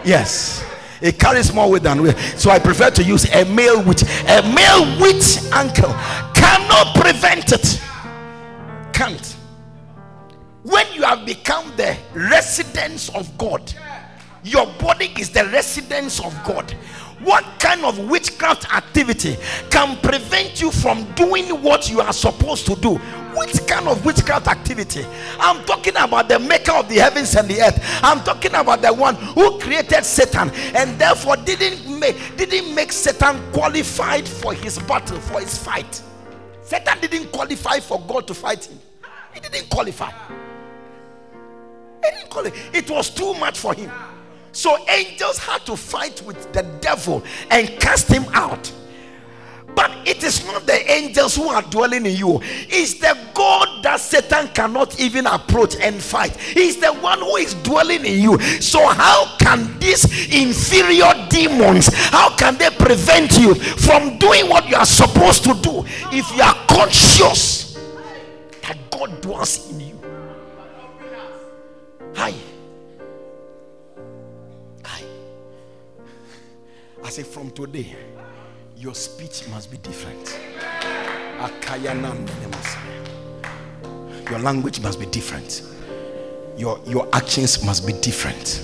Yes. 0.05 0.63
It 1.01 1.19
carries 1.19 1.53
more 1.53 1.69
weight 1.69 1.83
than 1.83 2.01
weight. 2.01 2.15
So 2.37 2.49
I 2.49 2.59
prefer 2.59 2.91
to 2.91 3.03
use 3.03 3.25
a 3.35 3.43
male 3.43 3.83
witch. 3.83 4.03
A 4.03 4.41
male 4.55 5.01
witch 5.01 5.39
uncle 5.51 5.93
cannot 6.33 6.95
prevent 6.95 7.51
it 7.51 7.81
can't. 8.93 9.32
When 10.63 10.85
you 10.93 11.03
have 11.03 11.25
become 11.25 11.75
the 11.75 11.97
residence 12.13 13.09
of 13.09 13.37
God, 13.37 13.73
your 14.43 14.65
body 14.79 15.13
is 15.19 15.29
the 15.29 15.45
residence 15.45 16.19
of 16.23 16.33
God. 16.45 16.71
What 17.21 17.45
kind 17.59 17.83
of 17.83 17.99
witchcraft 18.09 18.73
activity 18.73 19.37
can 19.69 19.97
prevent 19.97 20.61
you 20.61 20.71
from 20.71 21.03
doing 21.13 21.45
what 21.61 21.89
you 21.89 22.01
are 22.01 22.13
supposed 22.13 22.65
to 22.67 22.75
do? 22.75 22.95
Which 23.35 23.65
kind 23.67 23.87
of 23.87 24.05
witchcraft 24.05 24.47
activity? 24.47 25.05
I'm 25.39 25.63
talking 25.65 25.95
about 25.97 26.27
the 26.29 26.39
maker 26.39 26.73
of 26.73 26.87
the 26.87 26.95
heavens 26.95 27.35
and 27.35 27.47
the 27.47 27.61
earth. 27.61 27.79
I'm 28.01 28.21
talking 28.23 28.53
about 28.55 28.81
the 28.81 28.93
one 28.93 29.15
who 29.15 29.59
created 29.59 30.03
Satan 30.03 30.49
and 30.75 30.99
therefore 30.99 31.37
didn't 31.37 31.99
make 31.99 32.17
didn't 32.37 32.73
make 32.73 32.91
Satan 32.91 33.41
qualified 33.51 34.27
for 34.27 34.53
his 34.53 34.79
battle, 34.79 35.19
for 35.19 35.39
his 35.39 35.57
fight. 35.57 36.01
Satan 36.61 36.99
didn't 37.01 37.31
qualify 37.31 37.79
for 37.79 38.01
God 38.01 38.27
to 38.27 38.33
fight 38.33 38.65
him. 38.65 38.79
He 39.33 39.39
didn't 39.39 39.69
qualify. 39.69 40.11
Didn't 42.03 42.29
qualify. 42.29 42.77
It 42.77 42.89
was 42.89 43.09
too 43.09 43.33
much 43.35 43.57
for 43.57 43.73
him. 43.73 43.91
So 44.51 44.77
angels 44.87 45.39
had 45.39 45.65
to 45.65 45.75
fight 45.75 46.21
with 46.21 46.53
the 46.53 46.63
devil 46.79 47.23
and 47.49 47.67
cast 47.79 48.07
him 48.07 48.25
out. 48.33 48.71
But 49.75 49.91
it 50.07 50.23
is 50.23 50.45
not 50.45 50.67
the 50.67 50.91
angels 50.91 51.35
who 51.35 51.47
are 51.47 51.63
dwelling 51.63 52.05
in 52.05 52.15
you. 52.15 52.39
It's 52.43 52.95
the 52.95 53.17
God 53.33 53.83
that 53.83 53.99
Satan 53.99 54.49
cannot 54.49 54.99
even 54.99 55.25
approach 55.25 55.75
and 55.77 55.95
fight. 55.95 56.35
He's 56.37 56.77
the 56.77 56.93
one 56.93 57.17
who 57.19 57.37
is 57.37 57.55
dwelling 57.55 58.05
in 58.05 58.21
you. 58.21 58.39
So 58.61 58.87
how 58.87 59.35
can 59.39 59.79
these 59.79 60.05
inferior 60.31 61.11
demons, 61.29 61.87
how 62.11 62.35
can 62.35 62.57
they 62.59 62.69
prevent 62.69 63.37
you 63.39 63.55
from 63.55 64.19
doing 64.19 64.47
what 64.47 64.69
you 64.69 64.75
are 64.75 64.85
supposed 64.85 65.43
to 65.45 65.55
do 65.55 65.83
if 66.11 66.35
you 66.35 66.43
are 66.43 66.55
conscious 66.67 67.73
that 68.61 68.77
God 68.91 69.21
dwells 69.21 69.71
in? 69.71 69.72
Hi. 72.15 72.33
Hi. 74.85 75.01
I 77.03 77.09
say 77.09 77.23
from 77.23 77.51
today 77.51 77.95
your 78.77 78.93
speech 78.95 79.47
must 79.49 79.71
be 79.71 79.77
different. 79.77 80.39
Your 84.29 84.39
language 84.39 84.79
must 84.81 84.99
be 84.99 85.05
different. 85.07 85.63
Your, 86.57 86.79
your 86.85 87.07
actions 87.13 87.63
must 87.65 87.85
be 87.87 87.93
different. 87.93 88.61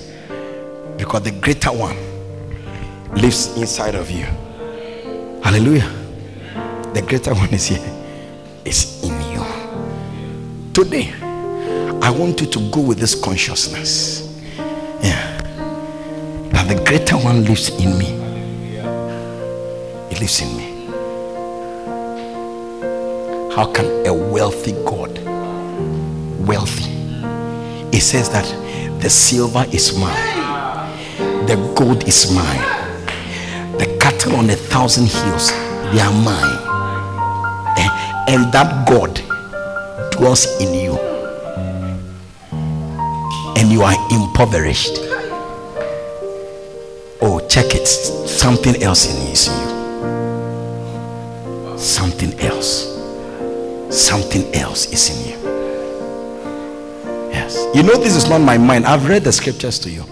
Because 0.96 1.22
the 1.22 1.32
greater 1.32 1.70
one 1.70 1.96
lives 3.20 3.56
inside 3.56 3.94
of 3.94 4.10
you. 4.10 4.24
Hallelujah. 5.42 5.88
The 6.94 7.02
greater 7.02 7.34
one 7.34 7.52
is 7.54 7.66
here, 7.66 7.84
is 8.64 9.02
in 9.02 9.20
you. 9.32 9.44
Today, 10.72 11.12
I 12.02 12.10
want 12.10 12.40
you 12.40 12.46
to 12.46 12.70
go 12.70 12.80
with 12.80 12.98
this 12.98 13.14
consciousness. 13.14 14.26
Yeah. 15.02 15.36
That 16.52 16.68
the 16.68 16.82
greater 16.84 17.16
one 17.16 17.44
lives 17.44 17.68
in 17.80 17.96
me 17.98 18.20
It 20.10 20.20
lives 20.20 20.40
in 20.40 20.56
me. 20.56 20.66
How 23.54 23.70
can 23.72 24.06
a 24.06 24.12
wealthy 24.14 24.72
God, 24.84 25.18
wealthy, 26.46 26.90
it 27.96 28.00
says 28.00 28.30
that 28.30 28.46
the 29.00 29.10
silver 29.10 29.66
is 29.72 29.96
mine, 29.98 31.46
the 31.46 31.56
gold 31.76 32.08
is 32.08 32.32
mine, 32.34 32.62
the 33.78 33.86
cattle 34.00 34.36
on 34.36 34.48
a 34.50 34.56
thousand 34.56 35.06
hills, 35.08 35.50
they 35.92 36.00
are 36.00 36.12
mine, 36.24 36.58
eh, 37.76 37.88
and 38.28 38.52
that 38.52 38.86
God 38.88 39.20
dwells 40.12 40.46
in 40.60 40.72
you, 40.72 40.94
and 43.70 43.78
you 43.78 43.82
are 43.82 43.94
impoverished. 44.10 44.98
Oh, 47.22 47.46
check 47.48 47.74
it. 47.74 47.86
Something 47.86 48.82
else 48.82 49.06
is 49.06 49.48
in 49.48 49.60
you 49.66 49.70
something 51.80 52.38
else. 52.40 52.86
Something 53.90 54.54
else 54.54 54.92
is 54.92 55.08
in 55.10 55.30
you. 55.30 55.38
Yes. 57.30 57.56
You 57.74 57.82
know, 57.82 57.96
this 57.96 58.14
is 58.14 58.28
not 58.28 58.40
my 58.40 58.58
mind. 58.58 58.84
I've 58.86 59.08
read 59.08 59.24
the 59.24 59.32
scriptures 59.32 59.78
to 59.80 59.90
you. 59.90 60.04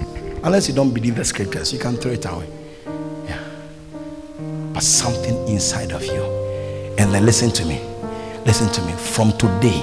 Unless 0.42 0.68
you 0.68 0.74
don't 0.74 0.92
believe 0.92 1.16
the 1.16 1.24
scriptures, 1.24 1.72
you 1.72 1.78
can 1.78 1.96
throw 1.96 2.12
it 2.12 2.24
away. 2.24 2.48
Yeah. 3.26 3.38
But 4.72 4.82
something 4.82 5.46
inside 5.48 5.92
of 5.92 6.04
you. 6.04 6.22
And 6.98 7.12
then 7.12 7.26
listen 7.26 7.50
to 7.50 7.64
me. 7.66 7.80
Listen 8.46 8.72
to 8.72 8.82
me. 8.82 8.92
From 8.92 9.32
today, 9.32 9.82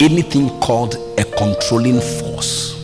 anything 0.00 0.48
called 0.60 0.94
a 1.18 1.24
controlling 1.36 2.00
force, 2.00 2.74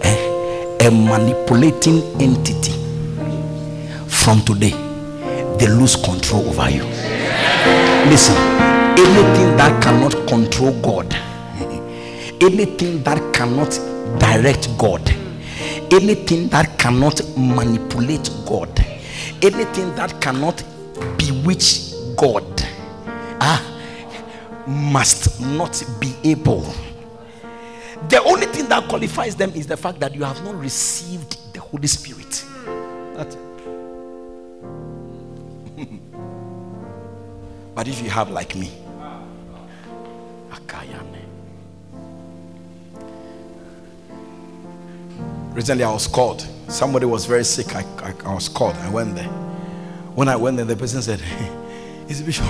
eh, 0.00 0.86
a 0.86 0.90
manipulating 0.90 2.02
entity, 2.20 2.72
from 4.08 4.40
today, 4.42 4.70
they 5.58 5.68
lose 5.68 5.94
control 5.96 6.48
over 6.48 6.70
you. 6.70 6.84
Listen, 8.08 8.34
anything 8.98 9.56
that 9.58 9.82
cannot 9.82 10.12
control 10.26 10.72
God, 10.80 11.12
anything 12.40 13.02
that 13.02 13.34
cannot 13.34 13.70
direct 14.18 14.68
God, 14.78 15.06
anything 15.92 16.48
that 16.48 16.78
cannot 16.78 17.20
manipulate 17.36 18.30
God, 18.46 18.70
anything 19.42 19.94
that 19.96 20.18
cannot 20.22 20.64
bewitch 21.18 21.92
God, 22.16 22.44
ah, 23.40 23.75
must 24.66 25.40
not 25.40 25.82
be 26.00 26.14
able. 26.24 26.62
The 28.08 28.22
only 28.24 28.46
thing 28.46 28.68
that 28.68 28.88
qualifies 28.88 29.34
them 29.36 29.50
is 29.54 29.66
the 29.66 29.76
fact 29.76 30.00
that 30.00 30.14
you 30.14 30.24
have 30.24 30.42
not 30.44 30.58
received 30.58 31.52
the 31.54 31.60
Holy 31.60 31.86
Spirit. 31.86 32.44
That's 33.14 33.36
But 37.74 37.88
if 37.88 38.02
you 38.02 38.10
have 38.10 38.30
like 38.30 38.54
me, 38.54 38.70
Recently, 45.56 45.84
I 45.84 45.90
was 45.90 46.06
called. 46.06 46.46
Somebody 46.68 47.06
was 47.06 47.24
very 47.24 47.42
sick. 47.42 47.74
I, 47.74 47.80
I, 48.02 48.12
I, 48.26 48.34
was 48.34 48.46
called. 48.46 48.74
I 48.76 48.90
went 48.90 49.14
there. 49.14 49.24
When 50.14 50.28
I 50.28 50.36
went 50.36 50.58
there, 50.58 50.66
the 50.66 50.76
person 50.76 51.00
said, 51.00 51.18
It's 52.08 52.20
Bishop, 52.20 52.44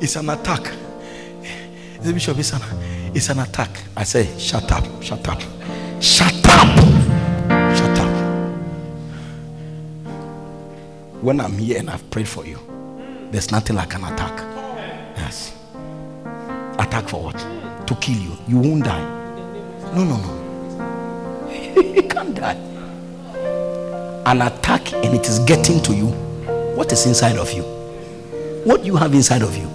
it's 0.00 0.14
an 0.14 0.30
attack. 0.30 0.72
It's 1.98 2.12
Bishop, 2.12 2.38
it's 2.38 2.52
an, 2.52 2.60
it's 3.14 3.28
an 3.30 3.38
attack. 3.40 3.70
I 3.96 4.04
say, 4.04 4.38
Shut 4.38 4.70
up, 4.70 4.84
shut 5.02 5.26
up, 5.28 5.40
shut 6.00 6.32
up, 6.46 6.78
shut 7.76 7.98
up. 7.98 8.12
When 11.22 11.40
I'm 11.40 11.56
here 11.58 11.78
and 11.78 11.90
I've 11.90 12.08
prayed 12.10 12.28
for 12.28 12.44
you, 12.46 12.58
there's 13.30 13.50
nothing 13.50 13.76
like 13.76 13.94
an 13.94 14.04
attack. 14.04 14.38
Yes. 15.16 15.54
Attack 16.78 17.08
for 17.08 17.24
what? 17.24 17.86
To 17.86 17.94
kill 17.96 18.16
you. 18.16 18.36
You 18.46 18.58
won't 18.58 18.84
die. 18.84 19.02
No, 19.94 20.04
no, 20.04 20.16
no. 20.18 21.50
you 21.80 22.02
can't 22.02 22.34
die. 22.34 22.54
An 24.26 24.42
attack 24.42 24.92
and 24.92 25.14
it 25.14 25.26
is 25.26 25.38
getting 25.40 25.82
to 25.82 25.94
you. 25.94 26.08
What 26.76 26.92
is 26.92 27.06
inside 27.06 27.36
of 27.38 27.50
you? 27.52 27.62
What 28.64 28.84
you 28.84 28.96
have 28.96 29.14
inside 29.14 29.42
of 29.42 29.56
you? 29.56 29.70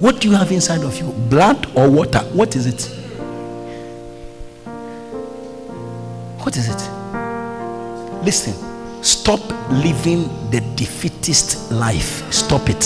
What 0.00 0.20
do 0.20 0.28
you 0.28 0.36
have 0.36 0.52
inside 0.52 0.82
of 0.82 0.96
you? 0.98 1.12
Blood 1.28 1.66
or 1.76 1.90
water? 1.90 2.20
What 2.32 2.54
is 2.56 2.66
it? 2.66 2.82
What 6.38 6.56
is 6.56 6.68
it? 6.68 8.24
Listen 8.24 8.68
Stop 9.02 9.40
living 9.70 10.28
the 10.50 10.60
defeatist 10.74 11.70
life. 11.70 12.30
Stop 12.32 12.68
it. 12.68 12.82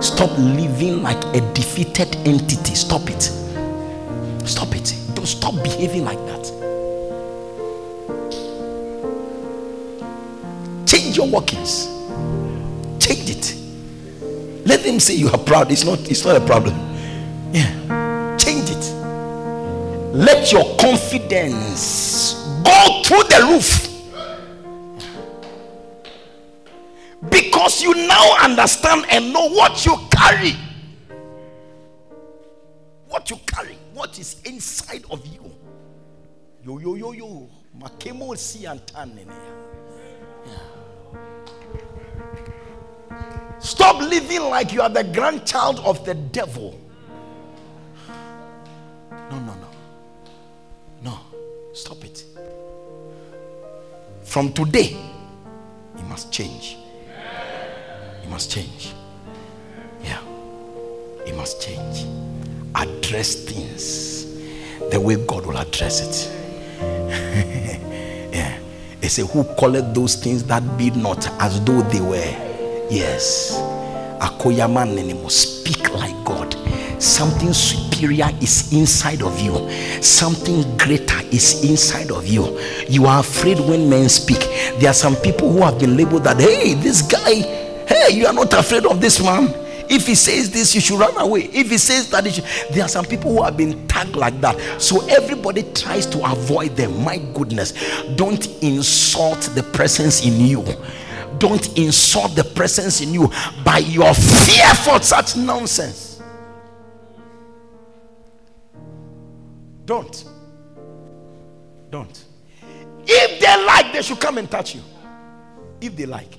Stop 0.00 0.30
living 0.38 1.02
like 1.02 1.22
a 1.36 1.40
defeated 1.52 2.16
entity. 2.26 2.74
Stop 2.74 3.10
it. 3.10 3.22
Stop 4.44 4.74
it. 4.74 4.94
don't 5.14 5.26
stop 5.26 5.54
behaving 5.62 6.04
like 6.04 6.18
that. 6.26 6.44
Change 10.86 11.16
your 11.16 11.28
workings. 11.28 11.86
Change 12.98 13.30
it. 13.30 13.63
Let 14.64 14.82
them 14.82 14.98
say 14.98 15.14
you 15.14 15.28
are 15.28 15.38
proud. 15.38 15.70
It's 15.70 15.84
not, 15.84 15.98
it's 16.10 16.24
not 16.24 16.36
a 16.36 16.40
problem. 16.44 16.74
Yeah. 17.52 18.36
Change 18.38 18.70
it. 18.70 18.92
Let 20.14 20.52
your 20.52 20.76
confidence 20.76 22.34
go 22.64 23.02
through 23.04 23.24
the 23.24 23.46
roof. 23.50 23.90
Because 27.30 27.82
you 27.82 27.94
now 28.06 28.36
understand 28.42 29.06
and 29.10 29.32
know 29.32 29.48
what 29.48 29.84
you 29.84 29.96
carry. 30.10 30.54
What 33.08 33.30
you 33.30 33.38
carry, 33.46 33.78
what 33.92 34.18
is 34.18 34.40
inside 34.44 35.04
of 35.10 35.24
you. 35.26 35.50
Yo, 36.64 36.78
yo, 36.78 36.94
yo, 36.94 37.12
yo. 37.12 37.48
Makemo 37.78 38.36
si 38.36 38.66
antane. 38.66 39.26
Stop 43.64 43.98
living 43.98 44.42
like 44.42 44.74
you 44.74 44.82
are 44.82 44.90
the 44.90 45.04
grandchild 45.04 45.80
of 45.80 46.04
the 46.04 46.12
devil. 46.12 46.78
No, 49.10 49.40
no, 49.40 49.54
no. 49.54 49.68
No. 51.02 51.18
Stop 51.72 52.04
it. 52.04 52.24
From 54.22 54.52
today, 54.52 54.94
you 55.96 56.04
must 56.04 56.30
change. 56.30 56.76
You 58.22 58.28
must 58.28 58.50
change. 58.50 58.92
Yeah. 60.02 60.20
You 61.26 61.32
must 61.32 61.62
change. 61.62 62.04
Address 62.74 63.46
things 63.46 64.26
the 64.90 65.00
way 65.00 65.16
God 65.26 65.46
will 65.46 65.56
address 65.56 66.02
it. 66.02 66.30
yeah. 68.30 68.58
They 69.00 69.08
say, 69.08 69.22
Who 69.22 69.42
calleth 69.58 69.94
those 69.94 70.16
things 70.16 70.44
that 70.44 70.76
be 70.76 70.90
not 70.90 71.26
as 71.40 71.64
though 71.64 71.80
they 71.80 72.02
were? 72.02 72.53
Yes. 72.90 73.58
Akoyaman 74.20 75.22
must 75.22 75.60
speak 75.60 75.92
like 75.94 76.14
God. 76.24 76.54
Something 77.02 77.52
superior 77.52 78.28
is 78.40 78.72
inside 78.72 79.22
of 79.22 79.40
you. 79.40 79.70
Something 80.02 80.76
greater 80.76 81.20
is 81.30 81.64
inside 81.64 82.10
of 82.10 82.26
you. 82.26 82.58
You 82.88 83.06
are 83.06 83.20
afraid 83.20 83.58
when 83.60 83.88
men 83.88 84.08
speak. 84.08 84.40
There 84.78 84.90
are 84.90 84.94
some 84.94 85.16
people 85.16 85.50
who 85.50 85.62
have 85.62 85.78
been 85.78 85.96
labeled 85.96 86.24
that, 86.24 86.40
hey, 86.40 86.74
this 86.74 87.02
guy, 87.02 87.34
hey, 87.86 88.10
you 88.12 88.26
are 88.26 88.32
not 88.32 88.52
afraid 88.52 88.86
of 88.86 89.00
this 89.00 89.22
man. 89.22 89.52
If 89.88 90.06
he 90.06 90.14
says 90.14 90.50
this, 90.50 90.74
you 90.74 90.80
should 90.80 90.98
run 90.98 91.16
away. 91.18 91.42
If 91.52 91.70
he 91.70 91.78
says 91.78 92.08
that, 92.10 92.24
there 92.72 92.84
are 92.84 92.88
some 92.88 93.04
people 93.04 93.34
who 93.34 93.42
have 93.42 93.56
been 93.56 93.86
tagged 93.86 94.16
like 94.16 94.40
that. 94.40 94.80
So 94.80 95.06
everybody 95.08 95.62
tries 95.74 96.06
to 96.06 96.24
avoid 96.30 96.76
them. 96.76 97.04
My 97.04 97.18
goodness, 97.34 97.72
don't 98.16 98.46
insult 98.62 99.42
the 99.54 99.62
presence 99.62 100.24
in 100.24 100.40
you 100.40 100.64
don't 101.38 101.76
insult 101.78 102.34
the 102.34 102.44
presence 102.44 103.00
in 103.00 103.12
you 103.14 103.30
by 103.64 103.78
your 103.78 104.14
fear 104.14 104.74
for 104.74 105.00
such 105.02 105.36
nonsense. 105.36 106.22
Don't. 109.84 110.24
Don't. 111.90 112.24
If 113.06 113.40
they 113.40 113.66
like, 113.66 113.92
they 113.92 114.02
should 114.02 114.20
come 114.20 114.38
and 114.38 114.50
touch 114.50 114.74
you. 114.74 114.82
If 115.80 115.94
they 115.96 116.06
like. 116.06 116.38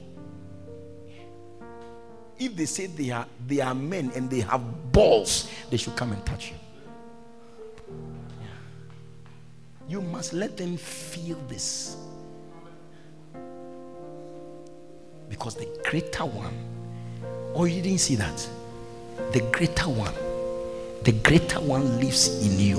If 2.37 2.55
they 2.55 2.65
say 2.65 2.87
they 2.87 3.11
are 3.11 3.25
they 3.47 3.61
are 3.61 3.73
men 3.73 4.11
and 4.15 4.29
they 4.29 4.41
have 4.41 4.91
balls, 4.91 5.49
they 5.69 5.77
should 5.77 5.95
come 5.95 6.11
and 6.11 6.25
touch 6.25 6.51
you. 6.51 6.55
You 9.87 10.01
must 10.01 10.33
let 10.33 10.57
them 10.57 10.77
feel 10.77 11.37
this. 11.47 11.95
Because 15.35 15.55
the 15.55 15.67
greater 15.83 16.23
one, 16.23 16.53
oh, 17.55 17.65
you 17.65 17.81
didn't 17.81 17.99
see 17.99 18.15
that? 18.15 18.49
The 19.33 19.41
greater 19.51 19.89
one, 19.89 20.13
the 21.03 21.11
greater 21.11 21.59
one 21.59 21.99
lives 21.99 22.41
in 22.41 22.57
you. 22.57 22.77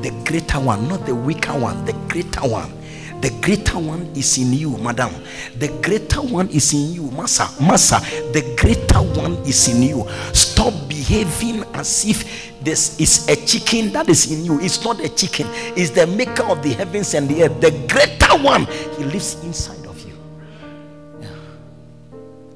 The 0.00 0.10
greater 0.24 0.60
one, 0.60 0.88
not 0.88 1.04
the 1.04 1.14
weaker 1.14 1.52
one, 1.52 1.84
the 1.84 1.92
greater 2.08 2.48
one. 2.48 2.72
The 3.20 3.28
greater 3.42 3.78
one 3.78 4.06
is 4.16 4.38
in 4.38 4.54
you, 4.54 4.78
madam. 4.78 5.12
The 5.58 5.68
greater 5.82 6.22
one 6.22 6.48
is 6.48 6.72
in 6.72 6.94
you, 6.94 7.10
massa. 7.10 7.50
Massa, 7.62 8.00
the 8.32 8.56
greater 8.58 9.02
one 9.20 9.34
is 9.44 9.68
in 9.68 9.82
you. 9.82 10.08
Stop 10.32 10.72
behaving 10.88 11.64
as 11.74 12.06
if 12.06 12.64
this 12.64 12.98
is 12.98 13.28
a 13.28 13.36
chicken 13.44 13.92
that 13.92 14.08
is 14.08 14.32
in 14.32 14.42
you. 14.42 14.58
It's 14.60 14.82
not 14.82 15.00
a 15.00 15.10
chicken, 15.10 15.46
it's 15.76 15.90
the 15.90 16.06
maker 16.06 16.44
of 16.44 16.62
the 16.62 16.70
heavens 16.70 17.12
and 17.12 17.28
the 17.28 17.44
earth. 17.44 17.60
The 17.60 17.72
greater 17.92 18.42
one, 18.42 18.64
he 18.96 19.04
lives 19.04 19.34
inside 19.44 19.77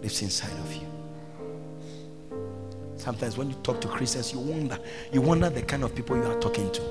lives 0.02 0.20
inside 0.22 0.52
of 0.52 0.74
you. 0.74 0.86
Sometimes 2.96 3.36
when 3.38 3.50
you 3.50 3.56
talk 3.62 3.80
to 3.80 3.86
Christians, 3.88 4.32
you 4.32 4.40
wonder. 4.40 4.78
You 5.12 5.20
wonder 5.20 5.48
the 5.48 5.62
kind 5.62 5.84
of 5.84 5.94
people 5.94 6.16
you 6.16 6.24
are 6.24 6.40
talking 6.40 6.70
to. 6.72 6.82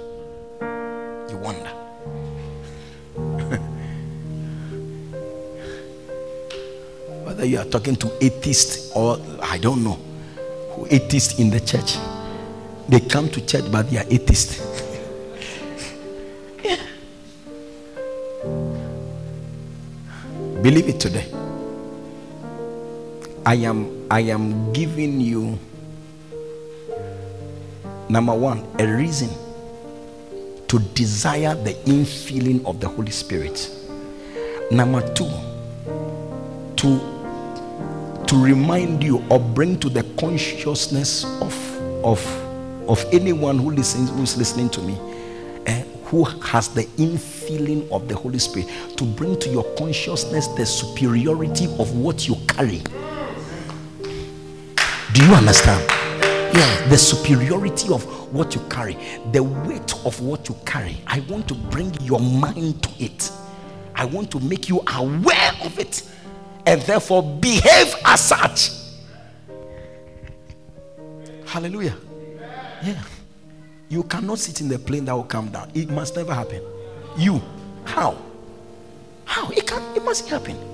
You 1.30 1.36
wonder. 1.38 1.70
Whether 7.26 7.46
you 7.46 7.60
are 7.60 7.66
talking 7.66 7.96
to 7.98 8.10
atheists 8.24 8.92
or 8.96 9.20
I 9.42 9.58
don't 9.58 9.84
know 9.84 10.00
who 10.72 10.88
atheists 10.90 11.38
in 11.40 11.50
the 11.50 11.60
church. 11.60 11.98
They 12.88 13.02
come 13.02 13.30
to 13.30 13.46
church, 13.46 13.70
but 13.72 13.90
they 13.90 13.98
are 13.98 14.06
atheists. 14.10 14.62
yeah. 16.64 16.78
Believe 20.62 20.88
it 20.90 21.00
today. 21.00 21.41
I 23.44 23.56
am 23.56 24.06
I 24.12 24.20
am 24.20 24.72
giving 24.72 25.20
you 25.20 25.58
number 28.08 28.36
one 28.36 28.64
a 28.78 28.86
reason 28.86 29.30
to 30.68 30.78
desire 30.94 31.56
the 31.56 31.74
infilling 31.86 32.64
of 32.66 32.80
the 32.80 32.88
Holy 32.88 33.10
Spirit. 33.10 33.68
Number 34.70 35.02
two, 35.16 35.30
to 36.76 37.00
to 38.28 38.44
remind 38.44 39.04
you 39.04 39.26
or 39.32 39.40
bring 39.40 39.80
to 39.80 39.90
the 39.90 40.04
consciousness 40.20 41.26
of 41.42 42.06
of 42.06 42.24
of 42.88 43.04
anyone 43.12 43.58
who 43.58 43.72
listens 43.72 44.12
who 44.12 44.22
is 44.22 44.38
listening 44.38 44.70
to 44.70 44.82
me 44.84 45.00
eh, 45.66 45.84
who 46.06 46.26
has 46.26 46.68
the 46.70 46.84
infilling 46.98 47.90
of 47.90 48.08
the 48.08 48.16
Holy 48.16 48.38
Spirit 48.38 48.70
to 48.98 49.04
bring 49.04 49.40
to 49.40 49.50
your 49.50 49.64
consciousness 49.76 50.46
the 50.50 50.66
superiority 50.66 51.66
of 51.80 51.96
what 51.96 52.28
you 52.28 52.36
carry. 52.48 52.84
Do 55.14 55.26
you 55.26 55.34
understand? 55.34 55.86
Yeah, 56.56 56.88
the 56.88 56.98
superiority 56.98 57.94
of 57.94 58.04
what 58.34 58.56
you 58.56 58.62
carry, 58.70 58.98
the 59.34 59.44
weight 59.44 59.94
of 60.06 60.20
what 60.22 60.48
you 60.48 60.56
carry. 60.66 61.02
I 61.06 61.20
want 61.22 61.50
to 61.50 61.54
bring 61.54 61.94
your 62.02 62.20
mind 62.20 62.82
to 62.84 63.04
it. 63.04 63.30
I 63.94 64.06
want 64.06 64.32
to 64.32 64.40
make 64.40 64.70
you 64.70 64.82
aware 64.88 65.52
of 65.64 65.78
it 65.80 66.10
and 66.66 66.82
therefore 66.84 67.24
behave 67.24 67.94
as 68.06 68.22
such. 68.22 68.72
Hallelujah. 71.46 71.98
Yeah. 72.82 73.04
You 73.90 74.04
cannot 74.04 74.40
sit 74.40 74.62
in 74.62 74.70
the 74.70 74.80
plane 74.80 75.04
that 75.06 75.14
will 75.14 75.26
come 75.26 75.50
down. 75.50 75.72
It 75.74 75.90
must 75.90 76.16
never 76.16 76.34
happen. 76.34 76.62
You. 77.18 77.42
How? 77.84 78.18
How? 79.26 79.50
It 79.50 79.68
can 79.68 79.82
it 79.94 80.06
must 80.06 80.30
happen. 80.30 80.71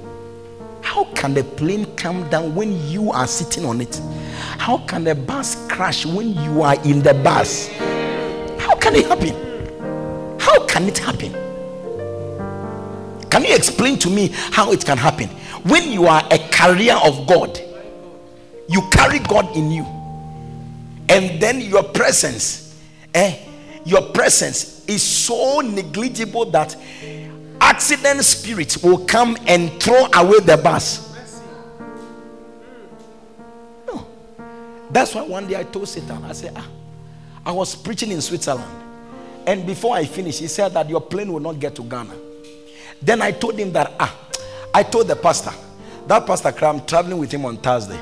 How 0.98 1.04
can 1.14 1.36
the 1.36 1.44
plane 1.44 1.86
come 1.96 2.28
down 2.28 2.56
when 2.56 2.90
you 2.90 3.12
are 3.12 3.28
sitting 3.28 3.66
on 3.66 3.82
it? 3.82 4.02
How 4.58 4.80
can 4.80 5.04
the 5.04 5.14
bus 5.14 5.68
crash 5.68 6.08
when 6.08 6.34
you 6.34 6.64
are 6.64 6.74
in 6.84 7.04
the 7.04 7.14
bus? 7.14 7.68
How 8.58 8.76
can 8.78 8.96
it 8.96 9.06
happen? 9.06 10.40
How 10.40 10.66
can 10.66 10.88
it 10.88 10.98
happen? 10.98 11.34
Can 13.30 13.46
you 13.46 13.54
explain 13.54 14.00
to 14.00 14.10
me 14.10 14.30
how 14.34 14.72
it 14.72 14.84
can 14.84 14.98
happen? 14.98 15.28
When 15.70 15.92
you 15.92 16.08
are 16.08 16.24
a 16.32 16.40
carrier 16.50 16.96
of 16.96 17.28
God, 17.28 17.62
you 18.68 18.82
carry 18.92 19.20
God 19.20 19.56
in 19.56 19.70
you, 19.70 19.86
and 21.10 21.40
then 21.40 21.62
your 21.62 21.84
presence, 21.84 22.76
eh, 23.14 23.38
your 23.86 24.02
presence 24.02 24.84
is 24.88 25.04
so 25.04 25.60
negligible 25.60 26.46
that 26.46 26.76
accident 27.68 28.24
spirit 28.24 28.78
will 28.82 29.06
come 29.06 29.38
and 29.46 29.82
throw 29.84 30.08
away 30.16 30.40
the 30.40 30.58
bus. 30.58 31.14
No. 33.86 34.08
That's 34.90 35.14
why 35.14 35.24
one 35.24 35.48
day 35.48 35.60
I 35.60 35.64
told 35.64 35.90
Satan, 35.90 36.24
I 36.24 36.32
said, 36.32 36.54
ah, 36.56 36.68
I 37.46 37.52
was 37.52 37.76
preaching 37.76 38.12
in 38.12 38.22
Switzerland. 38.22 38.72
And 39.46 39.66
before 39.66 39.96
I 39.96 40.06
finished, 40.06 40.40
he 40.40 40.48
said 40.48 40.74
that 40.74 40.90
your 40.90 41.02
plane 41.02 41.32
will 41.32 41.42
not 41.42 41.60
get 41.60 41.76
to 41.76 41.84
Ghana. 41.84 42.16
Then 43.02 43.22
I 43.22 43.32
told 43.32 43.60
him 43.60 43.74
that, 43.74 43.94
ah, 44.00 44.18
I 44.74 44.84
told 44.84 45.08
the 45.08 45.16
pastor, 45.16 45.52
that 46.08 46.26
pastor, 46.26 46.54
I'm 46.66 46.86
traveling 46.86 47.18
with 47.18 47.32
him 47.32 47.44
on 47.46 47.58
Thursday. 47.58 48.00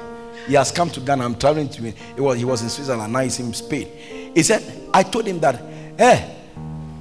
He 0.47 0.53
has 0.53 0.71
come 0.71 0.91
to 0.91 0.99
Ghana. 0.99 1.25
I'm 1.25 1.35
traveling 1.35 1.69
to 1.69 1.81
him. 1.81 1.95
He 2.13 2.21
was, 2.21 2.37
he 2.37 2.45
was 2.45 2.61
in 2.61 2.69
Switzerland. 2.69 3.11
Now 3.11 3.21
he's 3.21 3.39
in 3.39 3.51
Spain. 3.51 3.87
He 4.35 4.43
said, 4.43 4.61
I 4.93 5.01
told 5.01 5.25
him 5.25 5.39
that, 5.39 5.59
hey, 5.97 6.34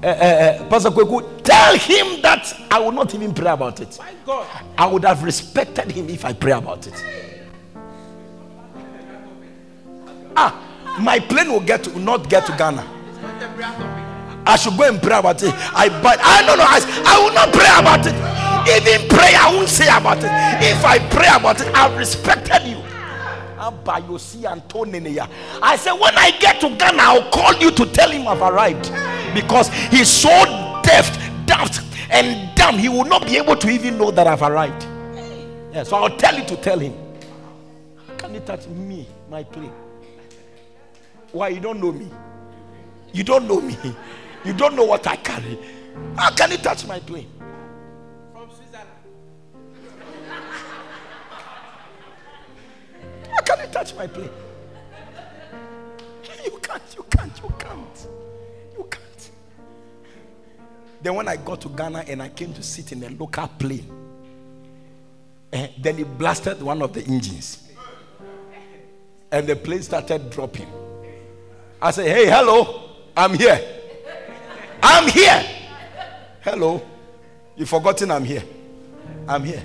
uh, 0.05 0.63
uh, 0.65 0.69
Pastor 0.69 0.91
Kweku, 0.91 1.43
tell 1.43 1.77
him 1.79 2.21
that 2.23 2.53
I 2.71 2.79
will 2.79 2.93
not 2.93 3.15
even 3.15 3.33
pray 3.33 3.51
about 3.51 3.81
it. 3.81 3.97
My 3.99 4.13
God. 4.27 4.47
I 4.77 4.87
would 4.87 5.05
have 5.05 5.23
respected 5.23 5.91
him 5.91 6.09
if 6.09 6.25
I 6.25 6.33
pray 6.33 6.53
about 6.53 6.87
it. 6.87 7.05
Ah, 10.37 10.97
my 11.01 11.19
plane 11.21 11.51
will 11.53 11.61
get 11.61 11.85
to 11.85 11.91
will 11.91 12.01
not 12.01 12.29
get 12.29 12.45
to 12.47 12.53
Ghana. 12.57 12.85
I 14.47 14.57
should 14.57 14.77
go 14.77 14.85
and 14.85 15.01
pray 15.01 15.17
about 15.19 15.43
it. 15.43 15.55
I 15.75 15.89
but 16.03 16.19
I 16.21 16.45
don't 16.45 16.59
know. 16.59 16.67
I, 16.67 16.81
I 17.07 17.25
will 17.25 17.33
not 17.33 17.53
pray 17.53 17.71
about 17.73 18.07
it. 18.07 18.15
Even 18.67 19.09
pray, 19.09 19.35
I 19.35 19.53
won't 19.55 19.69
say 19.69 19.87
about 19.87 20.19
it. 20.19 20.31
If 20.65 20.85
I 20.85 20.99
pray 21.11 21.29
about 21.33 21.61
it, 21.61 21.69
I've 21.75 21.97
respected 21.99 22.63
you. 22.67 22.74
I 25.63 25.77
said, 25.77 25.93
when 25.93 26.17
I 26.17 26.31
get 26.39 26.61
to 26.61 26.69
Ghana, 26.69 27.03
I'll 27.03 27.31
call 27.31 27.55
you 27.55 27.71
to 27.71 27.87
tell 27.87 28.11
him 28.11 28.27
I've 28.29 28.43
arrived. 28.43 28.93
Because 29.35 29.69
he's 29.91 30.09
so 30.09 30.31
deaf, 30.83 31.19
daft, 31.47 31.83
and 32.11 32.55
dumb, 32.57 32.79
he 32.79 32.89
will 32.89 33.05
not 33.05 33.25
be 33.27 33.37
able 33.37 33.57
to 33.57 33.69
even 33.69 33.99
know 33.99 34.11
that 34.11 34.27
I've 34.27 34.43
arrived. 34.43 34.87
Yeah, 35.73 35.83
so 35.83 35.97
I'll 35.97 36.17
tell 36.17 36.39
you 36.39 36.45
to 36.47 36.57
tell 36.57 36.79
him. 36.79 36.95
How 38.07 38.15
can 38.15 38.35
you 38.35 38.41
touch 38.41 38.67
me, 38.69 39.07
my 39.29 39.43
plane? 39.43 39.73
Why 41.33 41.49
you 41.49 41.61
don't 41.61 41.81
know 41.81 41.91
me? 41.91 42.09
You 43.13 43.25
don't 43.25 43.49
know 43.49 43.61
me. 43.61 43.77
You 44.45 44.53
don't 44.53 44.77
know 44.77 44.85
what 44.85 45.07
I 45.07 45.17
carry. 45.17 45.59
How 46.17 46.31
can 46.31 46.53
you 46.53 46.59
touch 46.59 46.87
my 46.87 47.01
plane? 47.01 47.29
You 53.65 53.71
touch 53.71 53.95
my 53.97 54.07
plane? 54.07 54.29
You 56.45 56.59
can't, 56.61 56.83
you 56.97 57.05
can't, 57.09 57.41
you 57.43 57.55
can't. 57.59 58.09
You 58.77 58.87
can't. 58.91 59.31
Then 61.03 61.15
when 61.15 61.29
I 61.29 61.37
got 61.37 61.63
to 61.63 61.69
Ghana 61.71 62.05
and 62.09 62.23
I 62.23 62.29
came 62.29 62.53
to 62.53 62.63
sit 62.63 62.93
in 62.93 63.03
a 63.03 63.09
local 63.09 63.49
plane, 63.49 63.91
eh, 65.53 65.69
then 65.81 65.99
it 65.99 66.19
blasted 66.19 66.61
one 66.63 66.83
of 66.83 66.93
the 66.93 67.03
engines. 67.05 67.71
And 69.33 69.47
the 69.47 69.57
plane 69.57 69.83
started 69.83 70.29
dropping. 70.31 70.69
I 71.81 71.91
said, 71.91 72.07
Hey, 72.07 72.27
hello, 72.27 72.91
I'm 73.17 73.33
here. 73.33 73.61
I'm 74.83 75.09
here. 75.11 75.43
Hello. 76.43 76.83
You've 77.57 77.71
forgotten 77.71 78.11
I'm 78.11 78.25
here. 78.25 78.45
I'm 79.27 79.45
here. 79.45 79.63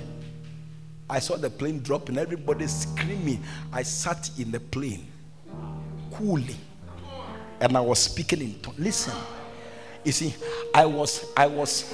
I 1.10 1.18
saw 1.18 1.36
the 1.36 1.50
plane 1.50 1.80
drop 1.80 2.08
and 2.08 2.18
everybody 2.18 2.66
screaming. 2.68 3.42
I 3.72 3.82
sat 3.82 4.30
in 4.38 4.52
the 4.52 4.60
plane 4.60 5.06
coolly 6.12 6.56
and 7.60 7.76
I 7.76 7.80
was 7.80 7.98
speaking 7.98 8.40
in 8.40 8.60
tongue. 8.60 8.76
Listen, 8.78 9.14
you 10.04 10.12
see, 10.12 10.34
I 10.72 10.86
was, 10.86 11.26
I 11.36 11.46
was, 11.46 11.92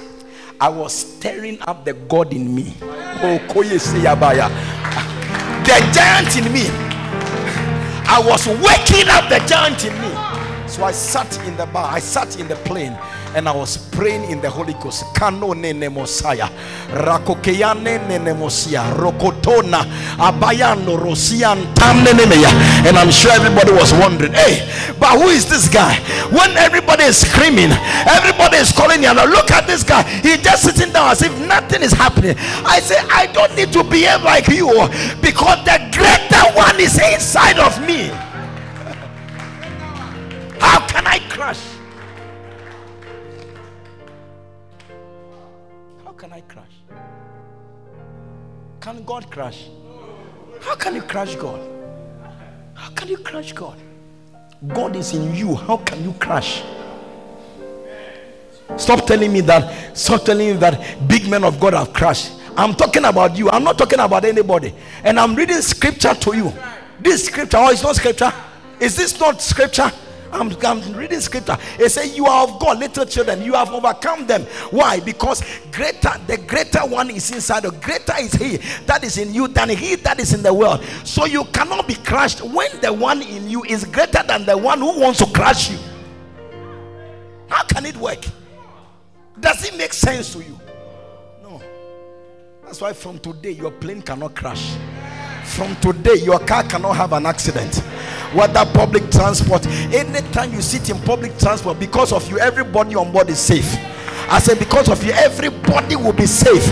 I 0.61 0.69
was 0.69 0.93
stirring 0.93 1.59
up 1.61 1.83
the 1.83 1.93
God 1.93 2.31
in 2.31 2.53
me. 2.53 2.75
Oh, 2.79 3.39
the 5.65 5.91
giant 5.93 6.37
in 6.37 6.53
me. 6.53 6.67
I 8.09 8.21
was 8.23 8.47
waking 8.47 9.09
up 9.09 9.29
the 9.29 9.39
giant 9.47 9.83
in 9.83 9.93
me. 9.99 10.09
So 10.69 10.83
I 10.83 10.91
sat 10.91 11.37
in 11.47 11.57
the 11.57 11.65
bar, 11.65 11.91
I 11.91 11.99
sat 11.99 12.39
in 12.39 12.47
the 12.47 12.55
plane 12.57 12.95
and 13.37 13.47
I 13.47 13.55
was 13.55 13.77
praying 13.77 14.31
in 14.31 14.41
the 14.41 14.49
Holy 14.49 14.73
Ghost. 14.73 15.05
Kano 15.13 15.53
nene 15.53 15.89
mosaya, 15.93 16.49
rakokeyane 16.89 18.07
nene 18.07 18.33
mosia, 18.33 18.81
rokotona, 18.95 19.85
abayano 20.17 20.97
rosian 20.97 21.61
tamnenemeya. 21.75 22.49
And 22.87 22.97
I'm 22.97 23.11
sure 23.11 23.31
everybody 23.31 23.71
was 23.73 23.93
wondering, 23.93 24.33
hey, 24.33 24.67
but 24.99 25.21
who 25.21 25.27
is 25.27 25.47
this 25.47 25.69
guy? 25.69 25.93
When 26.33 26.49
everybody 26.57 27.03
is 27.03 27.17
screaming, 27.17 27.69
everybody 28.09 28.57
is 28.57 28.71
calling 28.71 29.03
you. 29.03 29.13
Look 29.13 29.51
at 29.51 29.67
this 29.67 29.83
guy. 29.83 30.01
He's 30.01 30.41
just 30.41 30.63
sitting 30.63 30.91
down 30.91 31.11
as 31.11 31.21
if 31.21 31.31
nothing 31.47 31.83
is 31.83 31.93
happening. 31.93 32.35
I 32.65 32.79
say, 32.79 32.97
I 32.97 33.27
don't 33.27 33.55
need 33.55 33.71
to 33.73 33.83
behave 33.83 34.23
like 34.23 34.47
you 34.47 34.67
because 35.21 35.63
the 35.63 35.77
greater 35.93 36.57
one 36.57 36.79
is 36.79 36.97
inside 37.13 37.59
of 37.59 37.79
me. 37.85 38.07
How 40.59 40.87
can 40.87 41.05
I 41.05 41.19
crush? 41.29 41.76
Can 46.17 46.33
I 46.33 46.41
crash? 46.41 46.71
Can 48.81 49.03
God 49.03 49.29
crash? 49.29 49.67
How 50.61 50.75
can 50.75 50.95
you 50.95 51.01
crash 51.03 51.35
God? 51.35 51.59
How 52.73 52.89
can 52.91 53.07
you 53.07 53.17
crash 53.17 53.53
God? 53.53 53.77
God 54.69 54.95
is 54.95 55.13
in 55.13 55.35
you. 55.35 55.55
How 55.55 55.77
can 55.77 56.03
you 56.03 56.13
crash? 56.13 56.63
Stop 58.77 59.05
telling 59.05 59.31
me 59.31 59.41
that. 59.41 59.95
Stop 59.97 60.25
telling 60.25 60.53
me 60.53 60.53
that 60.53 61.07
big 61.07 61.29
men 61.29 61.43
of 61.43 61.59
God 61.59 61.73
have 61.73 61.93
crashed. 61.93 62.33
I'm 62.57 62.73
talking 62.73 63.05
about 63.05 63.37
you. 63.37 63.49
I'm 63.51 63.63
not 63.63 63.77
talking 63.77 63.99
about 63.99 64.25
anybody. 64.25 64.73
And 65.03 65.19
I'm 65.19 65.35
reading 65.35 65.61
scripture 65.61 66.15
to 66.15 66.35
you. 66.35 66.53
This 66.99 67.25
scripture, 67.25 67.57
oh, 67.57 67.69
it's 67.69 67.83
not 67.83 67.95
scripture. 67.95 68.33
Is 68.79 68.95
this 68.95 69.19
not 69.19 69.41
scripture? 69.41 69.91
I'm, 70.31 70.51
I'm 70.65 70.93
reading 70.93 71.19
scripture. 71.19 71.57
It 71.79 71.89
says, 71.89 72.15
You 72.17 72.25
are 72.25 72.47
of 72.47 72.59
God, 72.59 72.79
little 72.79 73.05
children. 73.05 73.41
You 73.41 73.53
have 73.53 73.71
overcome 73.71 74.27
them. 74.27 74.43
Why? 74.71 74.99
Because 74.99 75.43
greater, 75.71 76.11
the 76.27 76.37
greater 76.47 76.79
one 76.79 77.09
is 77.09 77.31
inside. 77.31 77.63
The 77.63 77.71
greater 77.71 78.13
is 78.19 78.33
He 78.33 78.57
that 78.85 79.03
is 79.03 79.17
in 79.17 79.33
you 79.33 79.47
than 79.47 79.69
He 79.69 79.95
that 79.95 80.19
is 80.19 80.33
in 80.33 80.43
the 80.43 80.53
world. 80.53 80.83
So 81.03 81.25
you 81.25 81.45
cannot 81.45 81.87
be 81.87 81.95
crushed 81.95 82.41
when 82.41 82.69
the 82.81 82.91
one 82.91 83.21
in 83.21 83.49
you 83.49 83.63
is 83.63 83.85
greater 83.85 84.23
than 84.23 84.45
the 84.45 84.57
one 84.57 84.79
who 84.79 84.99
wants 84.99 85.19
to 85.19 85.25
crush 85.31 85.71
you. 85.71 85.77
How 87.49 87.63
can 87.63 87.85
it 87.85 87.95
work? 87.97 88.23
Does 89.39 89.65
it 89.65 89.77
make 89.77 89.93
sense 89.93 90.33
to 90.33 90.39
you? 90.39 90.59
No. 91.41 91.61
That's 92.63 92.81
why 92.81 92.93
from 92.93 93.19
today 93.19 93.51
your 93.51 93.71
plane 93.71 94.01
cannot 94.01 94.35
crash. 94.35 94.75
From 95.55 95.75
today 95.77 96.15
your 96.15 96.39
car 96.39 96.63
cannot 96.63 96.95
have 96.97 97.13
an 97.13 97.25
accident 97.25 97.83
whether 98.33 98.65
public 98.73 99.09
transport. 99.09 99.65
Anytime 99.93 100.53
you 100.53 100.61
sit 100.61 100.89
in 100.89 100.99
public 101.01 101.37
transport, 101.37 101.79
because 101.79 102.11
of 102.11 102.29
you, 102.29 102.39
everybody 102.39 102.95
on 102.95 103.11
board 103.11 103.29
is 103.29 103.39
safe. 103.39 103.77
I 104.29 104.39
said, 104.39 104.59
because 104.59 104.89
of 104.89 105.03
you, 105.03 105.11
everybody 105.13 105.95
will 105.95 106.13
be 106.13 106.25
safe. 106.25 106.67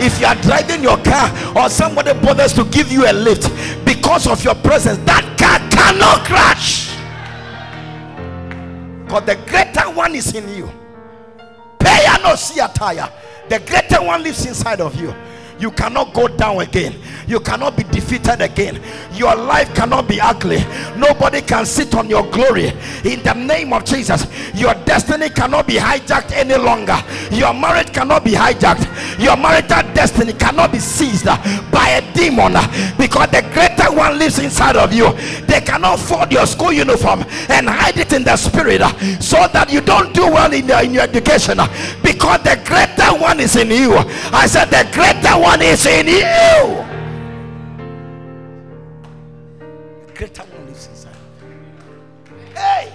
If 0.00 0.20
you 0.20 0.26
are 0.26 0.36
driving 0.36 0.82
your 0.82 0.98
car 0.98 1.28
or 1.56 1.68
somebody 1.68 2.12
bothers 2.20 2.52
to 2.54 2.64
give 2.64 2.92
you 2.92 3.10
a 3.10 3.12
lift, 3.12 3.50
because 3.84 4.26
of 4.28 4.42
your 4.44 4.54
presence, 4.54 4.98
that 4.98 5.24
car 5.36 5.58
cannot 5.70 6.24
crash. 6.24 6.90
Because 9.04 9.26
the 9.26 9.36
greater 9.50 9.90
one 9.90 10.14
is 10.14 10.34
in 10.34 10.48
you. 10.54 10.70
Pay 11.80 12.06
no 12.22 12.36
see 12.36 12.60
tire. 12.74 13.10
The 13.48 13.58
greater 13.58 14.00
one 14.04 14.22
lives 14.22 14.46
inside 14.46 14.80
of 14.80 14.94
you. 14.94 15.12
You 15.60 15.70
cannot 15.70 16.14
go 16.14 16.26
down 16.26 16.60
again. 16.60 16.94
You 17.28 17.38
cannot 17.38 17.76
be 17.76 17.84
defeated 17.84 18.40
again. 18.40 18.82
Your 19.12 19.36
life 19.36 19.74
cannot 19.74 20.08
be 20.08 20.20
ugly. 20.20 20.58
Nobody 20.96 21.42
can 21.42 21.66
sit 21.66 21.94
on 21.94 22.08
your 22.08 22.28
glory. 22.30 22.68
In 23.04 23.22
the 23.22 23.34
name 23.34 23.72
of 23.72 23.84
Jesus, 23.84 24.26
your 24.54 24.74
destiny 24.84 25.28
cannot 25.28 25.66
be 25.66 25.74
hijacked 25.74 26.32
any 26.32 26.56
longer. 26.56 26.96
Your 27.30 27.52
marriage 27.54 27.92
cannot 27.92 28.24
be 28.24 28.32
hijacked. 28.32 28.88
Your 29.22 29.36
marital 29.36 29.82
destiny 29.94 30.32
cannot 30.32 30.72
be 30.72 30.78
seized 30.78 31.26
by 31.70 32.00
a 32.02 32.14
demon 32.14 32.54
because 32.96 33.30
the 33.30 33.42
greater 33.52 33.94
one 33.94 34.18
lives 34.18 34.38
inside 34.38 34.76
of 34.76 34.92
you. 34.92 35.12
They 35.46 35.60
cannot 35.60 35.98
fold 35.98 36.32
your 36.32 36.46
school 36.46 36.72
uniform 36.72 37.22
and 37.48 37.68
hide 37.68 37.98
it 37.98 38.12
in 38.12 38.24
the 38.24 38.36
spirit 38.36 38.80
so 39.20 39.46
that 39.52 39.68
you 39.70 39.82
don't 39.82 40.14
do 40.14 40.22
well 40.22 40.52
in 40.52 40.66
your, 40.66 40.82
in 40.82 40.94
your 40.94 41.02
education 41.02 41.58
because 42.02 42.42
the 42.42 42.60
greater 42.64 42.89
one 43.20 43.40
is 43.40 43.56
in 43.56 43.70
you. 43.70 43.94
I 44.32 44.46
said, 44.46 44.66
The 44.66 44.88
greater 44.92 45.38
one 45.38 45.62
is 45.62 45.86
in 45.86 46.06
you. 46.06 46.84
The 50.06 50.12
greater 50.14 50.42
one 50.42 50.66
lives 50.66 50.86
inside. 50.88 51.16
Hey, 52.54 52.92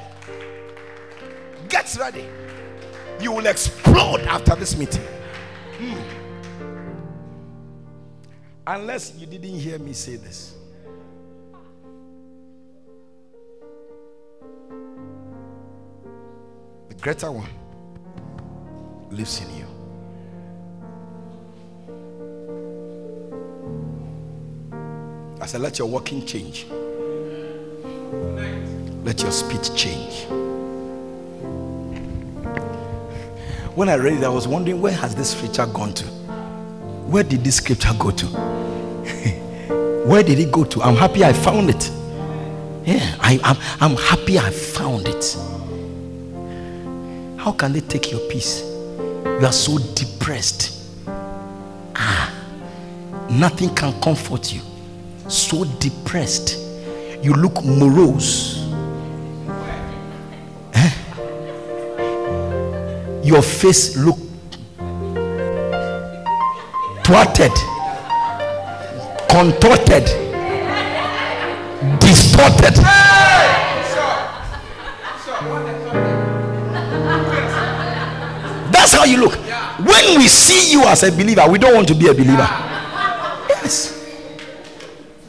get 1.70 1.96
ready. 2.00 2.26
You 3.20 3.32
will 3.32 3.46
explode 3.46 4.22
after 4.22 4.56
this 4.56 4.76
meeting. 4.78 5.06
Hmm. 5.78 6.00
Unless 8.68 9.16
you 9.18 9.28
didn't 9.28 9.60
hear 9.60 9.78
me 9.78 9.94
say 9.94 10.16
this. 10.16 10.56
The 16.90 16.96
greater 16.96 17.32
one 17.32 17.50
lives 19.12 19.42
in 19.42 19.56
you. 19.58 19.75
I 25.42 25.46
said, 25.46 25.62
let 25.62 25.78
your 25.80 25.88
walking 25.88 26.26
change. 26.26 26.66
Let 29.04 29.22
your 29.22 29.32
speech 29.32 29.76
change. 29.76 30.26
When 33.76 33.90
I 33.90 33.96
read 33.96 34.14
it, 34.14 34.24
I 34.24 34.30
was 34.30 34.48
wondering 34.48 34.82
where 34.82 34.94
has 34.94 35.14
this 35.14 35.32
scripture 35.38 35.66
gone 35.66 35.94
to? 35.96 36.06
Where 36.06 37.24
did 37.24 37.44
this 37.44 37.58
scripture 37.58 37.92
go 38.00 38.12
to? 38.12 38.26
where 40.08 40.24
did 40.24 40.40
it 40.40 40.52
go 40.52 40.64
to? 40.64 40.82
I'm 40.82 40.96
happy 40.96 41.26
I 41.26 41.34
found 41.34 41.70
it. 41.70 41.92
Yeah, 42.86 43.16
I, 43.20 43.40
I'm, 43.44 43.58
I'm 43.82 43.98
happy 43.98 44.40
I 44.40 44.50
found 44.50 45.08
it. 45.08 45.38
How 47.38 47.52
can 47.52 47.74
they 47.74 47.82
take 47.82 48.12
your 48.12 48.22
peace? 48.30 48.62
You 48.62 49.42
are 49.44 49.52
so 49.52 49.78
depressed. 49.94 50.72
Ah, 51.96 52.34
nothing 53.30 53.76
can 53.76 54.00
comfort 54.02 54.54
you. 54.54 54.62
So 55.28 55.66
depressed. 55.80 56.58
You 57.22 57.34
look 57.34 57.64
morose. 57.64 58.70
Eh? 60.74 60.92
Your 63.24 63.42
face 63.42 63.98
look 63.98 64.18
thwarted, 67.04 67.52
contorted, 69.30 70.06
distorted. 72.00 72.76
That's 78.72 78.94
how 78.94 79.06
you 79.06 79.18
look. 79.18 79.34
When 79.80 80.18
we 80.18 80.28
see 80.28 80.72
you 80.72 80.84
as 80.84 81.04
a 81.04 81.12
believer, 81.12 81.48
we 81.50 81.58
don't 81.60 81.74
want 81.76 81.88
to 81.88 81.96
be 81.96 82.08
a 82.08 82.14
believer. 82.14 82.48
Yes. 83.50 83.95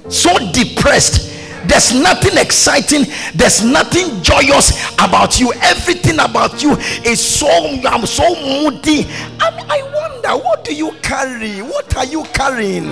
So 0.08 0.36
depressed. 0.52 1.32
There's 1.68 1.92
nothing 1.92 2.38
exciting. 2.38 3.06
There's 3.34 3.64
nothing 3.64 4.22
joyous 4.22 4.72
about 4.94 5.40
you. 5.40 5.52
Everything 5.62 6.20
about 6.20 6.62
you 6.62 6.72
is 7.04 7.20
so 7.24 7.48
I'm 7.48 8.06
so 8.06 8.34
moody. 8.36 9.06
I, 9.40 9.66
I 9.68 9.82
wonder, 9.92 10.44
what 10.44 10.64
do 10.64 10.74
you 10.74 10.92
carry? 11.02 11.60
What 11.62 11.96
are 11.96 12.04
you 12.04 12.22
carrying? 12.32 12.90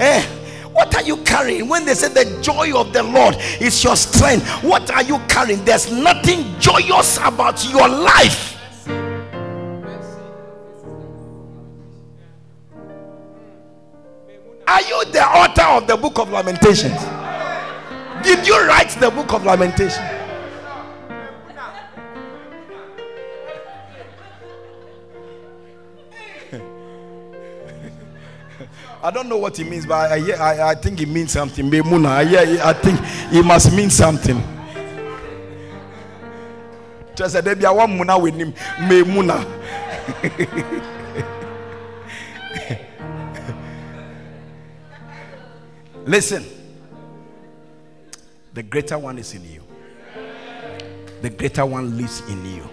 Eh? 0.00 0.22
What 0.72 0.94
are 0.96 1.02
you 1.02 1.16
carrying? 1.18 1.68
When 1.68 1.84
they 1.84 1.94
say 1.94 2.08
the 2.08 2.40
joy 2.42 2.72
of 2.78 2.92
the 2.92 3.02
Lord 3.02 3.36
is 3.60 3.82
your 3.82 3.96
strength, 3.96 4.46
what 4.62 4.90
are 4.90 5.02
you 5.02 5.18
carrying? 5.28 5.64
There's 5.64 5.90
nothing 5.90 6.58
joyous 6.58 7.18
about 7.18 7.68
your 7.70 7.88
life. 7.88 8.57
Are 14.68 14.82
you 14.82 15.02
the 15.12 15.24
author 15.24 15.62
of 15.62 15.86
the 15.86 15.96
book 15.96 16.18
of 16.18 16.28
Lamentations? 16.28 17.02
Did 18.22 18.46
you 18.46 18.54
write 18.66 18.90
the 19.00 19.10
book 19.10 19.32
of 19.32 19.42
Lamentations? 19.46 19.96
I 29.02 29.10
don't 29.10 29.26
know 29.30 29.38
what 29.38 29.56
he 29.56 29.64
means, 29.64 29.86
but 29.86 30.12
I, 30.12 30.32
I, 30.32 30.72
I 30.72 30.74
think 30.74 31.00
it 31.00 31.08
means 31.08 31.32
something. 31.32 31.74
I, 32.04 32.60
I 32.62 32.74
think 32.74 33.00
it 33.32 33.46
must 33.46 33.74
mean 33.74 33.88
something. 33.88 34.42
Just 37.14 37.36
a 37.36 37.66
I 37.66 37.70
want 37.72 37.92
muna 37.92 38.20
with 38.20 38.34
him. 38.34 38.52
Memuna. 38.86 39.46
Listen. 46.08 46.42
The 48.54 48.62
greater 48.62 48.98
one 48.98 49.18
is 49.18 49.34
in 49.34 49.44
you. 49.44 49.62
The 51.20 51.28
greater 51.28 51.66
one 51.66 51.98
lives 51.98 52.22
in 52.30 52.42
you. 52.46 52.66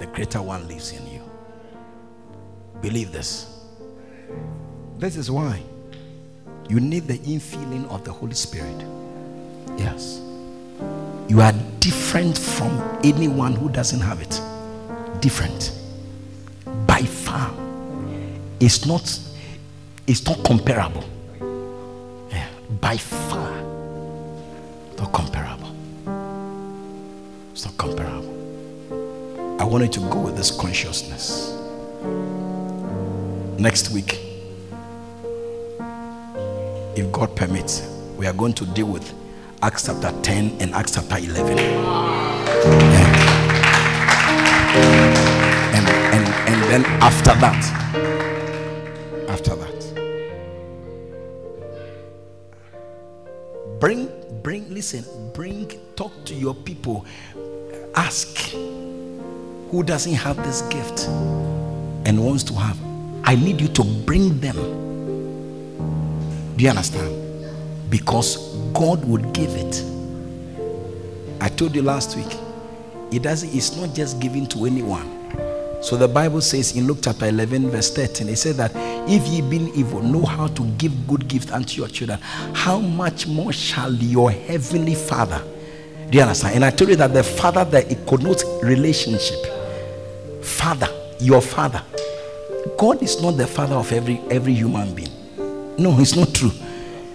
The 0.00 0.06
greater 0.06 0.42
one 0.42 0.66
lives 0.66 0.90
in 0.90 1.06
you. 1.06 1.22
Believe 2.80 3.12
this. 3.12 3.56
This 4.98 5.14
is 5.14 5.30
why 5.30 5.62
you 6.68 6.80
need 6.80 7.06
the 7.06 7.18
infilling 7.18 7.88
of 7.88 8.04
the 8.04 8.10
Holy 8.10 8.34
Spirit. 8.34 8.84
Yes. 9.78 10.20
You 11.28 11.40
are 11.40 11.52
different 11.78 12.36
from 12.36 12.98
anyone 13.04 13.54
who 13.54 13.68
doesn't 13.68 14.00
have 14.00 14.20
it. 14.20 14.40
Different. 15.20 15.70
By 16.88 17.02
far. 17.02 17.54
It's 18.58 18.86
not 18.86 19.20
it's 20.08 20.26
not 20.26 20.44
comparable. 20.44 21.04
By 22.80 22.96
far. 22.96 23.50
Not 24.98 25.12
comparable. 25.12 25.74
It's 27.52 27.64
not 27.64 27.76
comparable. 27.76 29.60
I 29.60 29.64
want 29.64 29.84
you 29.84 29.90
to 29.90 30.00
go 30.10 30.20
with 30.20 30.36
this 30.36 30.50
consciousness. 30.50 31.56
Next 33.58 33.90
week, 33.90 34.18
if 36.96 37.12
God 37.12 37.36
permits, 37.36 37.82
we 38.16 38.26
are 38.26 38.32
going 38.32 38.54
to 38.54 38.64
deal 38.66 38.86
with 38.86 39.12
Acts 39.62 39.86
chapter 39.86 40.12
10 40.22 40.56
and 40.60 40.74
Acts 40.74 40.92
chapter 40.94 41.18
11. 41.18 41.58
Yeah. 41.58 43.10
And, 45.74 45.86
and, 45.88 46.28
and 46.48 46.62
then 46.72 46.84
after 47.02 47.34
that, 47.40 47.89
listen, 54.80 55.04
bring, 55.34 55.70
talk 55.94 56.10
to 56.24 56.34
your 56.34 56.54
people, 56.54 57.04
ask 57.96 58.38
who 59.70 59.82
doesn't 59.84 60.14
have 60.14 60.38
this 60.38 60.62
gift 60.62 61.06
and 62.06 62.24
wants 62.24 62.42
to 62.42 62.54
have. 62.54 62.78
I 63.24 63.34
need 63.34 63.60
you 63.60 63.68
to 63.68 63.84
bring 63.84 64.40
them. 64.40 64.56
Do 66.56 66.64
you 66.64 66.70
understand? 66.70 67.14
Because 67.90 68.56
God 68.72 69.04
would 69.04 69.34
give 69.34 69.50
it. 69.50 69.84
I 71.42 71.50
told 71.50 71.74
you 71.74 71.82
last 71.82 72.16
week, 72.16 72.38
it 73.12 73.22
doesn't, 73.22 73.54
it's 73.54 73.76
not 73.76 73.94
just 73.94 74.18
given 74.18 74.46
to 74.46 74.64
anyone. 74.64 75.10
So 75.82 75.98
the 75.98 76.08
Bible 76.08 76.40
says 76.40 76.74
in 76.74 76.86
Luke 76.86 77.00
chapter 77.02 77.26
11, 77.26 77.68
verse 77.68 77.94
13, 77.94 78.30
it 78.30 78.36
says 78.36 78.56
that 78.56 78.74
if 79.08 79.26
ye 79.26 79.40
being 79.42 79.74
evil 79.74 80.00
know 80.00 80.24
how 80.24 80.46
to 80.48 80.62
give 80.72 81.06
good 81.06 81.28
gifts 81.28 81.50
unto 81.50 81.80
your 81.80 81.88
children, 81.88 82.18
how 82.54 82.78
much 82.78 83.26
more 83.26 83.52
shall 83.52 83.92
your 83.92 84.30
heavenly 84.30 84.94
Father? 84.94 85.42
Do 86.10 86.18
you 86.18 86.22
understand? 86.22 86.56
And 86.56 86.64
I 86.64 86.70
told 86.70 86.90
you 86.90 86.96
that 86.96 87.14
the 87.14 87.22
father 87.22 87.64
that 87.66 87.90
it 87.90 88.04
connotes 88.06 88.44
relationship. 88.62 89.38
Father, 90.42 90.88
your 91.20 91.40
father. 91.40 91.82
God 92.76 93.02
is 93.02 93.22
not 93.22 93.32
the 93.32 93.46
father 93.46 93.76
of 93.76 93.92
every 93.92 94.20
every 94.30 94.52
human 94.52 94.92
being. 94.94 95.10
No, 95.78 95.98
it's 96.00 96.16
not 96.16 96.34
true. 96.34 96.50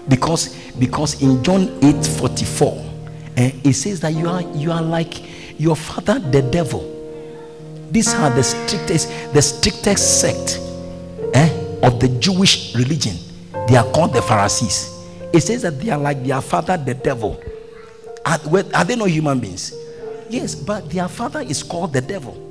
Because 0.08 0.56
because 0.80 1.22
in 1.22 1.44
John 1.44 1.78
8 1.84 2.06
44, 2.06 2.86
eh, 3.38 3.52
it 3.64 3.74
says 3.74 4.00
that 4.00 4.14
you 4.14 4.30
are 4.30 4.42
you 4.56 4.72
are 4.72 4.82
like 4.82 5.60
your 5.60 5.76
father, 5.76 6.20
the 6.20 6.42
devil. 6.42 6.92
These 7.92 8.14
are 8.14 8.30
the 8.30 8.44
strictest, 8.44 9.10
the 9.34 9.42
strictest 9.42 10.22
sect 10.22 10.60
eh, 11.34 11.50
of 11.84 12.00
the 12.00 12.08
Jewish 12.20 12.76
religion. 12.76 13.18
They 13.68 13.76
are 13.76 13.90
called 13.92 14.14
the 14.14 14.22
Pharisees. 14.22 14.92
It 15.34 15.42
says 15.42 15.64
that 15.64 15.80
they 15.80 15.90
are 15.90 15.98
like 15.98 16.24
their 16.24 16.42
father, 16.42 16.78
the 16.78 16.94
devil. 16.94 17.42
Are, 18.26 18.40
are 18.74 18.84
they 18.84 18.96
not 18.96 19.10
human 19.10 19.40
beings? 19.40 19.74
Yes, 20.30 20.56
but 20.56 20.90
their 20.90 21.08
father 21.08 21.42
is 21.42 21.62
called 21.62 21.94
the 21.94 22.02
devil. 22.02 22.42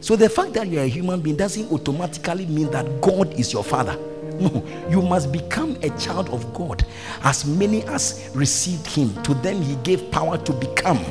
So 0.00 0.16
the 0.16 0.28
fact 0.28 0.52
that 0.54 0.68
you 0.68 0.78
are 0.78 0.84
a 0.84 0.88
human 0.88 1.20
being 1.20 1.36
doesn't 1.36 1.70
automatically 1.72 2.46
mean 2.46 2.70
that 2.70 3.00
God 3.00 3.32
is 3.34 3.52
your 3.52 3.64
father. 3.64 3.98
No, 4.38 4.64
you 4.88 5.02
must 5.02 5.32
become 5.32 5.76
a 5.82 5.90
child 5.98 6.28
of 6.30 6.54
God. 6.54 6.86
As 7.24 7.44
many 7.44 7.82
as 7.84 8.30
received 8.34 8.86
him, 8.86 9.20
to 9.24 9.34
them 9.34 9.60
he 9.60 9.74
gave 9.76 10.10
power 10.12 10.38
to 10.38 10.52
become, 10.52 11.04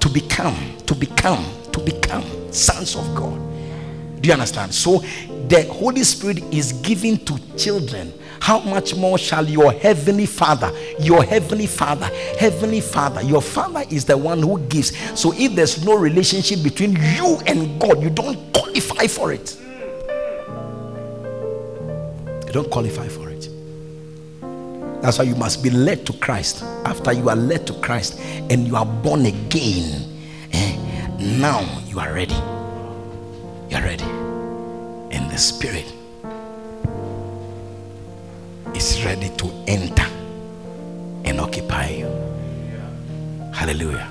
to 0.00 0.08
become, 0.10 0.76
to 0.84 0.94
become, 0.94 1.44
to 1.72 1.80
become 1.80 2.52
sons 2.52 2.94
of 2.94 3.14
God. 3.14 3.40
Do 4.26 4.30
you 4.30 4.34
understand? 4.34 4.74
So 4.74 5.04
the 5.46 5.68
Holy 5.70 6.02
Spirit 6.02 6.42
is 6.52 6.72
given 6.72 7.16
to 7.26 7.38
children. 7.56 8.12
How 8.40 8.58
much 8.58 8.96
more 8.96 9.18
shall 9.18 9.48
your 9.48 9.70
heavenly 9.70 10.26
Father, 10.26 10.72
your 10.98 11.22
heavenly 11.22 11.68
Father, 11.68 12.06
heavenly 12.36 12.80
Father, 12.80 13.22
your 13.22 13.40
Father 13.40 13.84
is 13.88 14.04
the 14.04 14.16
one 14.16 14.42
who 14.42 14.58
gives. 14.66 14.96
So 15.16 15.32
if 15.36 15.54
there's 15.54 15.84
no 15.84 15.96
relationship 15.96 16.64
between 16.64 16.96
you 16.96 17.38
and 17.46 17.80
God, 17.80 18.02
you 18.02 18.10
don't 18.10 18.52
qualify 18.52 19.06
for 19.06 19.32
it. 19.32 19.56
You 22.46 22.52
don't 22.52 22.68
qualify 22.68 23.06
for 23.06 23.30
it. 23.30 23.48
That's 25.02 25.18
why 25.18 25.24
you 25.26 25.36
must 25.36 25.62
be 25.62 25.70
led 25.70 26.04
to 26.06 26.12
Christ. 26.14 26.64
After 26.84 27.12
you 27.12 27.28
are 27.28 27.36
led 27.36 27.64
to 27.68 27.74
Christ 27.74 28.18
and 28.50 28.66
you 28.66 28.74
are 28.74 28.86
born 28.86 29.24
again, 29.24 30.18
eh, 30.50 30.76
now 31.16 31.60
you 31.86 32.00
are 32.00 32.12
ready. 32.12 32.55
You 33.70 33.76
are 33.78 33.82
ready. 33.82 34.04
And 34.04 35.30
the 35.30 35.38
Spirit 35.38 35.92
is 38.74 39.04
ready 39.04 39.30
to 39.36 39.50
enter 39.66 40.06
and 41.24 41.40
occupy 41.40 41.88
you. 41.88 42.06
Hallelujah. 43.52 44.08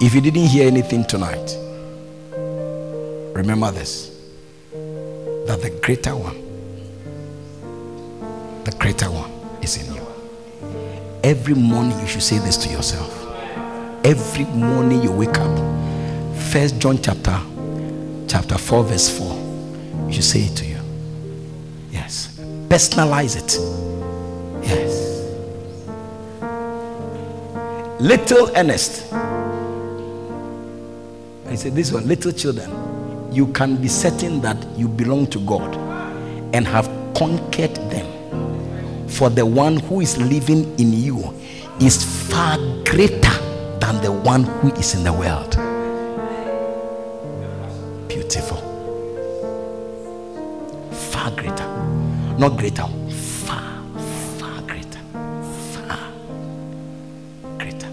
If 0.00 0.14
you 0.14 0.20
didn't 0.20 0.46
hear 0.46 0.66
anything 0.66 1.04
tonight, 1.04 1.56
remember 3.34 3.70
this 3.70 4.08
that 5.46 5.60
the 5.60 5.70
greater 5.82 6.16
one, 6.16 6.36
the 8.64 8.72
greater 8.72 9.10
one 9.10 9.30
is 9.62 9.76
in 9.76 9.94
you. 9.94 10.06
Every 11.22 11.54
morning 11.54 11.98
you 12.00 12.06
should 12.06 12.22
say 12.22 12.38
this 12.38 12.56
to 12.58 12.68
yourself. 12.68 13.18
Every 14.04 14.44
morning 14.46 15.02
you 15.02 15.12
wake 15.12 15.38
up, 15.38 15.56
First 16.50 16.80
John 16.80 17.00
chapter 17.00 17.38
chapter 18.32 18.56
4, 18.56 18.84
verse 18.84 19.18
4. 19.18 20.08
You 20.08 20.22
say 20.22 20.44
it 20.44 20.56
to 20.56 20.64
you. 20.64 20.78
Yes. 21.90 22.40
Personalize 22.70 23.36
it. 23.36 23.58
Yes. 24.66 25.20
Little 28.00 28.50
Ernest. 28.56 29.12
I 31.46 31.56
said, 31.56 31.74
This 31.74 31.92
one, 31.92 32.08
little 32.08 32.32
children, 32.32 32.70
you 33.30 33.48
can 33.48 33.76
be 33.76 33.88
certain 33.88 34.40
that 34.40 34.56
you 34.78 34.88
belong 34.88 35.26
to 35.26 35.38
God 35.40 35.76
and 36.54 36.66
have 36.66 36.86
conquered 37.14 37.74
them. 37.90 39.08
For 39.08 39.28
the 39.28 39.44
one 39.44 39.76
who 39.76 40.00
is 40.00 40.16
living 40.16 40.74
in 40.80 40.94
you 40.94 41.34
is 41.82 42.02
far 42.30 42.56
greater 42.86 43.36
than 43.78 44.00
the 44.00 44.10
one 44.10 44.44
who 44.44 44.72
is 44.76 44.94
in 44.94 45.04
the 45.04 45.12
world. 45.12 45.71
Beautiful. 48.32 48.56
Far 50.90 51.30
greater. 51.32 51.68
Not 52.38 52.56
greater, 52.56 52.86
far, 53.44 53.84
far 54.38 54.62
greater. 54.62 55.00
Far 55.74 55.98
greater. 57.58 57.90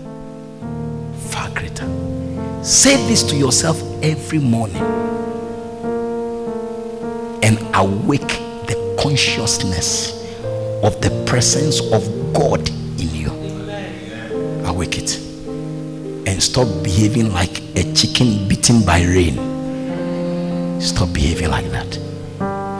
Far 1.28 1.50
greater. 1.50 2.64
Say 2.64 2.96
this 3.10 3.24
to 3.24 3.36
yourself 3.36 3.82
every 4.02 4.40
morning 4.40 4.82
and 7.44 7.60
awake 7.76 8.40
the 8.68 8.96
consciousness 8.98 10.24
of 10.84 11.02
the 11.02 11.26
presence 11.28 11.82
of 11.92 12.08
God 12.34 12.70
in 12.98 13.14
you. 13.14 13.30
Awake 14.66 15.00
it 15.00 15.18
and 16.26 16.42
stop 16.42 16.70
behaving 16.82 17.34
like 17.34 17.60
a 17.76 17.94
chicken 17.94 18.48
beaten 18.48 18.86
by 18.86 19.02
rain. 19.04 19.49
Stop 20.80 21.12
behaving 21.12 21.50
like 21.50 21.70
that. 21.72 21.98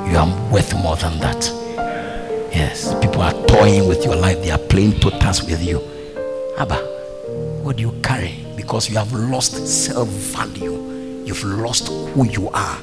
You 0.10 0.18
are 0.18 0.52
worth 0.52 0.74
more 0.76 0.96
than 0.96 1.20
that. 1.20 1.44
Yes, 2.54 2.96
people 3.02 3.22
are 3.22 3.34
toying 3.46 3.90
with 3.90 4.06
your 4.06 4.16
life, 4.16 4.42
they 4.42 4.52
are 4.52 4.58
playing 4.58 4.94
totas 5.02 5.44
with 5.44 5.62
you. 5.62 5.82
Abba, 6.58 6.78
what 7.62 7.76
do 7.76 7.82
you 7.82 7.92
carry? 8.02 8.46
Because 8.56 8.90
you 8.90 8.98
have 8.98 9.12
lost 9.12 9.68
self 9.68 10.08
value, 10.08 11.24
you've 11.26 11.44
lost 11.44 11.90
who 11.90 12.26
you 12.26 12.50
are. 12.50 12.78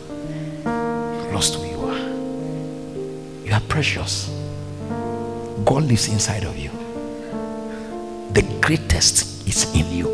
You've 0.66 1.32
lost 1.32 1.54
who 1.54 1.64
you 1.64 1.80
are. 1.80 3.46
You 3.46 3.52
are 3.54 3.62
precious. 3.68 4.28
God 5.64 5.84
lives 5.84 6.08
inside 6.08 6.44
of 6.44 6.58
you. 6.58 6.70
The 8.34 8.42
greatest 8.60 9.48
is 9.48 9.64
in 9.74 9.90
you. 9.90 10.08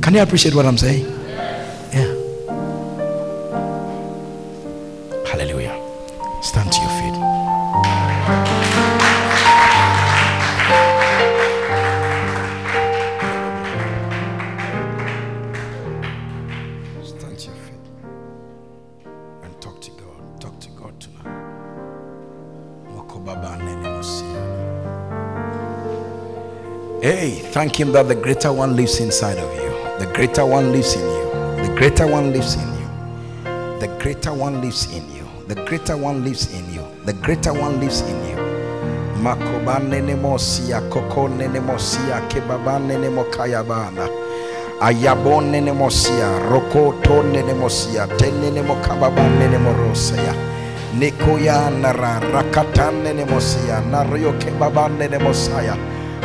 Can 0.00 0.14
you 0.14 0.22
appreciate 0.22 0.54
what 0.54 0.64
I'm 0.64 0.78
saying? 0.78 1.17
Thank 27.58 27.80
Him 27.80 27.90
that 27.90 28.06
the 28.06 28.14
greater 28.14 28.52
one 28.52 28.76
lives 28.76 29.00
inside 29.00 29.36
of 29.36 29.52
you. 29.56 29.70
The 29.98 30.06
greater 30.14 30.46
one 30.46 30.70
lives 30.70 30.94
in 30.94 31.00
you. 31.00 31.66
The 31.66 31.74
greater 31.76 32.06
one 32.06 32.32
lives 32.32 32.54
in 32.54 32.68
you. 32.78 32.88
The 33.80 33.88
greater 33.98 34.32
one 34.32 34.60
lives 34.62 34.86
in 34.94 35.02
you. 35.12 35.26
The 35.48 35.56
greater 35.66 35.96
one 35.96 36.22
lives 36.22 36.54
in 36.54 36.72
you. 36.72 36.86
The 37.04 37.14
greater 37.14 37.52
one 37.52 37.80
lives 37.80 38.02
in 38.02 38.16
you. 38.28 38.36
Makoba 39.24 39.82
nene 39.82 40.14
mosia, 40.14 40.88
koko 40.88 41.26
nene 41.26 41.58
mosia, 41.58 42.20
kebaba 42.28 42.78
nene 42.78 43.08
mokaya 43.10 43.66
bana. 43.66 44.08
Ayabo 44.80 45.40
nene 45.42 45.72
mosia, 45.72 46.38
roko 46.48 47.02
to 47.02 47.24
nene 47.24 47.54
mosia, 47.54 48.06
tenene 48.18 48.62
mokababa 48.62 49.28
nene. 49.36 49.58
Nikoya 50.96 51.70
nara 51.80 52.20
rakatan 52.20 53.02
nene 53.02 53.24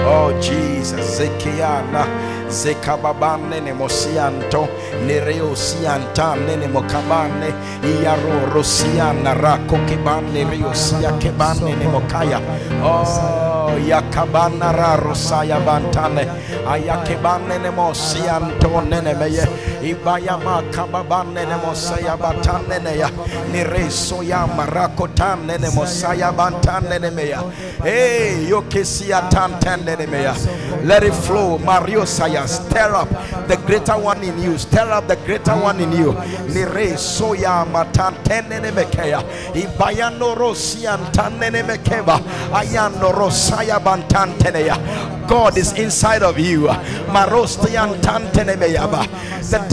Oh 0.06 0.34
Jesus, 0.41 1.18
Zekiana, 1.18 2.06
Zekababane 2.49 3.62
ne 3.62 3.74
mosianto, 3.74 4.68
Nereo 5.06 5.56
sianta 5.56 6.36
nene 6.36 6.68
mokabane, 6.68 7.54
Iaro 7.82 8.54
rosiana 8.54 9.34
rako 9.34 9.78
kebane 9.88 10.43
rio 10.51 10.74
sia 10.74 11.12
kebane 11.20 11.76
ne 11.76 11.88
mokaya. 11.88 12.41
Oh, 12.84 13.72
yakabana 13.88 14.74
rosaya 14.97 15.60
bantane, 15.60 16.28
ayakebane 16.68 17.60
ne 17.62 17.70
mosianto 17.72 18.82
nene 19.84 19.92
meye, 19.92 19.92
Ibaya 19.92 20.38
makababane 20.38 21.46
ne 21.46 21.56
mosaya 21.66 22.18
batane 22.18 22.80
ne 22.84 22.98
ya, 22.98 23.10
Nireso 23.52 24.24
ya 24.24 24.48
marako 24.48 25.08
tane 25.14 25.58
ne 25.58 25.70
mosaya 25.70 26.32
bantane 26.32 27.00
ne 27.00 27.10
meya. 27.10 27.44
Hey, 27.84 28.48
yokesia 28.50 29.30
tantane 29.30 29.98
ne 29.98 30.06
meya. 30.06 30.36
Let 30.84 31.04
it 31.04 31.14
flow, 31.14 31.58
Mario 31.58 32.06
Saya. 32.06 32.48
Stir 32.48 32.96
up 32.96 33.10
the 33.48 33.58
greater 33.66 33.98
one 33.98 34.24
in 34.24 34.42
you. 34.42 34.58
Stir 34.58 34.92
up 34.92 35.08
the 35.08 35.16
greater 35.18 35.56
one 35.56 35.80
in 35.80 35.92
you. 35.92 36.14
Nire 36.14 36.98
soya 36.98 37.66
matantene 37.66 38.62
ne 38.62 38.72
mekeya. 38.72 39.24
Ibayano 39.54 40.36
rosian 40.36 41.00
tanene 41.12 41.64
mekeba. 41.64 42.20
Ayano 42.52 43.12
rosaya 43.14 43.80
bantantene 43.80 44.66
ya. 44.66 44.78
God 45.28 45.58
is 45.58 45.74
inside 45.74 46.24
of 46.24 46.38
you. 46.38 46.68
The 49.54 49.73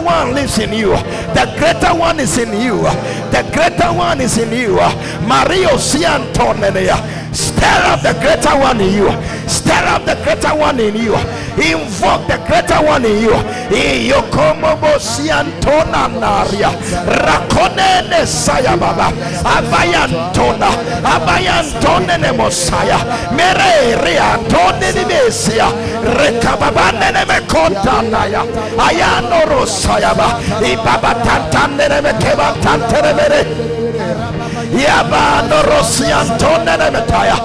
one 0.01 0.33
lives 0.33 0.57
in 0.59 0.73
you. 0.73 0.91
The 1.33 1.53
greater 1.57 1.93
one 1.97 2.19
is 2.19 2.37
in 2.37 2.53
you. 2.59 2.81
The 3.31 3.47
greater 3.53 3.93
one 3.93 4.21
is 4.21 4.37
in 4.37 4.51
you. 4.51 4.75
Mario 5.27 5.77
Siantonenia. 5.77 7.21
Stir 7.33 7.85
up 7.87 8.01
the 8.01 8.11
greater 8.19 8.59
one 8.59 8.81
in 8.81 8.93
you. 8.93 9.09
Stir 9.47 9.85
up 9.87 10.03
the 10.05 10.15
greater 10.23 10.53
one 10.55 10.79
in 10.79 10.95
you. 10.95 11.15
Invoke 11.55 12.27
the 12.27 12.37
greater 12.45 12.83
one 12.83 13.05
in 13.05 13.23
you. 13.23 13.31
Iyokomobo 13.71 14.99
siantona 14.99 16.07
naria. 16.09 16.71
Rakonene 17.07 18.27
saya 18.27 18.75
baba. 18.75 19.13
Abayantona. 19.45 20.75
Abayantone 21.05 22.17
ne 22.19 22.31
mosaya. 22.35 22.99
Mere 23.31 23.95
riantone 24.03 24.91
ni 24.91 25.05
mesia. 25.05 25.71
Rekababane 26.03 27.13
ne 27.13 27.23
naya. 28.11 28.43
Ayano 28.77 29.45
rosaya 29.81 30.13
ba. 30.13 30.37
Ibaba 30.61 31.13
mekeba 32.01 32.53
tantene 32.61 33.13
mere. 33.13 33.80
Yabano 34.71 35.61
Rosiantone 35.67 36.77
Nemetaya 36.79 37.35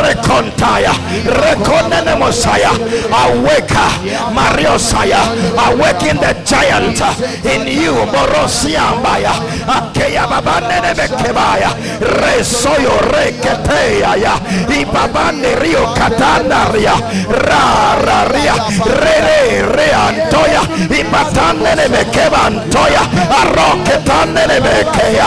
Recontaya 0.00 0.92
Reconene 1.24 2.16
Mosiah 2.18 2.72
Awake 3.12 3.84
Mariosaya 4.32 5.20
Awaken 5.68 6.16
the 6.16 6.32
giant. 6.44 7.00
In 7.44 7.66
you 7.68 7.92
Morosiambaya. 8.08 9.32
Akeya 9.68 10.24
Babane 10.26 10.80
Nemekebaya 10.80 11.70
Resoyo 12.00 12.96
Reketeya 13.12 14.34
Ibabane 14.68 15.60
Rio 15.60 15.84
Catanaria 15.94 16.94
Rararia 17.28 18.56
Rere 18.88 19.62
Reantoya 19.68 20.62
Ibatane 20.88 21.76
Nemekeba 21.76 22.48
Antoya. 22.48 23.02
Aroketane 23.30 24.46
Nemekeya 24.48 25.26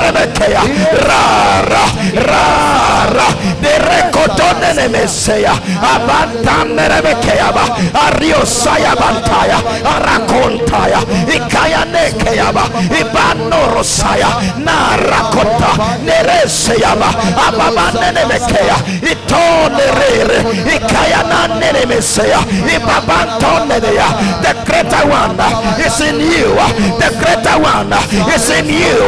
Nemekeya 0.00 0.62
Rara 1.08 1.84
Rara 2.14 3.26
The 3.62 3.68
erekotone 3.68 4.74
nemeseya 4.74 5.52
abantane 5.82 6.88
rebekeyaba 6.88 7.62
ariosaya 7.94 8.94
bantaya. 8.96 9.58
Arakontaya. 9.84 11.00
Ikaya 11.34 11.84
nekeyaba 11.84 12.64
ibanorosaya 13.00 14.28
narakota 14.58 15.70
nereseyaba 16.04 17.08
ababanenemekeya 17.48 18.76
itonerere 19.12 20.38
ikaya 20.76 21.22
nanenemeseya 21.22 22.38
ibabantoneneya 22.76 24.06
the 24.42 24.52
greater 24.66 25.04
one 25.08 25.38
is 25.86 26.00
in 26.00 26.18
you. 26.20 26.54
The 26.98 27.08
greater 27.20 27.56
one 27.62 27.92
is 28.34 28.50
in 28.50 28.66
you. 28.66 28.98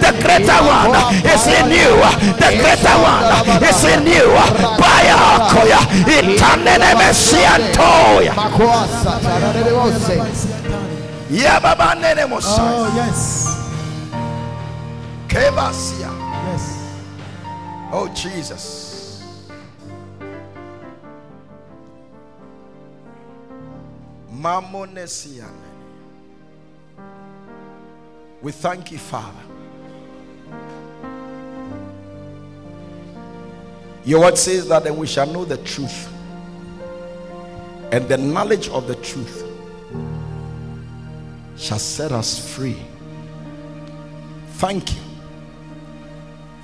The 0.00 0.12
greater 0.20 0.31
one 0.40 0.90
is 1.24 1.46
in 1.46 1.70
you 1.70 1.96
the 2.40 2.50
greater 2.60 2.96
one 3.02 3.24
is 3.62 3.84
in 3.84 4.06
you 4.06 4.28
baya 4.78 5.16
koya 5.52 5.80
itanenemesiantoya 6.06 8.32
Makwasa, 8.34 9.18
tararerose. 9.22 10.16
yababanenemosaya 11.30 12.72
Oh, 12.72 12.86
yes. 12.96 13.48
kebasia 15.28 16.08
Yes. 16.52 16.64
Oh, 17.92 18.08
Jesus. 18.08 18.68
Mamonesiane. 24.30 25.46
We 28.42 28.52
thank 28.52 28.90
you, 28.92 28.98
Father. 28.98 29.38
Your 34.04 34.20
word 34.20 34.36
says 34.36 34.68
that 34.68 34.84
then 34.84 34.96
we 34.96 35.06
shall 35.06 35.26
know 35.26 35.44
the 35.44 35.58
truth, 35.58 36.12
and 37.92 38.08
the 38.08 38.18
knowledge 38.18 38.68
of 38.68 38.88
the 38.88 38.96
truth 38.96 39.44
shall 41.56 41.78
set 41.78 42.10
us 42.10 42.54
free. 42.54 42.78
Thank 44.54 44.94
you 44.94 45.00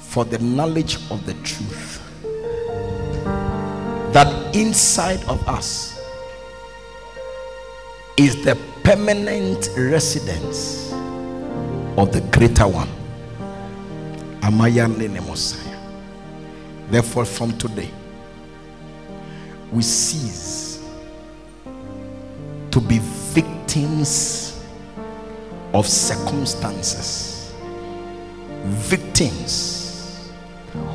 for 0.01 0.24
the 0.24 0.39
knowledge 0.39 0.97
of 1.10 1.24
the 1.27 1.35
truth 1.44 2.02
that 4.12 4.56
inside 4.56 5.23
of 5.24 5.47
us 5.48 6.01
is 8.16 8.43
the 8.44 8.59
permanent 8.82 9.69
residence 9.77 10.90
of 11.97 12.10
the 12.12 12.20
greater 12.32 12.66
one 12.66 12.89
Amayane 14.40 15.12
Messiah. 15.27 15.68
Therefore, 16.90 17.24
from 17.27 17.56
today, 17.59 17.90
we 19.70 19.82
cease 19.82 20.82
to 22.70 22.81
be 22.81 22.98
victims 23.32 24.65
of 25.74 25.86
circumstances, 25.86 27.52
victims 28.65 30.32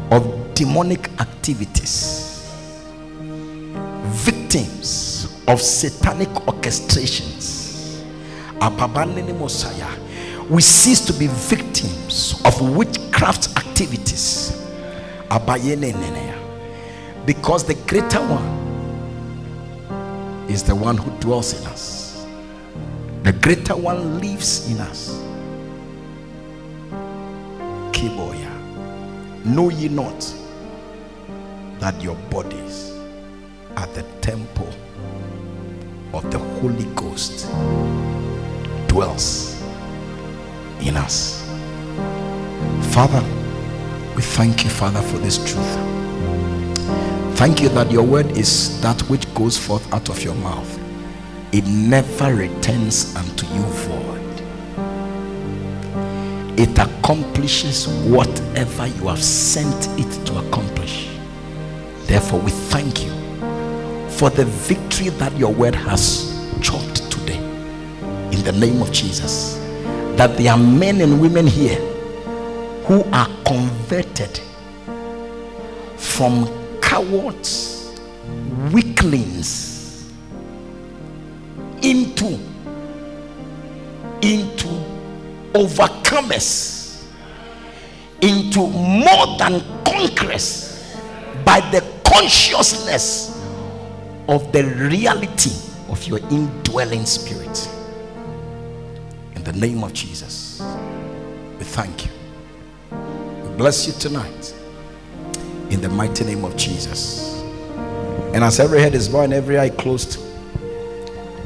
of 0.09 0.53
demonic 0.55 1.09
activities, 1.21 2.51
victims 4.05 5.41
of 5.47 5.61
satanic 5.61 6.29
orchestrations. 6.29 7.51
We 10.49 10.61
cease 10.61 11.01
to 11.05 11.13
be 11.13 11.27
victims 11.27 12.41
of 12.45 12.75
witchcraft 12.75 13.55
activities. 13.57 14.62
Because 17.25 17.63
the 17.63 17.75
greater 17.87 18.19
one 18.19 18.63
is 20.49 20.63
the 20.63 20.75
one 20.75 20.97
who 20.97 21.11
dwells 21.19 21.53
in 21.59 21.65
us. 21.67 22.25
The 23.23 23.31
greater 23.31 23.75
one 23.75 24.19
lives 24.19 24.69
in 24.69 24.79
us. 24.81 25.09
Kiboya. 27.93 28.51
Know 29.45 29.69
ye 29.69 29.87
not 29.87 30.33
that 31.79 32.01
your 32.01 32.15
bodies 32.29 32.91
are 33.77 33.87
the 33.87 34.03
temple 34.21 34.69
of 36.13 36.29
the 36.31 36.39
Holy 36.39 36.85
Ghost 36.95 37.47
dwells 38.87 39.61
in 40.81 40.95
us. 40.97 41.41
Father, 42.93 43.23
we 44.15 44.22
thank 44.22 44.64
you, 44.64 44.69
Father, 44.69 45.02
for 45.02 45.18
this 45.18 45.38
truth. 45.38 45.76
Thank 47.38 47.61
you 47.61 47.69
that 47.69 47.91
your 47.91 48.03
word 48.03 48.38
is 48.38 48.80
that 48.81 49.02
which 49.10 49.31
goes 49.34 49.57
forth 49.57 49.91
out 49.91 50.10
of 50.10 50.23
your 50.23 50.35
mouth. 50.35 50.80
It 51.52 51.65
never 51.65 52.34
returns 52.34 53.15
unto 53.15 53.45
you 53.48 53.61
void. 53.61 54.19
It 56.60 56.77
accomplishes 56.77 57.88
whatever 58.07 58.88
you 58.88 59.07
have 59.07 59.23
sent 59.23 59.88
it 59.99 60.26
to 60.27 60.38
accomplish. 60.48 61.10
Therefore, 62.06 62.40
we 62.40 62.52
thank 62.52 63.03
you 63.03 63.11
for 64.10 64.30
the 64.30 64.45
victory 64.45 65.10
that 65.10 65.35
your 65.38 65.52
word 65.52 65.76
has 65.76 66.48
chalked 66.61 67.11
today. 67.11 67.44
In 68.31 68.44
the 68.44 68.53
name 68.53 68.81
of 68.81 68.91
Jesus. 68.91 69.57
That 70.18 70.38
there 70.38 70.52
are 70.52 70.57
men 70.57 71.02
and 71.02 71.19
women 71.19 71.48
here 71.48 71.92
who 72.85 73.03
are 73.11 73.30
converted 73.45 74.39
from 75.97 76.47
cowards, 76.81 77.99
weaklings 78.72 80.11
into 81.81 82.39
into 84.22 84.68
overcomers 85.53 86.84
into 88.22 88.68
more 88.68 89.38
than 89.38 89.61
conquerors 89.84 90.95
by 91.43 91.60
the 91.72 91.84
consciousness 92.05 93.38
of 94.30 94.49
the 94.53 94.64
reality 94.89 95.51
of 95.89 96.01
your 96.07 96.19
indwelling 96.30 97.05
spirit. 97.05 97.69
In 99.35 99.43
the 99.43 99.53
name 99.53 99.84
of 99.84 99.93
Jesus 99.93 100.61
we 101.60 101.65
thank 101.65 102.05
you 102.05 102.22
bless 103.57 103.88
you 103.88 103.93
tonight 103.93 104.53
in 105.69 105.81
the 105.81 105.89
mighty 105.89 106.23
name 106.23 106.43
of 106.43 106.55
Jesus 106.57 107.41
and 108.34 108.43
as 108.43 108.59
every 108.59 108.80
head 108.80 108.95
is 108.95 109.07
bowed 109.07 109.25
and 109.25 109.34
every 109.34 109.59
eye 109.59 109.69
closed 109.69 110.19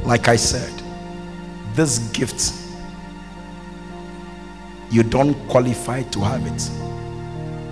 like 0.03 0.27
I 0.27 0.35
said 0.35 0.73
this 1.75 1.99
gift 2.09 2.53
you 4.89 5.03
don't 5.03 5.35
qualify 5.49 6.03
to 6.03 6.19
have 6.21 6.45
it 6.45 6.69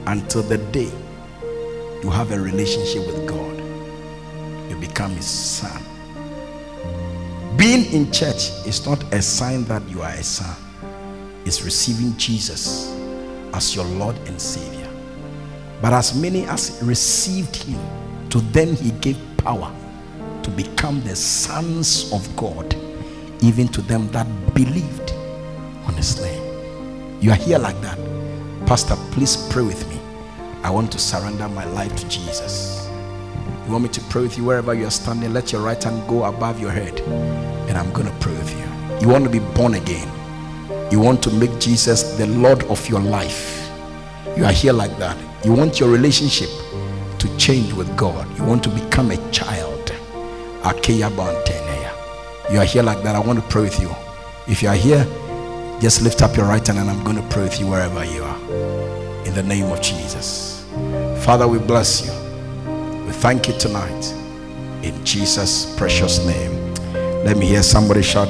until 0.07 0.43
the 0.43 0.57
day 0.71 0.91
you 2.03 2.11
have 2.11 2.31
a 2.31 2.39
relationship 2.39 3.07
with 3.07 3.27
God. 3.27 3.59
You 4.69 4.77
become 4.77 5.11
His 5.11 5.25
son. 5.25 5.81
Being 7.57 7.91
in 7.91 8.11
church 8.11 8.51
is 8.67 8.85
not 8.85 9.01
a 9.13 9.21
sign 9.21 9.63
that 9.65 9.81
you 9.89 10.01
are 10.03 10.11
a 10.11 10.23
son, 10.23 10.55
it's 11.45 11.63
receiving 11.63 12.15
Jesus 12.17 12.94
as 13.55 13.75
your 13.75 13.85
Lord 13.85 14.15
and 14.27 14.39
Savior. 14.39 14.89
But 15.81 15.93
as 15.93 16.13
many 16.13 16.45
as 16.45 16.79
received 16.83 17.55
Him, 17.55 17.79
to 18.29 18.41
them 18.41 18.75
He 18.75 18.91
gave 18.91 19.17
power 19.37 19.73
to 20.43 20.49
become 20.51 21.01
the 21.01 21.15
sons 21.15 22.11
of 22.11 22.35
God, 22.35 22.75
even 23.41 23.67
to 23.69 23.81
them 23.81 24.09
that 24.11 24.27
believed 24.53 25.11
on 25.87 25.93
His 25.93 26.21
name. 26.21 27.21
You 27.21 27.31
are 27.31 27.35
here 27.35 27.57
like 27.57 27.79
that. 27.81 27.97
Pastor, 28.67 28.95
please 29.11 29.47
pray 29.49 29.63
with 29.63 29.87
me. 29.89 29.99
I 30.63 30.69
want 30.69 30.91
to 30.91 30.99
surrender 30.99 31.47
my 31.47 31.65
life 31.65 31.95
to 31.95 32.09
Jesus. 32.09 32.89
You 33.65 33.71
want 33.71 33.83
me 33.83 33.89
to 33.89 34.01
pray 34.09 34.23
with 34.23 34.37
you 34.37 34.43
wherever 34.43 34.73
you 34.73 34.85
are 34.85 34.91
standing? 34.91 35.33
Let 35.33 35.51
your 35.51 35.61
right 35.61 35.81
hand 35.81 36.07
go 36.07 36.25
above 36.25 36.59
your 36.59 36.71
head, 36.71 36.99
and 36.99 37.77
I'm 37.77 37.91
going 37.93 38.07
to 38.07 38.13
pray 38.19 38.33
with 38.33 38.51
you. 38.51 38.99
You 39.01 39.07
want 39.07 39.23
to 39.23 39.29
be 39.29 39.39
born 39.39 39.75
again, 39.75 40.07
you 40.91 40.99
want 40.99 41.21
to 41.23 41.31
make 41.31 41.59
Jesus 41.59 42.17
the 42.17 42.27
Lord 42.27 42.63
of 42.65 42.87
your 42.89 43.01
life. 43.01 43.69
You 44.37 44.45
are 44.45 44.51
here 44.51 44.73
like 44.73 44.97
that. 44.97 45.17
You 45.45 45.53
want 45.53 45.79
your 45.79 45.89
relationship 45.89 46.49
to 47.19 47.37
change 47.37 47.73
with 47.73 47.95
God, 47.97 48.27
you 48.37 48.43
want 48.43 48.63
to 48.63 48.69
become 48.69 49.11
a 49.11 49.31
child. 49.31 49.75
You 52.51 52.59
are 52.59 52.65
here 52.65 52.83
like 52.83 53.01
that. 53.03 53.15
I 53.15 53.19
want 53.19 53.39
to 53.39 53.45
pray 53.49 53.63
with 53.63 53.79
you. 53.79 53.89
If 54.47 54.61
you 54.61 54.69
are 54.69 54.75
here, 54.75 55.03
just 55.81 56.03
lift 56.03 56.21
up 56.21 56.37
your 56.37 56.45
right 56.45 56.65
hand 56.65 56.79
and 56.79 56.89
I'm 56.89 57.03
going 57.03 57.17
to 57.17 57.27
pray 57.29 57.43
with 57.43 57.59
you 57.59 57.67
wherever 57.67 58.05
you 58.05 58.23
are. 58.23 58.39
In 59.25 59.33
the 59.33 59.43
name 59.43 59.65
of 59.71 59.81
Jesus. 59.81 60.63
Father, 61.23 61.47
we 61.47 61.57
bless 61.57 62.05
you. 62.05 62.13
We 63.05 63.11
thank 63.13 63.47
you 63.47 63.57
tonight. 63.57 64.13
In 64.83 65.03
Jesus' 65.03 65.75
precious 65.75 66.23
name. 66.25 66.73
Let 67.23 67.37
me 67.37 67.47
hear 67.47 67.63
somebody 67.63 68.03
shout, 68.03 68.29